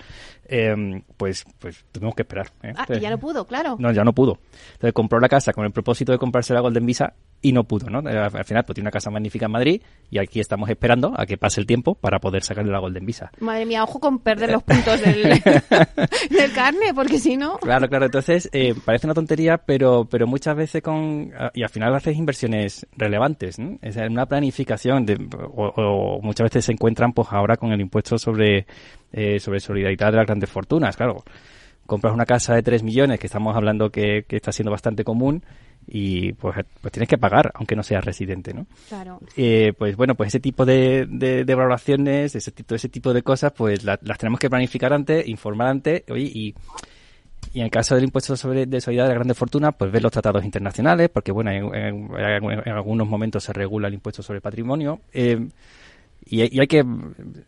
Em, 0.45 1.03
pues, 1.17 1.45
pues 1.59 1.85
tuvimos 1.91 2.15
que 2.15 2.23
esperar. 2.23 2.47
¿eh? 2.63 2.73
Ah, 2.75 2.87
y 2.89 2.99
ya 2.99 3.09
no 3.09 3.19
pudo, 3.19 3.45
claro. 3.45 3.75
No, 3.77 3.91
ya 3.91 4.03
no 4.03 4.13
pudo. 4.13 4.39
Entonces 4.73 4.93
compró 4.93 5.19
la 5.19 5.27
casa 5.27 5.51
con 5.53 5.65
el 5.65 5.71
propósito 5.71 6.13
de 6.13 6.17
comprarse 6.17 6.53
la 6.53 6.61
Golden 6.61 6.85
Visa 6.85 7.13
y 7.41 7.51
no 7.51 7.65
pudo, 7.65 7.89
¿no? 7.89 7.99
Al 7.99 8.45
final, 8.45 8.63
pues 8.63 8.75
tiene 8.75 8.85
una 8.85 8.91
casa 8.91 9.11
magnífica 9.11 9.45
en 9.45 9.51
Madrid 9.51 9.81
y 10.09 10.17
aquí 10.17 10.39
estamos 10.39 10.69
esperando 10.69 11.13
a 11.15 11.25
que 11.25 11.37
pase 11.37 11.61
el 11.61 11.67
tiempo 11.67 11.93
para 11.93 12.19
poder 12.19 12.43
sacarle 12.43 12.71
la 12.71 12.79
Golden 12.79 13.05
Visa. 13.05 13.31
Madre 13.39 13.65
mía, 13.65 13.83
ojo 13.83 13.99
con 13.99 14.19
perder 14.19 14.51
los 14.51 14.63
puntos 14.63 15.01
del, 15.01 15.21
del 16.29 16.53
carne, 16.53 16.93
porque 16.95 17.19
si 17.19 17.37
no... 17.37 17.57
Claro, 17.59 17.87
claro. 17.87 18.05
Entonces, 18.05 18.49
eh, 18.53 18.73
parece 18.83 19.07
una 19.07 19.13
tontería, 19.13 19.57
pero, 19.57 20.05
pero 20.09 20.25
muchas 20.25 20.55
veces 20.55 20.81
con... 20.81 21.31
Y 21.53 21.63
al 21.63 21.69
final 21.69 21.93
haces 21.93 22.17
inversiones 22.17 22.87
relevantes, 22.95 23.59
¿no? 23.59 23.77
Es 23.81 23.97
una 23.97 24.25
planificación 24.25 25.05
de, 25.05 25.17
o, 25.53 26.19
muchas 26.21 26.45
veces 26.45 26.65
se 26.65 26.71
encuentran 26.71 27.13
pues 27.13 27.27
ahora 27.31 27.55
con 27.57 27.71
el 27.71 27.81
impuesto 27.81 28.17
sobre, 28.17 28.65
eh, 29.11 29.39
sobre 29.39 29.59
solidaridad 29.59 30.11
de 30.11 30.17
las 30.17 30.25
grandes 30.25 30.49
fortunas, 30.49 30.97
claro. 30.97 31.23
Compras 31.85 32.13
una 32.13 32.25
casa 32.25 32.53
de 32.53 32.63
3 32.63 32.83
millones, 32.83 33.17
que 33.17 33.27
estamos 33.27 33.55
hablando 33.55 33.89
que, 33.89 34.25
que 34.27 34.35
está 34.35 34.51
siendo 34.51 34.71
bastante 34.71 35.05
común, 35.05 35.41
y 35.87 36.33
pues, 36.33 36.57
pues 36.81 36.91
tienes 36.91 37.07
que 37.07 37.17
pagar, 37.17 37.51
aunque 37.55 37.75
no 37.75 37.83
seas 37.83 38.03
residente, 38.03 38.53
¿no? 38.53 38.67
Claro. 38.89 39.19
Eh, 39.37 39.73
pues 39.77 39.95
bueno, 39.95 40.15
pues 40.15 40.27
ese 40.27 40.39
tipo 40.39 40.65
de, 40.65 41.07
de, 41.09 41.45
de 41.45 41.55
valoraciones, 41.55 42.35
ese 42.35 42.51
tipo, 42.51 42.75
ese 42.75 42.89
tipo 42.89 43.13
de 43.13 43.23
cosas, 43.23 43.53
pues 43.53 43.83
las 43.83 44.17
tenemos 44.17 44.39
que 44.39 44.49
planificar 44.49 44.91
antes, 44.91 45.27
informar 45.27 45.67
antes, 45.67 46.03
oye, 46.09 46.25
y, 46.25 46.55
y 47.53 47.59
en 47.59 47.65
el 47.65 47.71
caso 47.71 47.95
del 47.95 48.03
impuesto 48.03 48.35
sobre 48.35 48.65
de 48.65 48.81
solidaridad 48.81 49.05
de 49.05 49.13
la 49.13 49.15
grandes 49.15 49.37
fortunas, 49.37 49.75
pues 49.77 49.91
ver 49.91 50.03
los 50.03 50.11
tratados 50.11 50.43
internacionales, 50.43 51.09
porque 51.09 51.31
bueno, 51.31 51.51
en, 51.51 51.73
en, 51.73 52.73
algunos 52.73 53.07
momentos 53.07 53.45
se 53.45 53.53
regula 53.53 53.87
el 53.87 53.93
impuesto 53.93 54.21
sobre 54.21 54.41
patrimonio. 54.41 54.99
Eh, 55.13 55.47
y, 56.29 56.59
hay 56.59 56.67
que, 56.67 56.83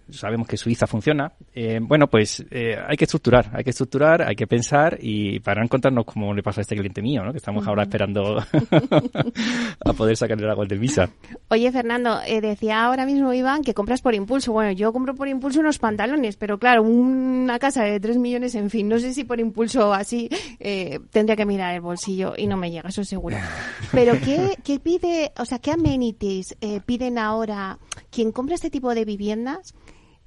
sabemos 0.09 0.47
que 0.47 0.57
Suiza 0.57 0.87
funciona, 0.87 1.31
eh, 1.53 1.79
bueno, 1.81 2.07
pues 2.07 2.45
eh, 2.51 2.75
hay 2.87 2.97
que 2.97 3.05
estructurar, 3.05 3.51
hay 3.53 3.63
que 3.63 3.69
estructurar, 3.71 4.21
hay 4.21 4.35
que 4.35 4.47
pensar 4.47 4.97
y 5.01 5.39
para 5.39 5.61
no 5.61 5.65
encontrarnos 5.65 6.05
como 6.05 6.33
le 6.33 6.43
pasa 6.43 6.61
a 6.61 6.63
este 6.63 6.75
cliente 6.75 7.01
mío, 7.01 7.23
¿no? 7.23 7.31
que 7.31 7.37
estamos 7.37 7.67
ahora 7.67 7.83
esperando 7.83 8.37
a 9.85 9.93
poder 9.93 10.15
sacarle 10.15 10.47
la 10.47 10.55
del 10.55 10.79
Visa. 10.79 11.09
Oye, 11.49 11.71
Fernando, 11.71 12.19
eh, 12.25 12.41
decía 12.41 12.83
ahora 12.83 13.05
mismo 13.05 13.33
Iván 13.33 13.63
que 13.63 13.73
compras 13.73 14.01
por 14.01 14.13
impulso. 14.13 14.51
Bueno, 14.51 14.71
yo 14.71 14.91
compro 14.91 15.15
por 15.15 15.27
impulso 15.27 15.61
unos 15.61 15.79
pantalones, 15.79 16.35
pero 16.35 16.59
claro, 16.59 16.83
una 16.83 17.59
casa 17.59 17.83
de 17.83 17.99
3 17.99 18.17
millones, 18.17 18.55
en 18.55 18.69
fin, 18.69 18.87
no 18.87 18.99
sé 18.99 19.13
si 19.13 19.23
por 19.23 19.39
impulso 19.39 19.93
así 19.93 20.29
tendría 21.11 21.35
que 21.35 21.45
mirar 21.45 21.73
el 21.75 21.81
bolsillo 21.81 22.33
y 22.37 22.47
no 22.47 22.57
me 22.57 22.71
llega, 22.71 22.89
eso 22.89 23.03
seguro. 23.03 23.37
Pero 23.91 24.13
¿qué, 24.23 24.55
qué 24.63 24.79
pide, 24.79 25.31
o 25.37 25.45
sea, 25.45 25.59
qué 25.59 25.71
amenities 25.71 26.55
piden 26.85 27.17
ahora 27.17 27.79
quien 28.11 28.31
compra 28.31 28.55
este 28.55 28.68
tipo 28.69 28.93
de 28.93 29.05
viviendas, 29.05 29.73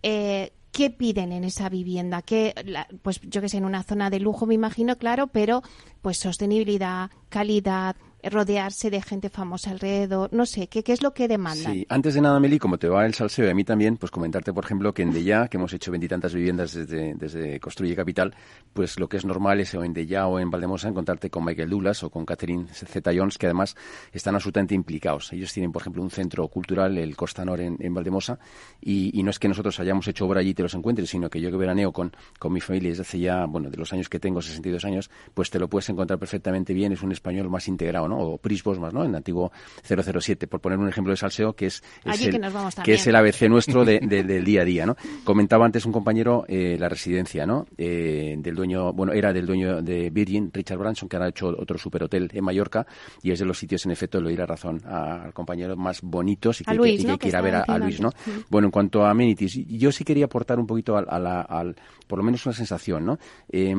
eh, 0.02 0.52
¿qué 0.72 0.90
piden 0.90 1.32
en 1.32 1.44
esa 1.44 1.68
vivienda? 1.68 2.22
¿Qué, 2.22 2.54
pues 3.02 3.20
yo 3.22 3.40
que 3.40 3.48
sé, 3.48 3.58
en 3.58 3.64
una 3.64 3.82
zona 3.82 4.10
de 4.10 4.20
lujo 4.20 4.46
me 4.46 4.54
imagino, 4.54 4.96
claro, 4.96 5.28
pero 5.28 5.62
pues 6.00 6.18
sostenibilidad, 6.18 7.10
calidad, 7.28 7.96
rodearse 8.22 8.90
de 8.90 9.02
gente 9.02 9.28
famosa 9.28 9.70
alrededor? 9.70 10.32
No 10.32 10.46
sé, 10.46 10.68
¿qué, 10.68 10.82
qué 10.82 10.92
es 10.92 11.02
lo 11.02 11.12
que 11.12 11.28
demandan? 11.28 11.72
Sí, 11.72 11.86
antes 11.88 12.14
de 12.14 12.20
nada, 12.20 12.38
Meli, 12.40 12.58
como 12.58 12.78
te 12.78 12.88
va 12.88 13.04
el 13.06 13.14
salseo 13.14 13.46
y 13.46 13.50
a 13.50 13.54
mí 13.54 13.64
también, 13.64 13.96
pues 13.96 14.10
comentarte, 14.10 14.52
por 14.52 14.64
ejemplo, 14.64 14.92
que 14.94 15.02
en 15.02 15.12
Deya, 15.12 15.48
que 15.48 15.56
hemos 15.56 15.72
hecho 15.72 15.90
veintitantas 15.90 16.34
viviendas 16.34 16.72
desde, 16.74 17.14
desde 17.14 17.60
Construye 17.60 17.96
Capital, 17.96 18.34
pues 18.72 18.98
lo 18.98 19.08
que 19.08 19.16
es 19.16 19.24
normal 19.24 19.60
es 19.60 19.74
en 19.74 19.92
Deya 19.92 20.26
o 20.26 20.38
en 20.38 20.50
Valdemosa 20.50 20.88
encontrarte 20.88 21.30
con 21.30 21.44
Michael 21.44 21.70
Douglas 21.70 22.02
o 22.02 22.10
con 22.10 22.24
Catherine 22.24 22.66
Zeta-Jones, 22.68 23.38
que 23.38 23.46
además 23.46 23.76
están 24.12 24.34
absolutamente 24.34 24.74
implicados. 24.74 25.32
Ellos 25.32 25.52
tienen, 25.52 25.72
por 25.72 25.82
ejemplo, 25.82 26.02
un 26.02 26.10
centro 26.10 26.46
cultural, 26.48 26.98
el 26.98 27.16
Costa 27.16 27.44
Nor 27.44 27.60
en, 27.60 27.76
en 27.80 27.94
Valdemosa, 27.94 28.38
y, 28.80 29.18
y, 29.18 29.22
no 29.22 29.30
es 29.30 29.38
que 29.38 29.48
nosotros 29.48 29.78
hayamos 29.80 30.06
hecho 30.08 30.26
obra 30.26 30.40
allí 30.40 30.50
y 30.50 30.54
te 30.54 30.62
los 30.62 30.74
encuentres, 30.74 31.10
sino 31.10 31.30
que 31.30 31.40
yo 31.40 31.50
que 31.50 31.56
veraneo 31.56 31.92
con, 31.92 32.12
con 32.38 32.52
mi 32.52 32.60
familia 32.60 32.90
desde 32.90 33.02
hace 33.02 33.18
ya, 33.18 33.46
bueno, 33.46 33.70
de 33.70 33.76
los 33.76 33.92
años 33.92 34.08
que 34.08 34.20
tengo, 34.20 34.42
62 34.42 34.84
años, 34.84 35.10
pues 35.34 35.50
te 35.50 35.58
lo 35.58 35.68
puedes 35.68 35.88
encontrar 35.88 36.18
perfectamente 36.18 36.74
bien, 36.74 36.92
es 36.92 37.02
un 37.02 37.12
español 37.12 37.48
más 37.48 37.68
integrado, 37.68 38.08
¿no? 38.08 38.11
O 38.18 38.38
Pris 38.38 38.62
Bosmas, 38.62 38.92
¿no? 38.92 39.04
En 39.04 39.14
antiguo 39.14 39.52
007, 39.82 40.46
por 40.46 40.60
poner 40.60 40.78
un 40.78 40.88
ejemplo 40.88 41.12
de 41.12 41.16
salseo, 41.16 41.54
que 41.54 41.66
es, 41.66 41.82
es 42.04 42.24
el, 42.26 42.40
que, 42.40 42.82
que, 42.84 42.94
es 42.94 43.06
el 43.06 43.16
ABC 43.16 43.42
nuestro 43.48 43.84
de, 43.84 44.00
de, 44.00 44.22
del 44.22 44.44
día 44.44 44.62
a 44.62 44.64
día, 44.64 44.86
¿no? 44.86 44.96
Comentaba 45.24 45.66
antes 45.66 45.84
un 45.86 45.92
compañero 45.92 46.44
eh, 46.48 46.76
la 46.78 46.88
residencia, 46.88 47.46
¿no? 47.46 47.66
Eh, 47.76 48.36
del 48.38 48.54
dueño, 48.54 48.92
bueno, 48.92 49.12
era 49.12 49.32
del 49.32 49.46
dueño 49.46 49.82
de 49.82 50.10
Virgin, 50.10 50.50
Richard 50.52 50.78
Branson, 50.78 51.08
que 51.08 51.16
ahora 51.16 51.26
ha 51.26 51.30
hecho 51.30 51.48
otro 51.48 51.78
superhotel 51.78 52.30
en 52.32 52.44
Mallorca, 52.44 52.86
y 53.22 53.30
es 53.30 53.38
de 53.38 53.44
los 53.44 53.58
sitios, 53.58 53.84
en 53.86 53.92
efecto, 53.92 54.18
le 54.18 54.24
doy 54.24 54.36
la 54.36 54.46
razón 54.46 54.82
al 54.86 55.32
compañero 55.32 55.76
más 55.76 56.00
bonitos 56.02 56.60
y 56.60 56.64
que, 56.64 56.74
Luis, 56.74 57.00
y 57.00 57.04
que, 57.04 57.12
¿no? 57.12 57.18
quiera 57.18 57.40
ver 57.40 57.56
a, 57.56 57.62
a, 57.62 57.78
Luis, 57.78 58.00
¿no? 58.00 58.10
Sí. 58.24 58.32
Bueno, 58.48 58.68
en 58.68 58.72
cuanto 58.72 59.04
a 59.04 59.10
amenities, 59.10 59.54
yo 59.66 59.92
sí 59.92 60.04
quería 60.04 60.26
aportar 60.26 60.58
un 60.58 60.66
poquito 60.66 60.96
a, 60.96 61.00
a 61.00 61.18
la, 61.18 61.40
al, 61.42 61.76
por 62.06 62.18
lo 62.18 62.24
menos 62.24 62.44
una 62.46 62.54
sensación, 62.54 63.06
¿no? 63.06 63.18
Eh, 63.50 63.74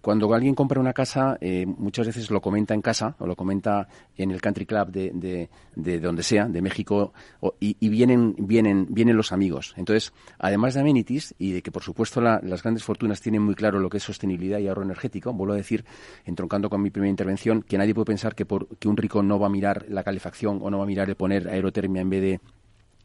cuando 0.00 0.32
alguien 0.32 0.54
compra 0.54 0.80
una 0.80 0.92
casa, 0.92 1.36
eh, 1.40 1.66
muchas 1.66 2.06
veces 2.06 2.30
lo 2.30 2.40
comenta 2.40 2.74
en 2.74 2.82
casa 2.82 3.14
lo 3.26 3.36
comenta 3.36 3.88
en 4.16 4.30
el 4.30 4.40
country 4.40 4.66
club 4.66 4.88
de, 4.88 5.10
de, 5.14 5.50
de 5.74 6.00
donde 6.00 6.22
sea, 6.22 6.46
de 6.48 6.62
México, 6.62 7.12
y, 7.60 7.76
y, 7.80 7.88
vienen, 7.88 8.34
vienen, 8.38 8.86
vienen 8.90 9.16
los 9.16 9.32
amigos. 9.32 9.74
Entonces, 9.76 10.12
además 10.38 10.74
de 10.74 10.80
amenities 10.80 11.34
y 11.38 11.52
de 11.52 11.62
que, 11.62 11.70
por 11.70 11.82
supuesto, 11.82 12.20
la, 12.20 12.40
las 12.42 12.62
grandes 12.62 12.84
fortunas 12.84 13.20
tienen 13.20 13.42
muy 13.42 13.54
claro 13.54 13.78
lo 13.78 13.90
que 13.90 13.98
es 13.98 14.02
sostenibilidad 14.02 14.58
y 14.58 14.68
ahorro 14.68 14.82
energético, 14.82 15.32
vuelvo 15.32 15.54
a 15.54 15.56
decir, 15.56 15.84
entroncando 16.24 16.70
con 16.70 16.82
mi 16.82 16.90
primera 16.90 17.10
intervención, 17.10 17.62
que 17.62 17.78
nadie 17.78 17.94
puede 17.94 18.06
pensar 18.06 18.34
que, 18.34 18.46
por, 18.46 18.68
que 18.78 18.88
un 18.88 18.96
rico 18.96 19.22
no 19.22 19.38
va 19.38 19.46
a 19.46 19.50
mirar 19.50 19.86
la 19.88 20.02
calefacción 20.02 20.60
o 20.62 20.70
no 20.70 20.78
va 20.78 20.84
a 20.84 20.86
mirar 20.86 21.08
el 21.08 21.16
poner 21.16 21.48
aerotermia 21.48 22.02
en 22.02 22.10
vez 22.10 22.22
de 22.22 22.40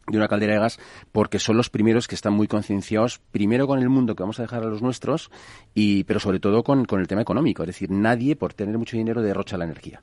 de 0.07 0.17
una 0.17 0.27
caldera 0.27 0.53
de 0.53 0.59
gas 0.59 0.79
porque 1.11 1.39
son 1.39 1.57
los 1.57 1.69
primeros 1.69 2.07
que 2.07 2.15
están 2.15 2.33
muy 2.33 2.47
concienciados 2.47 3.19
primero 3.31 3.67
con 3.67 3.79
el 3.79 3.89
mundo 3.89 4.15
que 4.15 4.23
vamos 4.23 4.39
a 4.39 4.43
dejar 4.43 4.63
a 4.63 4.67
los 4.67 4.81
nuestros 4.81 5.29
y 5.73 6.03
pero 6.05 6.19
sobre 6.19 6.39
todo 6.39 6.63
con, 6.63 6.85
con 6.85 6.99
el 6.99 7.07
tema 7.07 7.21
económico. 7.21 7.63
Es 7.63 7.67
decir 7.67 7.91
nadie 7.91 8.35
por 8.35 8.53
tener 8.53 8.77
mucho 8.77 8.97
dinero 8.97 9.21
derrocha 9.21 9.57
la 9.57 9.65
energía 9.65 10.01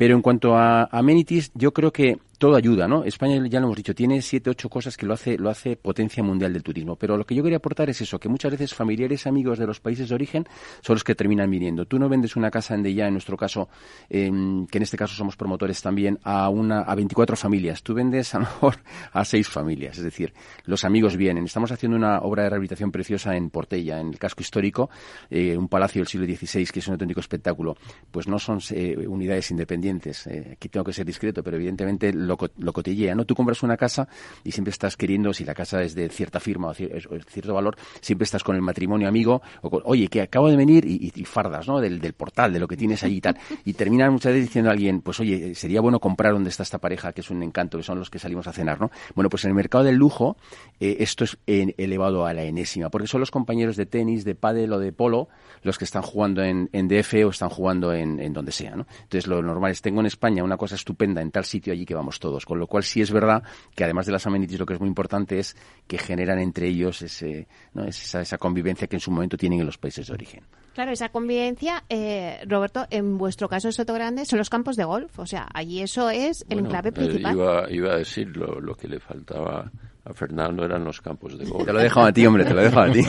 pero 0.00 0.14
en 0.14 0.22
cuanto 0.22 0.56
a 0.56 0.84
amenities 0.84 1.52
yo 1.54 1.74
creo 1.74 1.92
que 1.92 2.16
todo 2.40 2.56
ayuda, 2.56 2.88
¿no? 2.88 3.04
España, 3.04 3.36
ya 3.48 3.60
lo 3.60 3.66
hemos 3.66 3.76
dicho, 3.76 3.94
tiene 3.94 4.22
siete, 4.22 4.48
ocho 4.48 4.70
cosas 4.70 4.96
que 4.96 5.04
lo 5.04 5.12
hace, 5.12 5.36
lo 5.36 5.50
hace 5.50 5.76
potencia 5.76 6.22
mundial 6.22 6.54
del 6.54 6.62
turismo. 6.62 6.96
Pero 6.96 7.18
lo 7.18 7.26
que 7.26 7.34
yo 7.34 7.42
quería 7.42 7.58
aportar 7.58 7.90
es 7.90 8.00
eso, 8.00 8.18
que 8.18 8.30
muchas 8.30 8.50
veces 8.52 8.72
familiares, 8.72 9.26
amigos 9.26 9.58
de 9.58 9.66
los 9.66 9.78
países 9.78 10.08
de 10.08 10.14
origen 10.14 10.46
son 10.80 10.94
los 10.94 11.04
que 11.04 11.14
terminan 11.14 11.50
viniendo. 11.50 11.84
Tú 11.84 11.98
no 11.98 12.08
vendes 12.08 12.36
una 12.36 12.50
casa 12.50 12.74
en 12.74 12.82
Deya, 12.82 13.08
en 13.08 13.12
nuestro 13.12 13.36
caso, 13.36 13.68
que 14.08 14.26
en 14.26 14.66
este 14.72 14.96
caso 14.96 15.14
somos 15.14 15.36
promotores 15.36 15.82
también, 15.82 16.18
a 16.24 16.48
una, 16.48 16.80
a 16.80 16.94
24 16.94 17.36
familias. 17.36 17.82
Tú 17.82 17.92
vendes 17.92 18.34
a 18.34 18.38
lo 18.38 18.46
mejor 18.46 18.76
a 19.12 19.22
seis 19.26 19.46
familias. 19.46 19.98
Es 19.98 20.04
decir, 20.04 20.32
los 20.64 20.84
amigos 20.84 21.18
vienen. 21.18 21.44
Estamos 21.44 21.72
haciendo 21.72 21.98
una 21.98 22.20
obra 22.20 22.44
de 22.44 22.48
rehabilitación 22.48 22.90
preciosa 22.90 23.36
en 23.36 23.50
Portella, 23.50 24.00
en 24.00 24.08
el 24.08 24.18
casco 24.18 24.40
histórico, 24.40 24.88
eh, 25.28 25.58
un 25.58 25.68
palacio 25.68 26.00
del 26.00 26.08
siglo 26.08 26.26
XVI 26.26 26.64
que 26.64 26.78
es 26.78 26.86
un 26.88 26.92
auténtico 26.92 27.20
espectáculo. 27.20 27.76
Pues 28.10 28.28
no 28.28 28.38
son 28.38 28.60
eh, 28.70 28.96
unidades 29.06 29.50
independientes. 29.50 29.89
Aquí 29.90 30.68
tengo 30.68 30.84
que 30.84 30.92
ser 30.92 31.06
discreto, 31.06 31.42
pero 31.42 31.56
evidentemente 31.56 32.12
lo, 32.12 32.36
lo 32.58 32.72
cotillea, 32.72 33.14
¿no? 33.14 33.24
Tú 33.24 33.34
compras 33.34 33.62
una 33.62 33.76
casa 33.76 34.08
y 34.44 34.52
siempre 34.52 34.70
estás 34.70 34.96
queriendo, 34.96 35.32
si 35.32 35.44
la 35.44 35.54
casa 35.54 35.82
es 35.82 35.94
de 35.94 36.08
cierta 36.08 36.40
firma 36.40 36.68
o 36.68 36.74
cierto 36.74 37.54
valor, 37.54 37.76
siempre 38.00 38.24
estás 38.24 38.44
con 38.44 38.56
el 38.56 38.62
matrimonio 38.62 39.08
amigo, 39.08 39.42
o 39.62 39.70
con, 39.70 39.82
oye, 39.84 40.08
que 40.08 40.22
acabo 40.22 40.48
de 40.48 40.56
venir 40.56 40.84
y, 40.86 41.10
fardas, 41.24 41.68
¿no? 41.68 41.80
Del, 41.80 42.00
del, 42.00 42.12
portal, 42.12 42.52
de 42.52 42.58
lo 42.58 42.66
que 42.66 42.76
tienes 42.76 43.02
allí 43.04 43.16
y 43.16 43.20
tal. 43.20 43.36
Y 43.64 43.74
terminan 43.74 44.12
muchas 44.12 44.32
veces 44.32 44.48
diciendo 44.48 44.70
a 44.70 44.72
alguien, 44.72 45.00
pues 45.00 45.20
oye, 45.20 45.54
sería 45.54 45.80
bueno 45.80 46.00
comprar 46.00 46.32
donde 46.32 46.50
está 46.50 46.62
esta 46.62 46.78
pareja, 46.78 47.12
que 47.12 47.20
es 47.20 47.30
un 47.30 47.42
encanto, 47.42 47.78
que 47.78 47.84
son 47.84 47.98
los 47.98 48.10
que 48.10 48.18
salimos 48.18 48.46
a 48.46 48.52
cenar, 48.52 48.80
¿no? 48.80 48.90
Bueno, 49.14 49.28
pues 49.28 49.44
en 49.44 49.50
el 49.50 49.54
mercado 49.54 49.84
del 49.84 49.96
lujo, 49.96 50.36
eh, 50.80 50.96
esto 51.00 51.24
es 51.24 51.38
en, 51.46 51.74
elevado 51.76 52.26
a 52.26 52.34
la 52.34 52.42
enésima, 52.42 52.88
porque 52.90 53.06
son 53.06 53.20
los 53.20 53.30
compañeros 53.30 53.76
de 53.76 53.86
tenis, 53.86 54.24
de 54.24 54.34
pádel 54.34 54.72
o 54.72 54.78
de 54.78 54.92
polo 54.92 55.28
los 55.62 55.78
que 55.78 55.84
están 55.84 56.02
jugando 56.02 56.42
en, 56.42 56.68
en 56.72 56.88
DF 56.88 57.14
o 57.26 57.30
están 57.30 57.50
jugando 57.50 57.92
en, 57.92 58.18
en 58.20 58.32
donde 58.32 58.52
sea, 58.52 58.76
¿no? 58.76 58.86
Entonces 59.02 59.26
lo 59.26 59.42
normal 59.42 59.72
es, 59.72 59.79
tengo 59.80 60.00
en 60.00 60.06
España 60.06 60.44
una 60.44 60.56
cosa 60.56 60.74
estupenda 60.74 61.20
en 61.20 61.30
tal 61.30 61.44
sitio 61.44 61.72
allí 61.72 61.84
que 61.84 61.94
vamos 61.94 62.18
todos, 62.18 62.44
con 62.44 62.58
lo 62.58 62.66
cual 62.66 62.82
sí 62.82 63.00
es 63.00 63.10
verdad 63.10 63.42
que 63.74 63.84
además 63.84 64.06
de 64.06 64.12
las 64.12 64.26
amenities 64.26 64.60
lo 64.60 64.66
que 64.66 64.74
es 64.74 64.80
muy 64.80 64.88
importante 64.88 65.38
es 65.38 65.56
que 65.86 65.98
generan 65.98 66.38
entre 66.38 66.68
ellos 66.68 67.02
ese, 67.02 67.48
¿no? 67.74 67.84
esa, 67.84 68.20
esa, 68.20 68.38
convivencia 68.38 68.86
que 68.86 68.96
en 68.96 69.00
su 69.00 69.10
momento 69.10 69.36
tienen 69.36 69.60
en 69.60 69.66
los 69.66 69.78
países 69.78 70.06
de 70.06 70.12
origen. 70.12 70.44
Claro, 70.74 70.92
esa 70.92 71.08
convivencia, 71.08 71.84
eh, 71.88 72.40
Roberto, 72.46 72.86
en 72.90 73.18
vuestro 73.18 73.48
caso 73.48 73.68
en 73.68 73.72
Sotogrande 73.72 74.24
son 74.24 74.38
los 74.38 74.50
campos 74.50 74.76
de 74.76 74.84
golf, 74.84 75.18
o 75.18 75.26
sea, 75.26 75.48
allí 75.52 75.80
eso 75.82 76.10
es 76.10 76.42
el 76.48 76.56
bueno, 76.56 76.68
enclave 76.68 76.92
principal. 76.92 77.32
Eh, 77.32 77.38
iba, 77.38 77.70
iba, 77.70 77.92
a 77.92 77.96
decir 77.96 78.36
lo, 78.36 78.60
lo, 78.60 78.74
que 78.74 78.88
le 78.88 79.00
faltaba 79.00 79.70
a 80.04 80.14
Fernando 80.14 80.64
eran 80.64 80.84
los 80.84 81.00
campos 81.00 81.38
de 81.38 81.44
golf. 81.44 81.66
Te 81.66 81.72
lo 81.72 81.80
he 81.80 81.84
dejado 81.84 82.06
a 82.06 82.12
ti, 82.12 82.26
hombre, 82.26 82.44
te 82.44 82.54
lo 82.54 82.60
he 82.60 82.64
dejado 82.64 82.90
a 82.90 82.92
ti. 82.92 83.04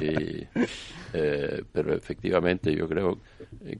y, 0.06 0.46
eh, 1.12 1.64
pero 1.72 1.94
efectivamente 1.94 2.74
yo 2.74 2.88
creo 2.88 3.20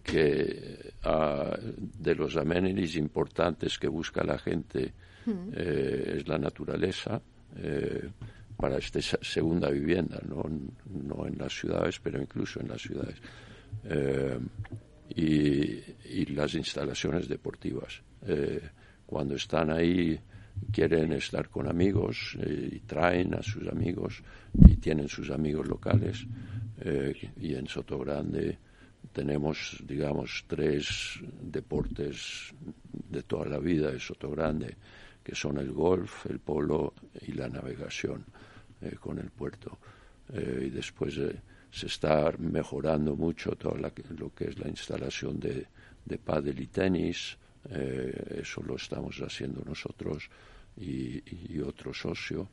que 0.03 0.93
uh, 1.05 1.57
de 1.77 2.15
los 2.15 2.37
amenities 2.37 2.97
importantes 2.97 3.79
que 3.79 3.89
busca 3.89 4.25
la 4.25 4.39
gente 4.39 4.93
eh, 5.53 6.15
es 6.19 6.29
la 6.29 6.39
naturaleza 6.39 7.21
eh, 7.57 8.09
para 8.57 8.79
esta 8.79 9.01
segunda 9.01 9.71
vivienda, 9.71 10.21
no, 10.29 10.45
no, 10.91 11.27
en 11.27 11.39
las 11.39 11.53
ciudades, 11.53 11.99
pero 12.01 12.21
incluso 12.21 12.61
en 12.61 12.69
las 12.69 12.83
ciudades. 12.83 13.17
Eh, 13.85 14.39
y, 15.15 15.81
y, 16.05 16.27
las 16.27 16.55
instalaciones 16.55 17.29
deportivas. 17.29 18.03
cuando 19.07 19.35
están 19.35 19.71
ahí 19.71 20.21
quieren 20.73 21.13
estar 21.13 21.49
con 21.49 21.69
amigos 21.69 22.37
y 22.45 22.81
traen 22.81 23.35
a 23.35 23.43
sus 23.43 23.67
amigos 23.69 24.23
y 24.67 24.77
tienen 24.77 25.09
sus 25.09 25.31
amigos 25.31 25.67
locales. 25.67 26.27
y 27.37 27.55
en 27.55 27.67
Sotogrande 27.67 28.59
tenemos, 29.13 29.83
digamos, 29.87 30.45
tres 30.47 31.21
deportes 31.43 32.53
de 33.11 33.23
toda 33.23 33.47
la 33.47 33.59
de 33.59 33.99
Sotogrande 33.99 34.77
que 35.23 35.35
son 35.35 35.59
el 35.59 35.73
golf, 35.73 36.27
el 36.27 36.41
polo 36.41 36.95
y 37.27 37.33
la 37.33 37.49
navegación 37.49 38.25
eh, 38.81 38.97
con 38.99 39.19
el 39.19 39.31
puerto. 39.31 39.79
Eh, 40.33 40.65
y 40.67 40.71
después 40.71 41.17
eh, 41.19 41.41
se 41.71 41.87
está 41.87 42.33
mejorando 42.39 43.17
mucho 43.17 43.53
todo 43.53 43.77
lo 43.77 44.35
que 44.35 44.49
es 44.49 44.59
la 44.59 44.69
instalación 44.69 45.39
de, 45.39 45.67
de 46.05 46.19
pádel 46.19 46.61
y 46.61 46.67
tenis. 46.67 47.37
eso 47.71 48.63
lo 48.63 48.77
estamos 48.77 49.21
haciendo 49.21 49.63
nosotros 49.67 50.31
y, 50.81 51.23
y 51.55 51.61
otro 51.61 51.93
socio. 51.93 52.49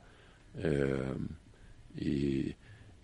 y 1.96 2.56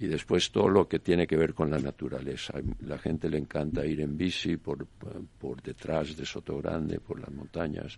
y 0.04 0.08
después 0.08 0.52
todo 0.52 0.68
lo 0.68 0.86
que 0.86 1.00
tiene 1.00 1.26
que 1.26 1.38
ver 1.38 1.54
con 1.54 1.72
la 1.72 1.80
naturaleza. 1.80 2.56
La 2.82 2.98
gente 2.98 3.30
le 3.30 3.38
encanta 3.38 3.86
ir 3.86 4.02
en 4.02 4.18
bici 4.18 4.58
por, 4.58 4.86
por 4.86 5.62
detrás 5.62 6.18
de 6.18 6.26
Sotogrande, 6.26 7.00
por 7.00 7.22
las 7.22 7.32
montañas 7.32 7.98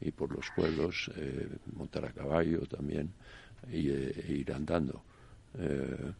y 0.00 0.10
por 0.10 0.34
los 0.34 0.46
pueblos, 0.54 1.10
eh, 1.16 1.48
montar 1.74 2.04
a 2.04 2.12
caballo 2.12 2.60
también 2.66 3.10
y, 3.72 3.88
eh, 3.88 4.24
e 4.28 4.32
ir 4.32 4.52
andando. 4.52 5.02
Eh, 5.58 6.12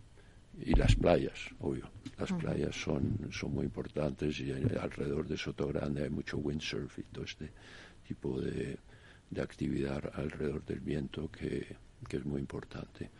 y 0.64 0.74
las 0.74 0.94
playas, 0.94 1.50
obvio. 1.60 1.90
Las 2.18 2.32
playas 2.32 2.74
son, 2.74 3.28
son 3.30 3.52
muy 3.52 3.66
importantes 3.66 4.40
y 4.40 4.52
alrededor 4.52 5.28
de 5.28 5.36
Sotogrande 5.36 6.04
hay 6.04 6.08
mucho 6.08 6.38
windsurf 6.38 6.98
y 6.98 7.02
todo 7.02 7.24
este 7.24 7.50
tipo 8.08 8.40
de, 8.40 8.78
de 9.30 9.42
actividad 9.42 10.10
alrededor 10.14 10.64
del 10.64 10.80
viento 10.80 11.30
que, 11.30 11.76
que 12.08 12.16
es 12.18 12.24
muy 12.24 12.40
importante. 12.40 13.10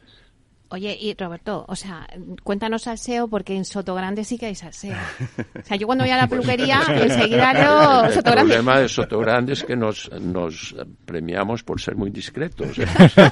Oye, 0.69 0.99
y 1.01 1.15
Roberto, 1.15 1.65
o 1.69 1.77
sea, 1.77 2.09
cuéntanos 2.43 2.83
salseo 2.83 3.29
porque 3.29 3.55
en 3.55 3.65
Sotogrande 3.65 4.25
sí 4.25 4.37
que 4.37 4.47
hay 4.47 4.55
salseo. 4.57 4.97
O 4.97 5.65
sea, 5.65 5.77
yo 5.77 5.87
cuando 5.87 6.03
voy 6.03 6.11
a 6.11 6.17
la 6.17 6.27
peluquería, 6.27 6.83
enseguida 6.89 7.53
lo 7.53 8.13
Sotogrande. 8.13 8.55
El 8.55 8.63
problema 8.63 8.81
de 8.81 8.89
Sotogrande 8.89 9.53
es 9.53 9.63
que 9.63 9.77
nos, 9.77 10.11
nos 10.21 10.75
premiamos 11.05 11.63
por 11.63 11.81
ser 11.81 11.95
muy 11.95 12.11
discretos. 12.11 12.79
¿eh? 12.79 12.87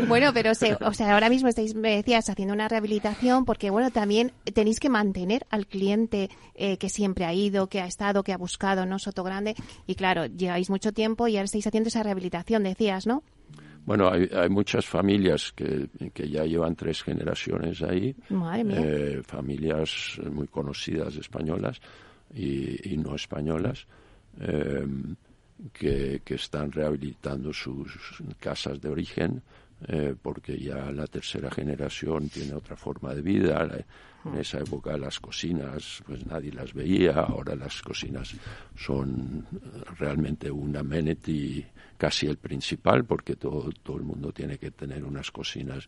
bueno, 0.08 0.32
pero 0.34 0.54
se, 0.54 0.76
o 0.80 0.92
sea, 0.92 1.14
ahora 1.14 1.30
mismo 1.30 1.48
estáis, 1.48 1.74
me 1.74 1.96
decías, 1.96 2.28
haciendo 2.28 2.54
una 2.54 2.68
rehabilitación 2.68 3.44
porque, 3.44 3.70
bueno, 3.70 3.90
también 3.90 4.32
tenéis 4.52 4.80
que 4.80 4.88
mantener 4.88 5.46
al 5.50 5.66
cliente 5.66 6.30
eh, 6.54 6.76
que 6.76 6.88
siempre 6.88 7.24
ha 7.24 7.32
ido, 7.32 7.68
que 7.68 7.80
ha 7.80 7.86
estado, 7.86 8.22
que 8.22 8.32
ha 8.32 8.38
buscado, 8.38 8.86
¿no? 8.86 8.98
Sotogrande. 8.98 9.54
Y 9.86 9.94
claro, 9.94 10.26
lleváis 10.26 10.70
mucho 10.70 10.92
tiempo 10.92 11.28
y 11.28 11.36
ahora 11.36 11.44
estáis 11.44 11.66
haciendo 11.66 11.88
esa 11.88 12.02
rehabilitación, 12.02 12.62
decías, 12.62 13.06
¿no? 13.06 13.22
Bueno, 13.84 14.10
hay, 14.10 14.28
hay, 14.32 14.48
muchas 14.48 14.86
familias 14.86 15.52
que, 15.52 15.88
que, 16.12 16.28
ya 16.28 16.44
llevan 16.44 16.76
tres 16.76 17.02
generaciones 17.02 17.82
ahí. 17.82 18.14
Eh, 18.30 19.22
familias 19.24 20.20
muy 20.30 20.46
conocidas 20.46 21.16
españolas, 21.16 21.80
y, 22.34 22.96
no 22.96 23.14
españolas 23.14 23.86
em, 24.38 25.16
que, 25.72 26.22
están 26.26 26.70
rehabilitando 26.70 27.52
sus 27.52 28.22
casas 28.38 28.80
de 28.80 28.88
origen 28.88 29.42
eh, 29.88 30.14
porque 30.20 30.58
ya 30.58 30.90
la 30.92 31.06
tercera 31.06 31.50
generación 31.50 32.28
tiene 32.28 32.54
otra 32.54 32.76
forma 32.76 33.14
de 33.14 33.22
vida. 33.22 33.66
En 34.24 34.38
esa 34.38 34.58
época 34.58 34.96
las 34.98 35.18
cocinas, 35.18 36.02
pues 36.06 36.26
nadie 36.26 36.52
las 36.52 36.74
veía. 36.74 37.12
Ahora 37.12 37.56
las 37.56 37.80
cocinas 37.80 38.34
son 38.76 39.46
realmente 39.98 40.50
un 40.50 40.76
amenity 40.76 41.64
casi 42.00 42.26
el 42.26 42.38
principal, 42.38 43.04
porque 43.04 43.36
todo, 43.36 43.70
todo 43.82 43.98
el 43.98 44.04
mundo 44.04 44.32
tiene 44.32 44.56
que 44.56 44.70
tener 44.70 45.04
unas 45.04 45.30
cocinas 45.30 45.86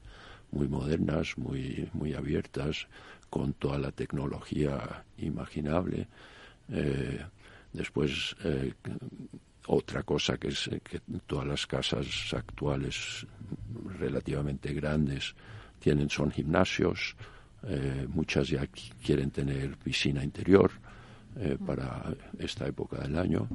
muy 0.51 0.69
modernas, 0.69 1.39
muy, 1.39 1.89
muy 1.95 2.13
abiertas, 2.13 2.87
con 3.31 3.55
toda 3.55 3.79
la 3.79 3.93
tecnología 3.93 5.07
imaginable. 5.17 6.07
Eh, 6.69 7.19
después, 7.73 8.37
eh, 8.45 8.75
otra 9.69 10.03
cosa 10.03 10.37
que 10.37 10.49
es 10.49 10.69
que 10.85 11.01
todas 11.27 11.47
las 11.47 11.67
casas 11.67 12.07
actuales 12.35 13.27
relativamente 13.99 14.75
grandes 14.75 15.35
tienen 15.81 16.11
son 16.11 16.31
gimnasios, 16.31 17.17
eh, 17.63 18.07
muchas 18.07 18.49
ya 18.49 18.67
quieren 19.03 19.31
tener 19.31 19.79
piscina 19.79 20.23
interior 20.23 20.71
para 21.65 22.15
esta 22.39 22.67
época 22.67 22.99
del 22.99 23.17
año 23.17 23.49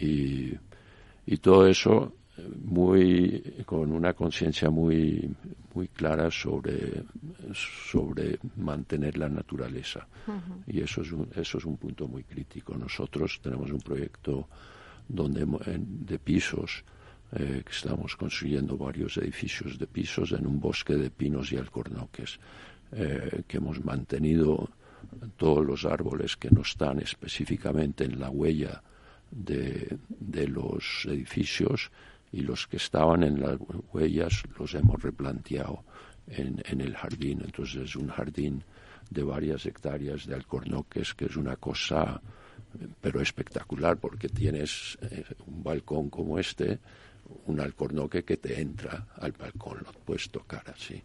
y, 0.00 0.54
y 1.26 1.36
todo 1.38 1.66
eso 1.66 2.12
muy 2.62 3.42
con 3.64 3.92
una 3.92 4.12
conciencia 4.12 4.70
muy 4.70 5.28
muy 5.74 5.88
clara 5.88 6.30
sobre 6.30 7.02
sobre 7.52 8.38
mantener 8.56 9.18
la 9.18 9.28
naturaleza. 9.28 10.06
Y 10.66 10.80
eso 10.80 11.02
es 11.02 11.12
un, 11.12 11.28
eso 11.34 11.58
es 11.58 11.64
un 11.64 11.76
punto 11.76 12.08
muy 12.08 12.24
crítico. 12.24 12.76
Nosotros 12.76 13.40
tenemos 13.42 13.70
un 13.70 13.80
proyecto 13.80 14.48
donde 15.08 15.46
de 15.76 16.18
pisos 16.18 16.84
eh, 17.32 17.62
estamos 17.68 18.16
construyendo 18.16 18.76
varios 18.76 19.16
edificios 19.18 19.78
de 19.78 19.86
pisos 19.86 20.32
en 20.32 20.46
un 20.46 20.60
bosque 20.60 20.94
de 20.94 21.10
pinos 21.10 21.52
y 21.52 21.56
alcornoques 21.56 22.38
eh, 22.92 23.42
que 23.46 23.56
hemos 23.56 23.84
mantenido 23.84 24.70
todos 25.36 25.64
los 25.64 25.84
árboles 25.84 26.36
que 26.36 26.50
no 26.50 26.62
están 26.62 27.00
específicamente 27.00 28.04
en 28.04 28.18
la 28.18 28.30
huella 28.30 28.82
de, 29.30 29.98
de 30.08 30.48
los 30.48 31.04
edificios 31.06 31.90
y 32.32 32.40
los 32.40 32.66
que 32.66 32.76
estaban 32.76 33.22
en 33.22 33.40
las 33.40 33.58
huellas 33.92 34.42
los 34.58 34.74
hemos 34.74 35.02
replanteado 35.02 35.84
en, 36.28 36.62
en 36.66 36.80
el 36.80 36.96
jardín. 36.96 37.42
Entonces 37.44 37.90
es 37.90 37.96
un 37.96 38.08
jardín 38.08 38.64
de 39.10 39.22
varias 39.22 39.64
hectáreas 39.66 40.26
de 40.26 40.34
alcornoques, 40.34 41.14
que 41.14 41.26
es 41.26 41.36
una 41.36 41.56
cosa 41.56 42.20
pero 43.00 43.20
espectacular 43.20 43.96
porque 43.96 44.28
tienes 44.28 44.98
eh, 45.02 45.24
un 45.46 45.62
balcón 45.62 46.10
como 46.10 46.38
este, 46.38 46.78
un 47.46 47.60
alcornoque 47.60 48.24
que 48.24 48.36
te 48.36 48.60
entra 48.60 49.06
al 49.16 49.32
balcón, 49.32 49.78
lo 49.84 49.92
puedes 49.92 50.30
tocar 50.30 50.64
así 50.68 51.02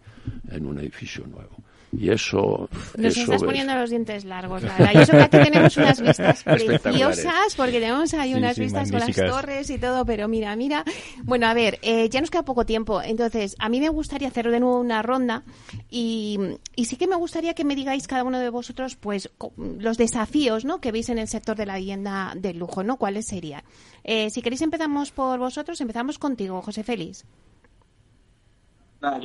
en 0.49 0.65
un 0.65 0.79
edificio 0.79 1.25
nuevo. 1.27 1.63
Y 1.91 2.09
eso. 2.09 2.69
Nos 2.97 3.17
estás 3.17 3.43
poniendo 3.43 3.75
los 3.75 3.89
dientes 3.89 4.23
largos, 4.23 4.63
la 4.63 4.77
verdad. 4.77 4.91
Y 4.93 4.97
eso 4.99 5.11
que 5.11 5.21
aquí 5.23 5.37
tenemos 5.37 5.75
unas 5.75 6.01
vistas 6.01 6.43
preciosas, 6.45 7.55
porque 7.55 7.79
tenemos 7.79 8.13
ahí 8.13 8.33
unas 8.33 8.57
vistas 8.57 8.91
con 8.91 9.01
las 9.01 9.15
torres 9.15 9.69
y 9.69 9.77
todo, 9.77 10.05
pero 10.05 10.27
mira, 10.27 10.55
mira. 10.55 10.85
Bueno, 11.23 11.47
a 11.47 11.53
ver, 11.53 11.79
eh, 11.81 12.07
ya 12.09 12.21
nos 12.21 12.31
queda 12.31 12.43
poco 12.43 12.65
tiempo. 12.65 13.01
Entonces, 13.01 13.55
a 13.59 13.67
mí 13.67 13.81
me 13.81 13.89
gustaría 13.89 14.29
hacer 14.29 14.49
de 14.49 14.59
nuevo 14.59 14.79
una 14.79 15.01
ronda 15.01 15.43
y, 15.89 16.39
y 16.75 16.85
sí 16.85 16.95
que 16.95 17.07
me 17.07 17.15
gustaría 17.15 17.53
que 17.53 17.65
me 17.65 17.75
digáis 17.75 18.07
cada 18.07 18.23
uno 18.23 18.39
de 18.39 18.49
vosotros, 18.49 18.95
pues, 18.95 19.29
los 19.57 19.97
desafíos, 19.97 20.63
¿no? 20.63 20.79
Que 20.79 20.93
veis 20.93 21.09
en 21.09 21.17
el 21.17 21.27
sector 21.27 21.57
de 21.57 21.65
la 21.65 21.77
vivienda 21.77 22.33
del 22.37 22.57
lujo, 22.57 22.83
¿no? 22.83 22.97
¿Cuáles 22.97 23.27
serían? 23.27 23.63
Eh, 24.03 24.29
si 24.29 24.41
queréis, 24.41 24.61
empezamos 24.61 25.11
por 25.11 25.39
vosotros. 25.39 25.81
Empezamos 25.81 26.17
contigo, 26.17 26.61
José 26.61 26.83
Félix. 26.83 27.25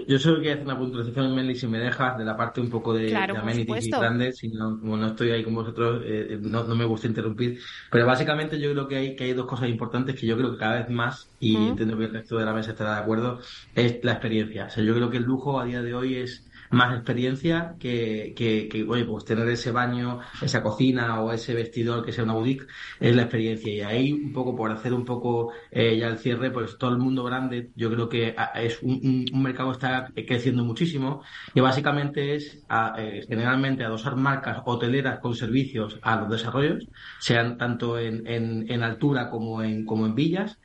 Yo 0.09 0.19
solo 0.19 0.37
quería 0.37 0.55
hacer 0.55 0.65
una 0.65 0.79
puntualización, 0.79 1.35
Meli, 1.35 1.55
si 1.55 1.67
me 1.67 1.79
dejas, 1.79 2.17
de 2.17 2.25
la 2.25 2.35
parte 2.35 2.63
un 2.63 2.71
poco 2.71 2.95
de, 2.95 3.09
claro, 3.09 3.37
amenities 3.37 3.89
y 3.89 3.91
grandes, 3.91 4.39
si 4.39 4.49
no, 4.49 4.81
como 4.81 4.97
no 4.97 5.09
estoy 5.09 5.31
ahí 5.31 5.45
con 5.45 5.55
vosotros, 5.55 6.03
eh, 6.07 6.29
eh, 6.31 6.39
no, 6.41 6.65
me 6.75 6.87
gusta 6.87 7.07
interrumpir. 7.07 7.59
Pero 7.91 8.07
básicamente 8.07 8.59
yo 8.59 8.73
creo 8.73 8.89
que 8.89 8.97
hay, 8.97 9.17
que 9.17 9.25
hay 9.25 9.35
dos 9.35 9.45
cosas 9.45 9.69
importantes 9.69 10.19
que 10.19 10.27
yo 10.27 10.37
creo 10.39 10.53
que 10.53 10.59
cada 10.59 10.79
vez 10.79 10.89
más, 10.89 11.29
y 11.39 11.57
entiendo 11.57 11.99
que 11.99 12.05
el 12.05 12.13
resto 12.15 12.39
de 12.39 12.47
la 12.47 12.55
mesa 12.55 12.71
estará 12.71 12.95
de 12.95 13.01
acuerdo, 13.01 13.39
es 13.75 14.03
la 14.03 14.13
experiencia. 14.13 14.67
O 14.67 14.71
sea, 14.71 14.83
yo 14.83 14.95
creo 14.95 15.11
que 15.11 15.19
el 15.19 15.25
lujo 15.25 15.61
a 15.61 15.67
día 15.67 15.83
de 15.83 15.95
hoy 15.95 16.17
es 16.17 16.46
más 16.71 16.95
experiencia 16.95 17.75
que, 17.79 18.35
que, 18.37 18.85
oye, 18.89 19.05
pues 19.05 19.25
tener 19.25 19.49
ese 19.49 19.71
baño, 19.71 20.21
esa 20.43 20.63
cocina 20.63 21.21
o 21.21 21.33
ese 21.33 21.55
vestidor 21.55 22.05
que 22.05 22.13
sea 22.13 22.25
una 22.25 22.35
boutique, 22.35 22.67
es 23.01 23.15
la 23.15 23.23
experiencia. 23.23 23.73
Y 23.73 23.81
ahí, 23.81 24.13
un 24.13 24.33
poco 24.33 24.57
por 24.57 24.71
hacer 24.71 24.93
un 24.93 25.05
poco 25.05 25.53
eh, 25.71 25.97
ya 25.99 26.09
el 26.09 26.19
cierre, 26.19 26.51
pues 26.51 26.79
todo 26.79 26.91
el 26.91 26.99
mundo 26.99 27.25
grande, 27.25 27.71
yo 27.75 27.91
creo 27.91 28.09
que 28.09 28.35
ah, 28.37 28.53
es 28.61 28.83
un, 28.83 29.25
mercado 29.35 29.71
que 29.71 29.77
está 29.77 30.13
creciendo 30.27 30.65
muchísimo 30.65 31.23
y 31.55 31.61
básicamente 31.61 32.35
es 32.35 32.65
a, 32.69 32.95
eh, 32.99 33.25
generalmente 33.29 33.85
adosar 33.85 34.17
marcas 34.17 34.63
hoteleras 34.65 35.21
con 35.21 35.35
servicios 35.35 35.99
a 36.03 36.17
los 36.17 36.31
desarrollos, 36.31 36.87
sean 37.21 37.59
tanto 37.59 37.99
en, 37.99 38.27
en, 38.27 38.71
en 38.71 38.83
altura 38.83 39.31
como 39.31 39.63
en, 39.63 39.85
como 39.85 40.07
en 40.07 40.15
villas, 40.15 40.59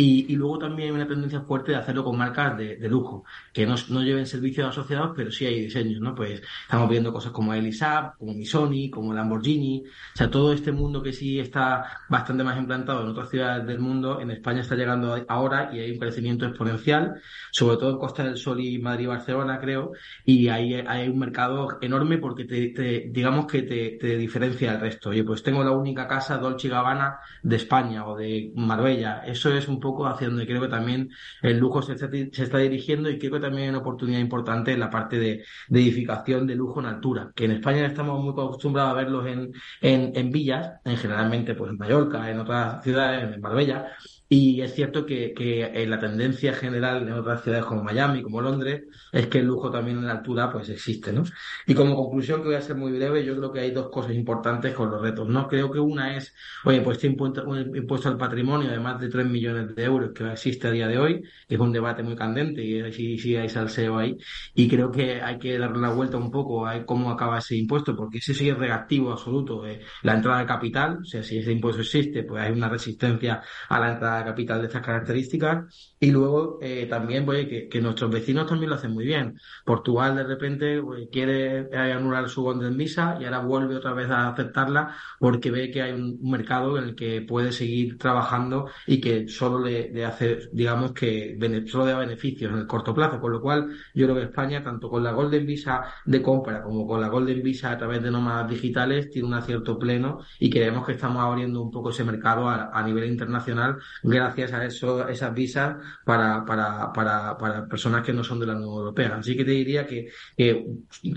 y, 0.00 0.36
luego 0.36 0.60
también 0.60 0.90
hay 0.90 0.94
una 0.94 1.08
tendencia 1.08 1.40
fuerte 1.40 1.72
de 1.72 1.78
hacerlo 1.78 2.04
con 2.04 2.16
marcas 2.16 2.56
de, 2.56 2.88
lujo, 2.88 3.24
que 3.52 3.66
no, 3.66 3.74
no, 3.88 4.00
lleven 4.00 4.26
servicios 4.26 4.68
asociados, 4.68 5.10
pero 5.16 5.32
sí 5.32 5.44
hay 5.44 5.62
diseños, 5.62 6.00
¿no? 6.00 6.14
Pues 6.14 6.40
estamos 6.62 6.88
viendo 6.88 7.12
cosas 7.12 7.32
como 7.32 7.52
Elisab, 7.52 8.16
como 8.16 8.32
Missoni, 8.32 8.90
como 8.90 9.12
Lamborghini, 9.12 9.82
o 9.84 10.16
sea, 10.16 10.30
todo 10.30 10.52
este 10.52 10.70
mundo 10.70 11.02
que 11.02 11.12
sí 11.12 11.40
está 11.40 12.04
bastante 12.08 12.44
más 12.44 12.56
implantado 12.56 13.02
en 13.02 13.08
otras 13.08 13.28
ciudades 13.28 13.66
del 13.66 13.80
mundo, 13.80 14.20
en 14.20 14.30
España 14.30 14.60
está 14.60 14.76
llegando 14.76 15.20
ahora 15.26 15.70
y 15.72 15.80
hay 15.80 15.90
un 15.90 15.98
crecimiento 15.98 16.46
exponencial, 16.46 17.20
sobre 17.50 17.76
todo 17.78 17.90
en 17.90 17.98
Costa 17.98 18.22
del 18.22 18.36
Sol 18.36 18.60
y 18.60 18.78
Madrid 18.78 19.08
Barcelona, 19.08 19.58
creo, 19.58 19.90
y 20.24 20.46
ahí 20.46 20.74
hay 20.74 21.08
un 21.08 21.18
mercado 21.18 21.76
enorme 21.80 22.18
porque 22.18 22.44
te, 22.44 22.68
te 22.68 23.08
digamos 23.10 23.46
que 23.46 23.62
te, 23.62 24.16
diferencia 24.16 24.70
del 24.70 24.80
resto. 24.80 25.10
Oye, 25.10 25.24
pues 25.24 25.42
tengo 25.42 25.64
la 25.64 25.72
única 25.72 26.06
casa 26.06 26.38
Dolce 26.38 26.68
Gabbana 26.68 27.18
de 27.42 27.56
España 27.56 28.06
o 28.06 28.16
de 28.16 28.52
Marbella, 28.54 29.24
eso 29.26 29.52
es 29.52 29.66
un 29.66 29.80
hacia 30.06 30.28
donde 30.28 30.46
creo 30.46 30.60
que 30.60 30.68
también 30.68 31.10
el 31.42 31.58
lujo 31.58 31.82
se 31.82 31.92
está, 31.94 32.08
se 32.10 32.42
está 32.42 32.58
dirigiendo 32.58 33.10
y 33.10 33.18
creo 33.18 33.32
que 33.32 33.40
también 33.40 33.64
hay 33.64 33.68
una 33.70 33.78
oportunidad 33.78 34.20
importante 34.20 34.72
en 34.72 34.80
la 34.80 34.90
parte 34.90 35.18
de, 35.18 35.44
de, 35.68 35.80
edificación 35.80 36.46
de 36.46 36.54
lujo 36.54 36.80
en 36.80 36.86
altura, 36.86 37.32
que 37.34 37.44
en 37.46 37.52
España 37.52 37.86
estamos 37.86 38.22
muy 38.22 38.32
acostumbrados 38.32 38.92
a 38.92 38.94
verlos 38.94 39.26
en, 39.26 39.52
en, 39.80 40.12
en 40.14 40.30
villas, 40.30 40.80
en 40.84 40.96
generalmente 40.96 41.54
pues 41.54 41.70
en 41.70 41.78
Mallorca, 41.78 42.30
en 42.30 42.40
otras 42.40 42.82
ciudades, 42.82 43.34
en 43.34 43.40
Marbella, 43.40 43.92
y 44.28 44.60
es 44.60 44.74
cierto 44.74 45.06
que, 45.06 45.32
que 45.32 45.62
eh, 45.62 45.86
la 45.86 45.98
tendencia 45.98 46.52
general 46.52 47.08
en 47.08 47.14
otras 47.14 47.42
ciudades 47.42 47.64
como 47.64 47.82
Miami, 47.82 48.22
como 48.22 48.42
Londres, 48.42 48.84
es 49.10 49.26
que 49.28 49.38
el 49.38 49.46
lujo 49.46 49.70
también 49.70 49.98
en 49.98 50.06
la 50.06 50.12
altura 50.12 50.52
pues 50.52 50.68
existe, 50.68 51.12
¿no? 51.12 51.24
Y 51.66 51.74
como 51.74 51.96
conclusión, 51.96 52.42
que 52.42 52.48
voy 52.48 52.56
a 52.56 52.60
ser 52.60 52.76
muy 52.76 52.92
breve, 52.92 53.24
yo 53.24 53.34
creo 53.36 53.50
que 53.52 53.60
hay 53.60 53.70
dos 53.70 53.88
cosas 53.90 54.12
importantes 54.12 54.74
con 54.74 54.90
los 54.90 55.00
retos, 55.00 55.26
¿no? 55.28 55.48
Creo 55.48 55.70
que 55.70 55.80
una 55.80 56.14
es, 56.16 56.34
oye, 56.64 56.82
pues 56.82 56.98
este 56.98 57.06
impuesto, 57.06 57.44
un 57.46 57.74
impuesto 57.74 58.08
al 58.10 58.18
patrimonio 58.18 58.70
de 58.70 58.78
más 58.78 59.00
de 59.00 59.08
3 59.08 59.26
millones 59.26 59.74
de 59.74 59.84
euros 59.84 60.10
que 60.14 60.30
existe 60.30 60.68
a 60.68 60.72
día 60.72 60.86
de 60.88 60.98
hoy, 60.98 61.22
que 61.48 61.54
es 61.54 61.60
un 61.60 61.72
debate 61.72 62.02
muy 62.02 62.14
candente 62.14 62.62
y 62.62 62.92
sí, 62.92 63.18
sí 63.18 63.34
hay 63.34 63.48
salseo 63.48 63.96
ahí, 63.96 64.16
y 64.54 64.68
creo 64.68 64.90
que 64.90 65.22
hay 65.22 65.38
que 65.38 65.58
darle 65.58 65.80
la 65.80 65.90
vuelta 65.90 66.18
un 66.18 66.30
poco 66.30 66.66
a 66.66 66.84
cómo 66.84 67.10
acaba 67.10 67.38
ese 67.38 67.56
impuesto, 67.56 67.96
porque 67.96 68.18
ese 68.18 68.34
sí 68.34 68.50
es 68.50 68.58
reactivo 68.58 69.12
absoluto. 69.12 69.66
Eh, 69.66 69.80
la 70.02 70.14
entrada 70.14 70.40
de 70.40 70.46
capital, 70.46 70.98
o 71.00 71.04
sea, 71.04 71.22
si 71.22 71.38
ese 71.38 71.52
impuesto 71.52 71.80
existe, 71.80 72.24
pues 72.24 72.42
hay 72.42 72.52
una 72.52 72.68
resistencia 72.68 73.42
a 73.68 73.80
la 73.80 73.92
entrada 73.92 74.17
capital 74.24 74.60
de 74.60 74.66
estas 74.66 74.84
características. 74.84 75.94
Y 76.00 76.10
luego 76.10 76.58
eh, 76.62 76.86
también, 76.88 77.24
pues, 77.24 77.46
que, 77.46 77.80
nuestros 77.80 78.10
vecinos 78.10 78.46
también 78.46 78.70
lo 78.70 78.76
hacen 78.76 78.92
muy 78.92 79.04
bien. 79.04 79.38
Portugal 79.64 80.16
de 80.16 80.24
repente 80.24 80.82
pues, 80.82 81.08
quiere 81.10 81.68
anular 81.76 82.28
su 82.28 82.42
Golden 82.42 82.76
Visa 82.76 83.18
y 83.20 83.24
ahora 83.24 83.40
vuelve 83.40 83.76
otra 83.76 83.92
vez 83.92 84.10
a 84.10 84.28
aceptarla 84.28 84.94
porque 85.18 85.50
ve 85.50 85.70
que 85.70 85.82
hay 85.82 85.92
un, 85.92 86.18
mercado 86.22 86.78
en 86.78 86.84
el 86.84 86.94
que 86.94 87.22
puede 87.22 87.52
seguir 87.52 87.98
trabajando 87.98 88.68
y 88.86 89.00
que 89.00 89.28
solo 89.28 89.60
le, 89.60 90.04
hace, 90.04 90.48
digamos 90.52 90.92
que 90.92 91.38
solo 91.66 91.86
da 91.86 91.98
beneficios 91.98 92.52
en 92.52 92.58
el 92.58 92.66
corto 92.66 92.94
plazo. 92.94 93.20
Con 93.20 93.32
lo 93.32 93.40
cual, 93.40 93.70
yo 93.94 94.06
creo 94.06 94.16
que 94.16 94.24
España, 94.24 94.62
tanto 94.62 94.88
con 94.88 95.02
la 95.02 95.12
Golden 95.12 95.46
Visa 95.46 95.84
de 96.04 96.22
compra 96.22 96.62
como 96.62 96.86
con 96.86 97.00
la 97.00 97.08
Golden 97.08 97.42
Visa 97.42 97.72
a 97.72 97.78
través 97.78 98.02
de 98.02 98.10
nómadas 98.10 98.50
digitales, 98.50 99.10
tiene 99.10 99.28
un 99.28 99.34
acierto 99.34 99.78
pleno 99.78 100.20
y 100.38 100.50
creemos 100.50 100.86
que 100.86 100.92
estamos 100.92 101.22
abriendo 101.22 101.62
un 101.62 101.70
poco 101.70 101.90
ese 101.90 102.04
mercado 102.04 102.48
a 102.48 102.82
nivel 102.82 103.04
internacional 103.04 103.78
gracias 104.08 104.52
a 104.52 104.64
eso, 104.64 105.08
esas 105.08 105.34
visas 105.34 105.76
para, 106.04 106.44
para, 106.44 106.92
para, 106.92 107.36
para 107.36 107.66
personas 107.66 108.04
que 108.04 108.12
no 108.12 108.24
son 108.24 108.40
de 108.40 108.46
la 108.46 108.54
Unión 108.54 108.70
Europea. 108.70 109.16
Así 109.16 109.36
que 109.36 109.44
te 109.44 109.50
diría 109.52 109.86
que, 109.86 110.08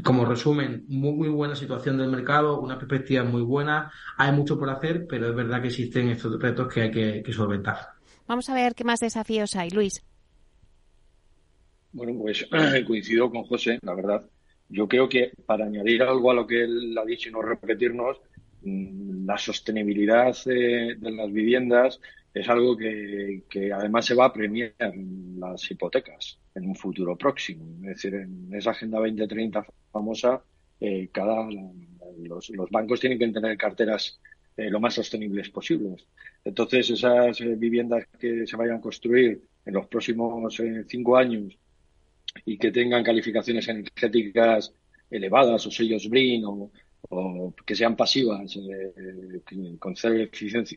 como 0.04 0.26
resumen, 0.26 0.86
muy, 0.88 1.14
muy 1.14 1.30
buena 1.30 1.56
situación 1.56 1.98
del 1.98 2.10
mercado, 2.10 2.60
una 2.60 2.78
perspectiva 2.78 3.24
muy 3.24 3.42
buena, 3.42 3.92
hay 4.18 4.32
mucho 4.32 4.58
por 4.60 4.70
hacer, 4.70 5.06
pero 5.08 5.30
es 5.30 5.36
verdad 5.36 5.62
que 5.62 5.68
existen 5.68 6.10
estos 6.10 6.40
retos 6.42 6.72
que 6.74 6.82
hay 6.82 6.92
que, 6.92 7.32
solventar. 7.32 7.78
Vamos 8.28 8.50
a 8.50 8.54
ver 8.54 8.76
qué 8.76 8.84
más 8.84 9.00
desafíos 9.00 9.56
hay, 9.56 9.70
Luis. 9.70 10.04
Bueno, 11.94 12.14
pues 12.20 12.48
coincido 12.88 13.30
con 13.32 13.44
José, 13.44 13.80
la 13.82 13.96
verdad. 13.96 14.30
Yo 14.70 14.88
creo 14.88 15.10
que 15.10 15.32
para 15.46 15.66
añadir 15.66 16.04
algo 16.04 16.32
a 16.32 16.34
lo 16.34 16.48
que 16.48 16.64
él 16.64 16.98
ha 16.98 17.06
dicho 17.06 17.30
y 17.30 17.32
no 17.32 17.42
repetirnos, 17.42 18.18
mm, 18.64 19.26
la 19.26 19.38
sostenibilidad 19.38 20.36
de 20.46 20.98
las 21.00 21.32
viviendas 21.32 22.00
es 22.34 22.48
algo 22.50 22.78
que, 22.78 23.44
que, 23.50 23.74
además 23.74 24.06
se 24.06 24.16
va 24.16 24.26
a 24.26 24.34
premiar 24.34 24.74
las 25.38 25.70
hipotecas 25.70 26.40
en 26.56 26.68
un 26.68 26.76
futuro 26.76 27.18
próximo. 27.18 27.66
Es 27.82 27.96
decir, 27.96 28.16
en 28.16 28.54
esa 28.54 28.72
Agenda 28.72 29.00
2030 29.00 29.66
famosa, 29.92 30.42
eh, 30.80 31.10
cada, 31.12 31.48
los, 32.20 32.50
los, 32.50 32.70
bancos 32.70 33.00
tienen 33.00 33.20
que 33.20 33.28
tener 33.28 33.58
carteras 33.58 34.20
eh, 34.56 34.70
lo 34.70 34.80
más 34.80 34.94
sostenibles 34.94 35.50
posibles. 35.50 36.06
Entonces, 36.44 36.90
esas 36.90 37.40
eh, 37.42 37.56
viviendas 37.56 38.06
que 38.20 38.48
se 38.48 38.56
vayan 38.56 38.78
a 38.78 38.82
construir 38.82 39.42
en 39.66 39.74
los 39.74 39.88
próximos 39.88 40.60
eh, 40.60 40.86
cinco 40.88 41.18
años 41.18 41.58
y 42.46 42.58
que 42.58 42.72
tengan 42.72 43.04
calificaciones 43.04 43.68
energéticas 43.68 44.74
elevadas 45.10 45.66
o 45.68 45.72
sellos 45.72 46.10
BRIN 46.10 46.46
o, 46.46 46.72
o 47.10 47.54
que 47.66 47.76
sean 47.76 47.96
pasivas, 47.96 48.56
eh, 48.56 49.42
con, 49.80 49.96
cero 49.96 50.30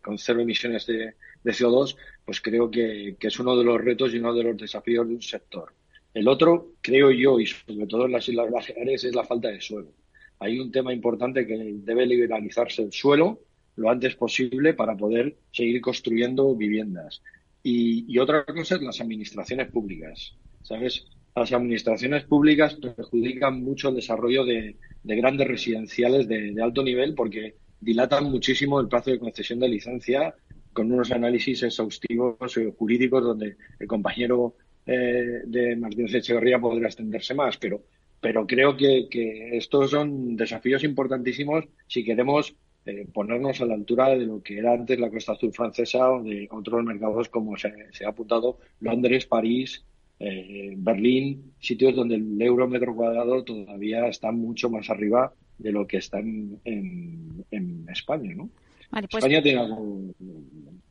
con 0.03 0.19
cero 0.19 0.41
emisiones 0.41 0.87
de, 0.87 1.15
CO2, 1.53 1.97
pues 2.25 2.41
creo 2.41 2.71
que, 2.71 3.17
es 3.19 3.41
uno 3.41 3.57
de 3.57 3.65
los 3.65 3.81
retos 3.81 4.13
y 4.13 4.19
uno 4.19 4.35
de 4.35 4.45
los 4.45 4.57
desafíos 4.57 5.07
de 5.09 5.15
un 5.15 5.23
sector. 5.23 5.73
El 6.13 6.29
otro, 6.29 6.73
creo 6.81 7.11
yo, 7.11 7.41
y 7.41 7.47
sobre 7.47 7.87
todo 7.87 8.07
en 8.07 8.13
las 8.13 8.29
Islas 8.29 8.51
Baleares, 8.51 9.05
es 9.05 9.15
la 9.15 9.25
falta 9.25 9.49
de 9.49 9.61
suelo. 9.61 9.93
Hay 10.39 10.59
un 10.59 10.71
tema 10.71 10.93
importante 10.93 11.47
que 11.47 11.57
debe 11.57 12.07
liberalizarse 12.07 12.83
el 12.83 12.93
suelo 12.93 13.41
lo 13.77 13.91
antes 13.91 14.15
posible 14.15 14.75
para 14.75 14.97
poder 14.97 15.37
seguir 15.51 15.81
construyendo 15.81 16.55
viviendas. 16.55 17.23
Y 17.67 18.19
otra 18.19 18.45
cosa 18.45 18.77
es 18.77 18.83
las 18.83 19.01
administraciones 19.01 19.71
públicas. 19.71 20.35
¿Sabes? 20.63 21.07
las 21.35 21.53
administraciones 21.53 22.25
públicas 22.25 22.75
perjudican 22.75 23.63
mucho 23.63 23.89
el 23.89 23.97
desarrollo 23.97 24.45
de, 24.45 24.77
grandes 25.03 25.49
residenciales 25.49 26.29
de, 26.29 26.55
alto 26.63 26.83
nivel 26.83 27.15
porque 27.15 27.57
dilatan 27.81 28.25
muchísimo 28.25 28.81
el 28.81 28.89
plazo 28.89 29.11
de 29.11 29.19
concesión 29.19 29.59
de 29.59 29.69
licencia 29.69 30.35
con 30.75 30.93
unos 30.93 31.11
análisis 31.11 31.63
exhaustivos 31.63 32.57
eh, 32.59 32.73
jurídicos 32.77 33.23
donde 33.23 33.57
el 33.79 33.87
compañero 33.87 34.55
eh, 34.87 35.41
de 35.47 35.77
Martínez 35.77 36.15
Echeverría 36.15 36.59
podrá 36.59 36.87
extenderse 36.87 37.33
más, 37.35 37.57
pero, 37.57 37.83
pero 38.21 38.47
creo 38.47 38.77
que, 38.77 39.09
estos 39.57 39.91
son 39.91 40.37
desafíos 40.37 40.85
importantísimos 40.85 41.65
si 41.87 42.05
queremos 42.05 42.55
eh, 42.85 43.07
ponernos 43.11 43.63
a 43.63 43.65
la 43.65 43.75
altura 43.75 44.11
de 44.11 44.27
lo 44.27 44.43
que 44.43 44.59
era 44.59 44.75
antes 44.75 45.01
la 45.01 45.11
Costa 45.11 45.33
Azul 45.33 45.55
francesa 45.55 46.11
o 46.11 46.23
de 46.23 46.49
otros 46.51 46.85
mercados 46.85 47.31
como 47.31 47.57
se, 47.57 47.73
se 47.93 48.05
ha 48.05 48.11
apuntado 48.11 48.59
Londres, 48.81 49.25
París, 49.25 49.85
eh, 50.21 50.75
Berlín, 50.77 51.55
sitios 51.61 51.97
donde 51.97 52.17
el 52.17 52.41
euro 52.41 52.69
metro 52.69 52.95
cuadrado 52.95 53.43
todavía 53.43 54.07
está 54.07 54.31
mucho 54.31 54.71
más 54.71 54.89
arriba 54.91 55.33
de 55.59 55.73
lo 55.73 55.87
que 55.87 55.97
está 55.97 56.21
en, 56.21 56.61
en, 56.65 57.87
España, 57.91 58.35
¿no? 58.35 58.49
Pues 58.91 59.05
España 59.25 59.43
tiene 59.43 59.61
algo 59.61 60.15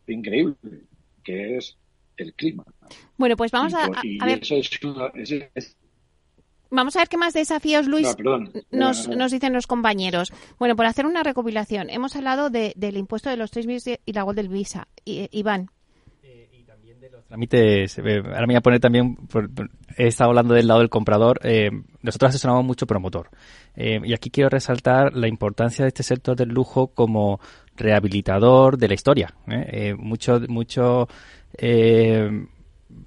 increíble, 0.08 0.56
que 1.24 1.58
es 1.58 1.78
el 2.18 2.34
clima. 2.34 2.64
Bueno, 3.18 3.36
pues 3.36 3.52
vamos 3.52 3.74
a, 3.74 3.88
ver. 4.26 4.42
Vamos 6.70 6.96
a 6.96 7.00
ver 7.00 7.08
qué 7.08 7.18
más 7.18 7.34
desafíos, 7.34 7.88
Luis, 7.88 8.16
nos, 8.72 9.08
nos, 9.08 9.32
dicen 9.32 9.54
los 9.54 9.68
compañeros. 9.68 10.34
Bueno, 10.58 10.76
por 10.76 10.86
hacer 10.86 11.06
una 11.06 11.24
recopilación, 11.24 11.90
hemos 11.90 12.16
hablado 12.16 12.50
de, 12.50 12.74
del 12.76 12.98
impuesto 12.98 13.30
de 13.30 13.38
los 13.38 13.52
tres 13.52 13.68
meses 13.68 14.00
y 14.06 14.14
la 14.14 14.24
Gold 14.24 14.38
del 14.38 14.50
Visa. 14.50 14.88
Y, 15.06 15.28
Iván, 15.32 15.70
trámites, 17.34 17.98
eh, 17.98 18.22
ahora 18.26 18.42
me 18.42 18.54
voy 18.54 18.56
a 18.58 18.62
poner 18.62 18.80
también, 18.80 19.18
he 19.98 20.08
estado 20.08 20.30
hablando 20.30 20.54
del 20.54 20.68
lado 20.68 20.82
del 20.82 20.90
comprador, 20.90 21.40
eh, 21.44 21.72
nosotros 22.04 22.30
asesoramos 22.30 22.64
mucho 22.64 22.86
promotor. 22.86 23.30
Eh, 23.76 24.00
y 24.04 24.14
aquí 24.14 24.30
quiero 24.30 24.50
resaltar 24.50 25.14
la 25.16 25.28
importancia 25.28 25.84
de 25.84 25.90
este 25.90 26.04
sector 26.04 26.36
del 26.36 26.50
lujo 26.50 26.88
como 26.88 27.40
rehabilitador 27.76 28.78
de 28.78 28.88
la 28.88 28.94
historia. 28.94 29.34
mucho, 29.98 30.40
mucho, 30.48 31.08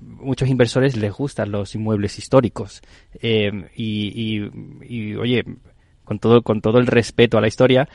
muchos 0.01 0.49
inversores 0.49 0.97
les 0.97 1.13
gustan 1.13 1.53
los 1.53 1.75
inmuebles 1.75 2.19
históricos. 2.19 2.83
y, 3.23 4.51
y, 4.89 5.15
oye, 5.15 5.45
con 6.07 6.19
todo, 6.19 6.41
con 6.41 6.63
todo 6.63 6.79
el 6.79 6.87
respeto 6.87 7.37
a 7.37 7.43
la 7.43 7.49
historia, 7.49 7.87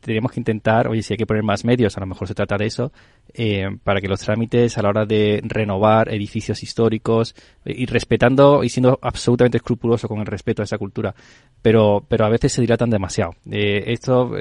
tenemos 0.00 0.32
que 0.32 0.40
intentar, 0.40 0.88
oye, 0.88 1.02
si 1.02 1.14
hay 1.14 1.18
que 1.18 1.26
poner 1.26 1.42
más 1.42 1.64
medios, 1.64 1.96
a 1.96 2.00
lo 2.00 2.06
mejor 2.06 2.26
se 2.26 2.34
trata 2.34 2.56
de 2.56 2.66
eso, 2.66 2.92
eh, 3.32 3.68
para 3.84 4.00
que 4.00 4.08
los 4.08 4.20
trámites 4.20 4.76
a 4.76 4.82
la 4.82 4.88
hora 4.88 5.06
de 5.06 5.40
renovar 5.44 6.12
edificios 6.12 6.62
históricos 6.62 7.34
eh, 7.64 7.74
y 7.76 7.86
respetando 7.86 8.64
y 8.64 8.68
siendo 8.68 8.98
absolutamente 9.00 9.58
escrupuloso 9.58 10.08
con 10.08 10.18
el 10.18 10.26
respeto 10.26 10.62
a 10.62 10.64
esa 10.64 10.78
cultura, 10.78 11.14
pero, 11.62 12.04
pero 12.08 12.24
a 12.24 12.28
veces 12.28 12.52
se 12.52 12.60
dilatan 12.60 12.90
demasiado. 12.90 13.32
Eh, 13.50 13.84
esto, 13.86 14.32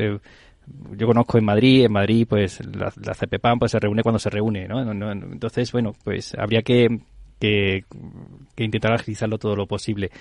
yo 0.97 1.07
conozco 1.07 1.37
en 1.37 1.45
Madrid, 1.45 1.85
en 1.85 1.91
Madrid 1.91 2.25
pues 2.27 2.65
la, 2.65 2.91
la 3.03 3.13
CPPAM 3.13 3.59
pues 3.59 3.71
se 3.71 3.79
reúne 3.79 4.03
cuando 4.03 4.19
se 4.19 4.29
reúne, 4.29 4.67
¿no? 4.67 4.81
Entonces, 4.81 5.71
bueno, 5.71 5.93
pues 6.03 6.35
habría 6.37 6.61
que 6.61 6.99
que, 7.39 7.85
intentar 8.57 8.93
agilizarlo 8.93 9.37
todo 9.37 9.55
lo 9.55 9.65
posible. 9.65 10.11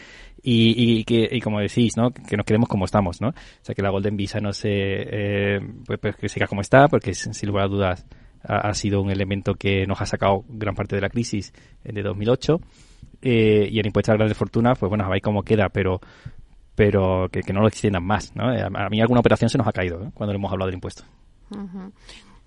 Y, 0.43 1.01
y, 1.01 1.05
que, 1.05 1.29
y 1.31 1.41
como 1.41 1.61
decís, 1.61 1.97
¿no? 1.97 2.11
Que 2.11 2.37
nos 2.37 2.47
quedemos 2.47 2.69
como 2.69 2.85
estamos, 2.85 3.21
¿no? 3.21 3.29
O 3.29 3.35
sea, 3.63 3.75
que 3.75 3.83
la 3.83 3.91
Golden 3.91 4.17
Visa 4.17 4.41
no 4.41 4.53
se, 4.53 4.69
eh, 4.71 5.61
pues, 5.85 5.99
pues, 5.99 6.17
que 6.17 6.29
siga 6.29 6.47
como 6.47 6.61
está, 6.61 6.89
porque 6.89 7.15
sin 7.15 7.49
lugar 7.49 7.65
a 7.65 7.69
dudas 7.69 8.07
ha, 8.45 8.73
sido 8.75 9.03
un 9.03 9.11
elemento 9.11 9.55
que 9.55 9.87
nos 9.87 10.01
ha 10.01 10.07
sacado 10.07 10.45
gran 10.49 10.75
parte 10.75 10.95
de 10.95 11.03
la 11.03 11.09
crisis 11.09 11.53
de 11.83 12.03
2008. 12.03 12.61
Eh, 13.21 13.69
y 13.71 13.81
el 13.81 13.87
impuesto 13.87 14.13
a 14.13 14.15
grandes 14.15 14.39
fortunas, 14.39 14.79
pues 14.79 14.89
bueno, 14.89 15.05
a 15.05 15.09
ver 15.09 15.21
cómo 15.21 15.43
queda, 15.43 15.69
pero 15.69 16.01
pero 16.79 17.29
que, 17.33 17.43
no 17.53 17.61
lo 17.61 17.67
extiendan 17.67 18.05
más, 18.05 18.37
¿no? 18.37 18.45
A 18.45 18.89
mí 18.89 19.01
alguna 19.01 19.19
operación 19.19 19.51
se 19.51 19.59
nos 19.59 19.67
ha 19.67 19.73
caído 19.73 20.01
¿eh? 20.01 20.11
cuando 20.15 20.33
le 20.33 20.37
hemos 20.37 20.53
hablado 20.53 20.69
del 20.69 20.77
impuesto. 20.77 21.03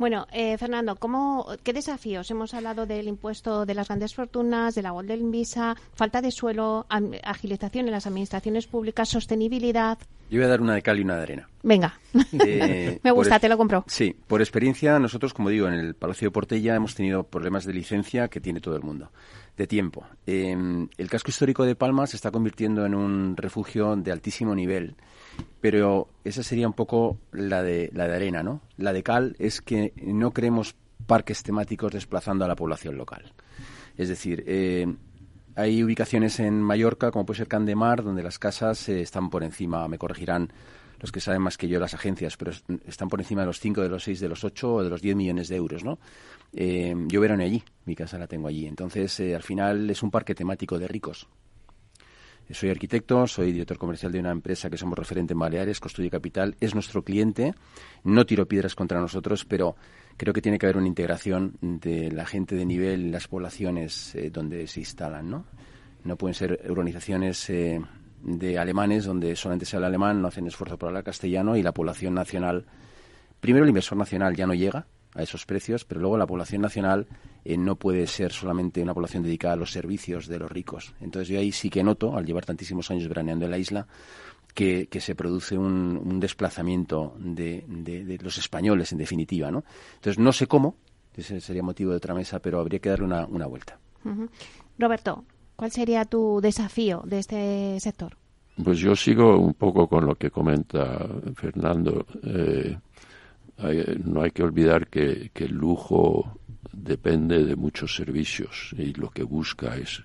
Bueno, 0.02 0.26
eh, 0.32 0.58
Fernando, 0.58 0.96
¿cómo, 0.96 1.46
¿qué 1.64 1.74
desafíos? 1.74 2.32
Hemos 2.32 2.56
hablado 2.56 2.88
del 2.88 3.08
impuesto 3.08 3.68
de 3.68 3.76
las 3.76 3.88
grandes 3.88 4.16
fortunas, 4.16 4.74
de 4.74 4.82
la 4.82 4.90
Golden 4.90 5.30
Visa, 5.30 5.76
falta 5.94 6.24
de 6.24 6.32
suelo, 6.32 6.88
agilización 7.22 7.86
en 7.86 7.92
las 7.92 8.08
administraciones 8.08 8.66
públicas, 8.66 9.10
sostenibilidad. 9.10 10.00
Yo 10.32 10.40
voy 10.40 10.46
a 10.46 10.48
dar 10.48 10.60
una 10.60 10.74
de 10.74 10.82
cal 10.82 10.98
y 10.98 11.04
una 11.04 11.18
de 11.18 11.22
arena. 11.22 11.50
Venga, 11.62 12.00
me 12.34 13.12
gusta, 13.12 13.40
te 13.40 13.48
lo 13.48 13.60
compro. 13.60 13.84
Sí, 13.86 14.16
por 14.26 14.42
experiencia, 14.42 14.98
nosotros, 14.98 15.36
como 15.36 15.50
digo, 15.50 15.68
en 15.68 15.76
el 15.76 15.94
Palacio 15.94 16.30
de 16.30 16.32
Portella 16.32 16.74
hemos 16.74 16.96
tenido 16.96 17.22
problemas 17.22 17.66
de 17.66 17.74
licencia 17.74 18.28
que 18.28 18.42
tiene 18.42 18.60
todo 18.60 18.76
el 18.76 18.82
mundo, 18.82 19.12
de 19.56 19.68
tiempo. 19.68 20.04
Em, 20.26 20.90
el 20.98 21.12
casco 21.12 21.30
histórico 21.30 21.64
de 21.64 21.76
Palma 21.76 22.08
se 22.08 22.16
está 22.16 22.32
convirtiendo 22.32 22.88
en 22.88 22.96
un 22.96 23.38
refugio 23.38 23.96
de 23.96 24.12
altísimo 24.12 24.56
nivel 24.56 24.96
pero 25.60 26.10
esa 26.24 26.44
sería 26.44 26.68
un 26.68 26.74
poco 26.74 27.18
la 27.32 27.62
de, 27.64 27.90
la 27.94 28.08
de 28.08 28.16
arena, 28.16 28.44
¿no? 28.44 28.62
La 28.78 28.94
de 28.94 29.04
cal 29.04 29.36
es 29.40 29.62
que 29.62 29.94
no 30.04 30.32
creemos 30.32 30.76
parques 31.06 31.44
temáticos 31.44 31.92
desplazando 31.94 32.46
a 32.46 32.48
la 32.48 32.56
población 32.56 32.98
local. 32.98 33.34
Es 33.98 34.10
decir, 34.10 34.44
eh, 34.48 34.88
hay 35.56 35.84
ubicaciones 35.84 36.40
en 36.40 36.62
Mallorca, 36.62 37.12
como 37.12 37.26
puede 37.26 37.40
ser 37.40 37.48
Candemar, 37.48 38.04
donde 38.04 38.24
las 38.24 38.40
casas 38.40 38.90
eh, 38.90 39.02
están 39.02 39.30
por 39.30 39.44
encima, 39.44 39.88
me 39.88 39.98
corregirán 39.98 40.52
los 41.00 41.12
que 41.12 41.20
saben 41.20 41.42
más 41.42 41.58
que 41.58 41.68
yo 41.68 41.80
las 41.80 41.94
agencias, 41.94 42.38
pero 42.38 42.52
están 42.86 43.10
por 43.10 43.20
encima 43.20 43.42
de 43.42 43.48
los 43.48 43.60
5, 43.60 43.82
de 43.82 43.90
los 43.90 44.04
6, 44.04 44.20
de 44.20 44.30
los 44.30 44.44
8 44.44 44.74
o 44.74 44.84
de 44.84 44.90
los 44.90 45.02
10 45.02 45.16
millones 45.16 45.48
de 45.48 45.56
euros, 45.56 45.84
¿no? 45.84 46.00
Eh, 46.54 46.96
yo 47.08 47.22
verán 47.22 47.42
allí, 47.42 47.64
mi 47.86 47.96
casa 47.96 48.20
la 48.20 48.28
tengo 48.28 48.48
allí. 48.48 48.68
Entonces, 48.68 49.20
al 49.20 49.42
final 49.42 49.90
es 49.90 50.04
un 50.04 50.12
parque 50.12 50.36
temático 50.36 50.78
de 50.78 50.88
ricos, 50.88 51.28
soy 52.50 52.70
arquitecto, 52.70 53.28
soy 53.28 53.52
director 53.52 53.78
comercial 53.78 54.12
de 54.12 54.20
una 54.20 54.32
empresa 54.32 54.70
que 54.70 54.78
somos 54.78 54.98
referente 54.98 55.34
en 55.34 55.40
Baleares, 55.40 55.80
Construye 55.80 56.10
Capital, 56.10 56.56
es 56.60 56.74
nuestro 56.74 57.04
cliente, 57.04 57.54
no 58.04 58.26
tiro 58.26 58.48
piedras 58.48 58.76
contra 58.76 59.00
nosotros, 59.00 59.46
pero 59.46 59.76
creo 60.18 60.34
que 60.34 60.42
tiene 60.42 60.60
que 60.60 60.66
haber 60.66 60.78
una 60.78 60.88
integración 60.88 61.56
de 61.62 62.12
la 62.12 62.26
gente 62.26 62.56
de 62.56 62.66
nivel 62.66 63.12
las 63.12 63.28
poblaciones 63.28 64.16
eh, 64.16 64.30
donde 64.30 64.68
se 64.68 64.82
instalan, 64.82 65.30
¿no? 65.30 65.46
No 66.04 66.18
pueden 66.18 66.34
ser 66.34 66.60
urbanizaciones 66.70 67.50
eh, 67.50 67.80
de 68.24 68.58
alemanes 68.58 69.06
donde 69.06 69.36
solamente 69.36 69.66
se 69.66 69.76
habla 69.76 69.88
alemán, 69.88 70.22
no 70.22 70.28
hacen 70.28 70.48
esfuerzo 70.48 70.78
por 70.78 70.90
hablar 70.90 71.04
castellano 71.04 71.56
y 71.56 71.64
la 71.64 71.74
población 71.74 72.14
nacional, 72.14 72.66
primero 73.40 73.64
el 73.64 73.70
inversor 73.70 73.98
nacional 73.98 74.36
ya 74.36 74.48
no 74.48 74.54
llega, 74.54 74.88
a 75.16 75.24
esos 75.24 75.46
precios, 75.46 75.86
pero 75.86 76.02
luego 76.02 76.18
la 76.18 76.28
población 76.28 76.62
nacional 76.62 77.08
eh, 77.44 77.58
no 77.58 77.76
puede 77.76 78.08
ser 78.08 78.32
solamente 78.32 78.82
una 78.82 78.94
población 78.94 79.24
dedicada 79.24 79.56
a 79.56 79.58
los 79.58 79.72
servicios 79.72 80.28
de 80.28 80.40
los 80.40 80.52
ricos. 80.52 80.94
Entonces 81.02 81.28
yo 81.28 81.40
ahí 81.40 81.52
sí 81.52 81.70
que 81.70 81.84
noto, 81.84 82.16
al 82.16 82.26
llevar 82.26 82.46
tantísimos 82.46 82.90
años 82.92 83.08
veraneando 83.08 83.46
en 83.46 83.52
la 83.52 83.58
isla, 83.58 83.88
que, 84.54 84.88
se 85.00 85.16
produce 85.16 85.58
un, 85.58 86.20
desplazamiento 86.20 87.16
de, 87.18 87.64
de, 87.68 88.18
los 88.22 88.38
españoles, 88.38 88.92
en 88.92 88.98
definitiva. 88.98 89.50
¿no? 89.50 89.64
Entonces 89.96 90.20
no 90.20 90.34
sé 90.34 90.48
cómo, 90.48 90.76
ese 91.16 91.40
sería 91.42 91.64
motivo 91.64 91.92
de 91.92 91.98
otra 91.98 92.14
mesa, 92.14 92.40
pero 92.40 92.60
habría 92.60 92.80
que 92.80 92.90
darle 92.90 93.06
una, 93.06 93.26
una 93.26 93.48
vuelta. 93.48 93.80
Roberto, 94.78 95.24
¿cuál 95.56 95.72
sería 95.72 96.06
tu 96.06 96.40
desafío 96.42 97.04
de 97.06 97.20
este 97.20 97.80
sector? 97.80 98.18
Pues 98.64 98.80
yo 98.80 98.96
sigo 98.96 99.38
un 99.38 99.54
poco 99.54 99.88
con 99.88 100.06
lo 100.06 100.16
que 100.16 100.30
comenta 100.30 101.08
Fernando. 101.36 102.06
Eh, 102.24 102.78
no 104.04 104.22
hay 104.22 104.32
que 104.32 104.44
olvidar 104.44 104.88
que, 104.88 105.32
el 105.36 105.54
lujo 105.54 106.40
depende 106.72 107.44
de 107.46 107.56
muchos 107.56 107.96
servicios 107.96 108.74
y 108.78 108.94
lo 108.94 109.10
que 109.10 109.24
busca 109.24 109.76
es 109.76 110.04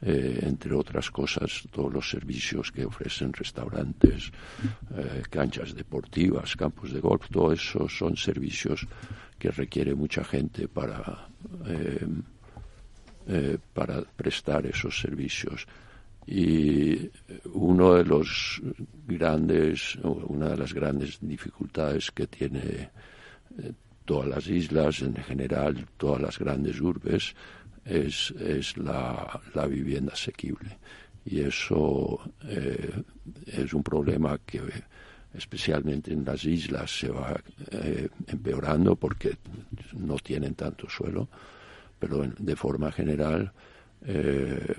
eh, 0.00 0.40
entre 0.42 0.74
otras 0.74 1.10
cosas, 1.10 1.64
todos 1.72 1.92
los 1.92 2.08
servicios 2.08 2.70
que 2.70 2.84
ofrecen 2.84 3.32
restaurantes, 3.32 4.30
eh, 4.96 5.22
canchas 5.28 5.74
deportivas, 5.74 6.54
campos 6.54 6.92
de 6.92 7.00
golf, 7.00 7.28
todo 7.30 7.52
eso 7.52 7.88
son 7.88 8.16
servicios 8.16 8.86
que 9.38 9.50
requiere 9.50 9.94
mucha 9.96 10.22
gente 10.22 10.68
para, 10.68 11.28
para 13.74 14.02
prestar 14.02 14.66
esos 14.66 15.00
servicios. 15.00 15.66
Y 16.30 17.10
uno 17.54 17.94
de 17.94 18.04
los 18.04 18.60
grandes, 19.06 19.96
una 20.02 20.50
de 20.50 20.58
las 20.58 20.74
grandes 20.74 21.18
dificultades 21.22 22.10
que 22.10 22.26
tiene 22.26 22.90
todas 24.04 24.28
las 24.28 24.46
islas, 24.48 25.00
en 25.00 25.14
general 25.16 25.86
todas 25.96 26.20
las 26.20 26.38
grandes 26.38 26.80
urbes, 26.82 27.34
es, 27.82 28.30
es 28.32 28.76
la, 28.76 29.40
la 29.54 29.66
vivienda 29.66 30.12
asequible. 30.12 30.76
Y 31.24 31.40
eso 31.40 32.20
eh, 32.44 33.02
es 33.46 33.72
un 33.72 33.82
problema 33.82 34.38
que 34.44 34.60
especialmente 35.32 36.12
en 36.12 36.24
las 36.24 36.44
islas 36.44 36.90
se 36.90 37.08
va 37.10 37.38
eh, 37.70 38.08
empeorando 38.26 38.96
porque 38.96 39.36
no 39.94 40.16
tienen 40.18 40.54
tanto 40.54 40.88
suelo, 40.88 41.28
pero 41.98 42.22
de 42.38 42.56
forma 42.56 42.92
general 42.92 43.50
eh, 44.06 44.74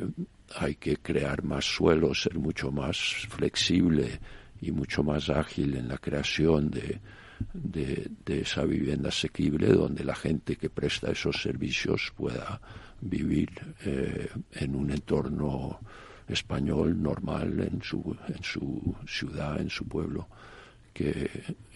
hay 0.56 0.76
que 0.76 0.97
crear 0.97 1.43
más 1.43 1.66
suelo, 1.66 2.14
ser 2.14 2.38
mucho 2.38 2.72
más 2.72 2.97
flexible 3.30 4.20
y 4.62 4.72
mucho 4.72 5.04
más 5.04 5.30
ágil 5.30 5.76
en 5.76 5.88
la 5.88 5.97
creación 5.97 6.70
de, 6.70 7.00
esa 8.26 8.66
vivienda 8.66 9.10
asequible 9.10 9.68
donde 9.68 10.04
la 10.04 10.16
gente 10.16 10.56
que 10.58 10.70
presta 10.70 11.12
esos 11.12 11.41
servicios 11.41 12.12
pueda 12.16 12.60
vivir 13.02 13.50
eh, 13.86 14.30
en 14.52 14.76
un 14.76 14.91
entorno 14.91 15.80
español 16.28 17.02
normal 17.02 17.60
en 17.62 17.82
su, 17.82 18.16
en 18.28 18.43
su 18.43 18.95
ciudad, 19.08 19.60
en 19.60 19.70
su 19.70 19.86
pueblo, 19.86 20.28
que, 20.93 21.30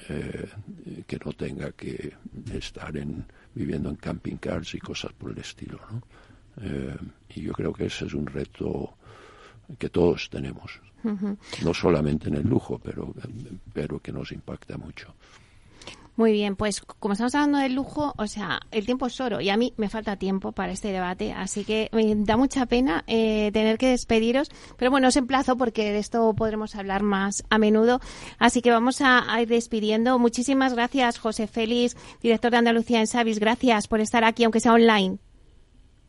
eh, 0.09 0.49
que 1.07 1.19
no 1.23 1.31
tenga 1.33 1.71
que 1.71 2.13
estar 2.53 2.95
en, 2.97 3.25
viviendo 3.55 3.89
en 3.89 3.95
camping 3.95 4.37
cars 4.37 4.75
y 4.75 4.79
cosas 4.79 5.13
por 5.13 5.31
el 5.31 5.37
estilo. 5.37 5.79
¿no? 5.89 6.01
Eh, 6.61 6.95
y 7.35 7.41
yo 7.41 7.53
creo 7.53 7.73
que 7.73 7.85
ese 7.85 8.05
es 8.05 8.13
un 8.13 8.27
reto 8.27 8.95
que 9.77 9.89
todos 9.89 10.29
tenemos, 10.29 10.81
no 11.63 11.73
solamente 11.73 12.27
en 12.29 12.35
el 12.35 12.47
lujo, 12.47 12.79
pero, 12.79 13.13
pero 13.73 13.99
que 13.99 14.11
nos 14.11 14.31
impacta 14.31 14.77
mucho. 14.77 15.13
Muy 16.15 16.31
bien, 16.31 16.55
pues 16.55 16.79
como 16.81 17.13
estamos 17.13 17.33
hablando 17.33 17.57
del 17.57 17.73
lujo, 17.73 18.13
o 18.17 18.27
sea, 18.27 18.59
el 18.69 18.85
tiempo 18.85 19.07
es 19.07 19.19
oro 19.19 19.41
y 19.41 19.49
a 19.49 19.57
mí 19.57 19.73
me 19.77 19.89
falta 19.89 20.15
tiempo 20.15 20.51
para 20.51 20.71
este 20.71 20.89
debate, 20.89 21.33
así 21.33 21.63
que 21.63 21.89
me 21.91 22.13
da 22.17 22.37
mucha 22.37 22.67
pena 22.67 23.03
eh, 23.07 23.49
tener 23.51 23.79
que 23.79 23.89
despediros, 23.89 24.51
pero 24.77 24.91
bueno, 24.91 25.07
os 25.07 25.15
emplazo 25.15 25.57
porque 25.57 25.91
de 25.91 25.97
esto 25.97 26.31
podremos 26.35 26.75
hablar 26.75 27.01
más 27.01 27.43
a 27.49 27.57
menudo, 27.57 27.99
así 28.37 28.61
que 28.61 28.69
vamos 28.69 29.01
a, 29.01 29.25
ir 29.41 29.47
despidiendo. 29.47 30.19
Muchísimas 30.19 30.75
gracias, 30.75 31.17
José 31.17 31.47
Félix, 31.47 31.97
director 32.21 32.51
de 32.51 32.57
Andalucía 32.57 32.99
en 32.99 33.07
Savis, 33.07 33.39
gracias 33.39 33.87
por 33.87 33.99
estar 33.99 34.23
aquí, 34.23 34.43
aunque 34.43 34.59
sea 34.59 34.73
online. 34.73 35.17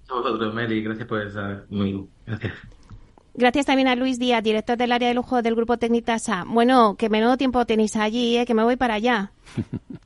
A 0.08 0.14
vosotros, 0.14 0.54
Meli, 0.54 0.82
gracias 0.82 1.08
por 1.08 1.22
estar 1.22 1.66
conmigo. 1.66 2.08
Gracias. 2.26 2.52
Gracias 3.36 3.66
también 3.66 3.88
a 3.88 3.96
Luis 3.96 4.18
Díaz, 4.20 4.44
director 4.44 4.76
del 4.76 4.92
área 4.92 5.08
de 5.08 5.14
lujo 5.14 5.42
del 5.42 5.56
grupo 5.56 5.76
Tecnitasa. 5.76 6.44
Bueno, 6.46 6.94
que 6.96 7.08
menudo 7.08 7.36
tiempo 7.36 7.66
tenéis 7.66 7.96
allí, 7.96 8.36
¿eh? 8.36 8.46
que 8.46 8.54
me 8.54 8.62
voy 8.62 8.76
para 8.76 8.94
allá. 8.94 9.32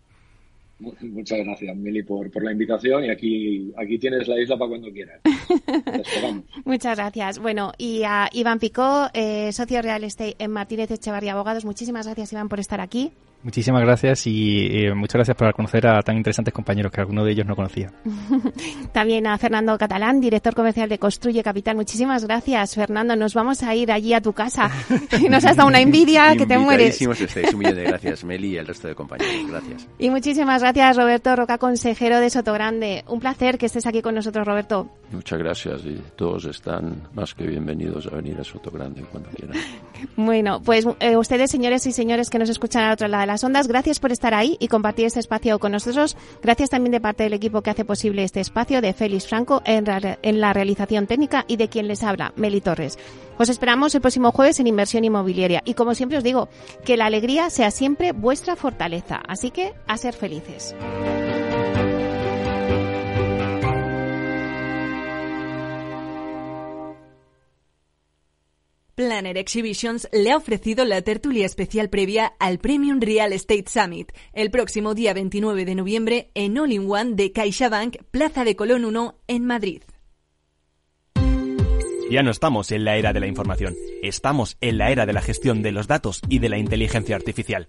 Muchas 0.79 1.39
gracias, 1.41 1.77
Mili, 1.77 2.05
por, 2.05 2.31
por 2.31 2.45
la 2.45 2.53
invitación 2.53 3.05
y 3.05 3.11
aquí, 3.11 3.73
aquí 3.77 3.99
tienes 3.99 4.29
la 4.29 4.41
isla 4.41 4.57
para 4.57 4.69
cuando 4.69 4.93
quieras. 4.93 5.21
Muchas 6.65 6.97
gracias. 6.97 7.41
Bueno, 7.41 7.73
y 7.77 8.05
a 8.05 8.31
Iván 8.33 8.61
Picó, 8.61 9.09
eh, 9.13 9.53
socio 9.53 9.83
real 9.83 10.05
estate 10.05 10.37
en 10.39 10.53
Martínez 10.53 10.91
Echevarría 10.91 11.33
Abogados. 11.33 11.65
Muchísimas 11.65 12.07
gracias, 12.07 12.33
Iván, 12.33 12.49
por 12.49 12.61
estar 12.61 12.81
aquí. 12.81 13.11
Muchísimas 13.43 13.83
gracias 13.83 14.27
y 14.27 14.67
eh, 14.67 14.95
muchas 14.95 15.15
gracias 15.15 15.37
por 15.37 15.55
conocer 15.55 15.87
a 15.87 16.03
tan 16.03 16.17
interesantes 16.17 16.53
compañeros 16.53 16.91
que 16.91 17.01
alguno 17.01 17.25
de 17.25 17.33
ellos 17.33 17.47
no 17.47 17.55
conocía. 17.55 17.93
También 18.93 19.29
a 19.29 19.39
Fernando 19.39 19.79
Catalán, 19.79 20.21
director 20.21 20.55
comercial 20.55 20.89
de 20.89 20.99
Construye 20.99 21.45
Capital. 21.45 21.77
Muchísimas 21.77 22.25
gracias, 22.25 22.75
Fernando. 22.75 23.15
Nos 23.15 23.35
vamos 23.35 23.63
a 23.63 23.77
ir 23.77 23.93
allí 23.93 24.13
a 24.13 24.21
tu 24.21 24.33
casa. 24.33 24.71
Nos 25.31 25.45
has 25.45 25.57
dado 25.57 25.69
una 25.69 25.81
envidia 25.81 26.35
que 26.37 26.47
te 26.47 26.59
mueres. 26.59 27.01
Estáis. 27.01 27.53
Un 27.53 27.61
millón 27.61 27.77
de 27.77 27.85
gracias, 27.85 28.25
Meli, 28.25 28.55
y 28.55 28.57
el 28.57 28.67
resto 28.67 28.89
de 28.89 28.97
compañeros. 28.97 29.51
Gracias. 29.51 29.87
Y 29.99 30.11
muchísimas 30.11 30.61
gracias, 30.61 30.97
Roberto 30.97 31.37
Roca, 31.37 31.59
consejero 31.59 32.19
de 32.19 32.31
Sotogrande. 32.31 33.05
Un 33.07 33.21
placer 33.21 33.57
que 33.57 33.67
estés 33.67 33.87
aquí 33.87 34.03
con 34.03 34.17
nosotros, 34.17 34.45
Roberto. 34.47 34.91
Muchas 35.13 35.39
gracias 35.39 35.83
y 35.85 36.03
todos 36.17 36.45
están 36.47 37.09
más 37.15 37.35
que 37.35 37.47
bienvenidos 37.47 38.09
a 38.09 38.17
venir 38.17 38.37
a 38.41 38.45
Sotogrande 38.45 39.03
cuando 39.03 39.31
quieran. 39.31 39.57
Bueno, 40.15 40.63
pues 40.63 40.87
eh, 41.01 41.17
ustedes, 41.17 41.51
señores 41.51 41.85
y 41.87 41.93
señores 41.93 42.31
que 42.31 42.39
nos 42.39 42.49
escuchan 42.49 42.85
al 42.85 42.93
otro 42.93 43.09
lado 43.09 43.27
las 43.29 43.45
ondas, 43.45 43.69
gracias 43.69 44.01
por 44.01 44.11
estar 44.11 44.35
ahí 44.35 44.57
y 44.59 44.67
compartir 44.67 45.07
este 45.07 45.21
espacio 45.21 45.59
con 45.61 45.73
nosotros. 45.73 46.17
Gracias 46.43 46.71
también 46.71 46.91
de 46.91 47.01
parte 47.01 47.23
del 47.23 47.35
equipo 47.35 47.63
que 47.63 47.71
hace 47.71 47.85
posible 47.85 48.25
este 48.25 48.41
espacio, 48.41 48.81
de 48.81 48.93
Félix 48.93 49.29
Franco 49.29 49.63
en, 49.65 50.41
la 50.41 50.53
realización 50.53 51.07
técnica 51.07 51.45
y 51.47 51.57
de 51.57 51.69
quien 51.69 51.87
les 51.87 52.03
habla, 52.03 52.33
Meli 52.35 52.61
Torres. 52.61 52.99
Os 53.39 53.49
esperamos 53.49 53.95
el 53.95 54.01
próximo 54.01 54.33
jueves 54.33 54.59
en 54.59 54.67
Inversión 54.67 55.05
Inmobiliaria 55.05 55.63
y 55.65 55.75
como 55.75 55.95
siempre 55.95 56.19
os 56.19 56.25
digo, 56.25 56.49
que 56.85 56.97
la 56.97 57.07
alegría 57.07 57.51
sea 57.51 57.71
siempre 57.71 58.11
vuestra 58.11 58.57
fortaleza. 58.57 59.21
Así 59.29 59.53
que 59.53 59.75
a 59.87 59.97
ser 59.97 60.15
felices. 60.15 60.75
Planner 68.99 69.39
Exhibitions 69.39 70.09
le 70.11 70.33
ha 70.33 70.37
ofrecido 70.37 70.85
la 70.85 71.03
tertulia 71.03 71.47
especial 71.47 71.89
previa 71.89 72.33
al 72.41 72.59
Premium 72.59 73.01
Real 73.01 73.33
Estate 73.33 73.67
Summit 73.69 74.11
el 74.33 74.51
próximo 74.51 74.93
día 74.93 75.15
29 75.15 75.65
de 75.65 75.77
noviembre 75.77 76.33
en 76.35 76.59
All 76.59 76.73
in 76.73 76.91
One 76.91 77.15
de 77.15 77.31
CaixaBank, 77.31 77.99
Plaza 78.11 78.43
de 78.43 78.57
Colón 78.57 78.85
1, 78.85 79.15
en 79.29 79.45
Madrid. 79.45 79.83
Ya 82.11 82.25
no 82.25 82.33
estamos 82.33 82.73
en 82.73 82.85
la 82.85 82.97
era 82.97 83.13
de 83.13 83.21
la 83.21 83.29
información, 83.29 83.77
estamos 84.03 84.57
en 84.61 84.79
la 84.79 84.91
era 84.91 85.07
de 85.07 85.13
la 85.13 85.23
gestión 85.23 85.63
de 85.63 85.71
los 85.71 85.87
datos 85.87 86.21
y 86.29 86.41
de 86.41 86.49
la 86.49 86.59
inteligencia 86.59 87.15
artificial. 87.15 87.69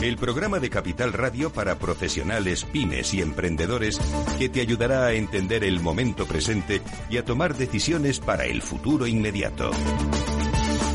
El 0.00 0.16
programa 0.16 0.60
de 0.60 0.70
Capital 0.70 1.12
Radio 1.12 1.50
para 1.50 1.76
profesionales, 1.76 2.64
pymes 2.64 3.12
y 3.14 3.20
emprendedores 3.20 4.00
que 4.38 4.48
te 4.48 4.60
ayudará 4.60 5.06
a 5.06 5.12
entender 5.12 5.64
el 5.64 5.80
momento 5.80 6.24
presente 6.24 6.80
y 7.10 7.16
a 7.16 7.24
tomar 7.24 7.56
decisiones 7.56 8.20
para 8.20 8.44
el 8.44 8.62
futuro 8.62 9.08
inmediato. 9.08 9.72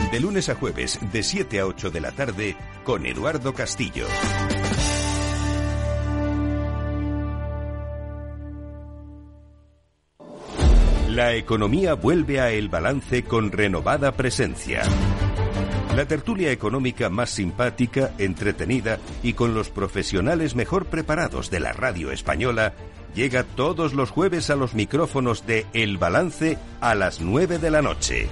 De 0.09 0.19
lunes 0.21 0.47
a 0.47 0.55
jueves, 0.55 0.99
de 1.11 1.21
7 1.21 1.59
a 1.59 1.65
8 1.65 1.91
de 1.91 1.99
la 1.99 2.11
tarde, 2.13 2.55
con 2.85 3.05
Eduardo 3.05 3.53
Castillo. 3.53 4.07
La 11.09 11.35
economía 11.35 11.93
vuelve 11.93 12.39
a 12.39 12.51
El 12.51 12.69
Balance 12.69 13.23
con 13.23 13.51
renovada 13.51 14.13
presencia. 14.13 14.83
La 15.95 16.07
tertulia 16.07 16.51
económica 16.51 17.09
más 17.09 17.29
simpática, 17.29 18.11
entretenida 18.17 18.97
y 19.21 19.33
con 19.33 19.53
los 19.53 19.69
profesionales 19.69 20.55
mejor 20.55 20.87
preparados 20.87 21.51
de 21.51 21.59
la 21.59 21.71
radio 21.71 22.11
española 22.11 22.73
llega 23.13 23.43
todos 23.43 23.93
los 23.93 24.09
jueves 24.09 24.49
a 24.49 24.55
los 24.55 24.73
micrófonos 24.73 25.45
de 25.45 25.67
El 25.73 25.99
Balance 25.99 26.57
a 26.81 26.95
las 26.95 27.21
9 27.21 27.59
de 27.59 27.69
la 27.69 27.83
noche. 27.83 28.27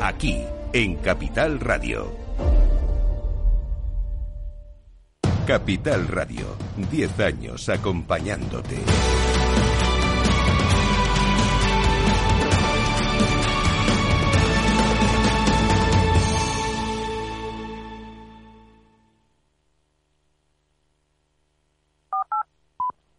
Aquí, 0.00 0.44
en 0.72 0.96
Capital 0.96 1.60
Radio. 1.60 2.16
Capital 5.46 6.08
Radio, 6.08 6.56
10 6.90 7.20
años 7.20 7.68
acompañándote. 7.68 8.76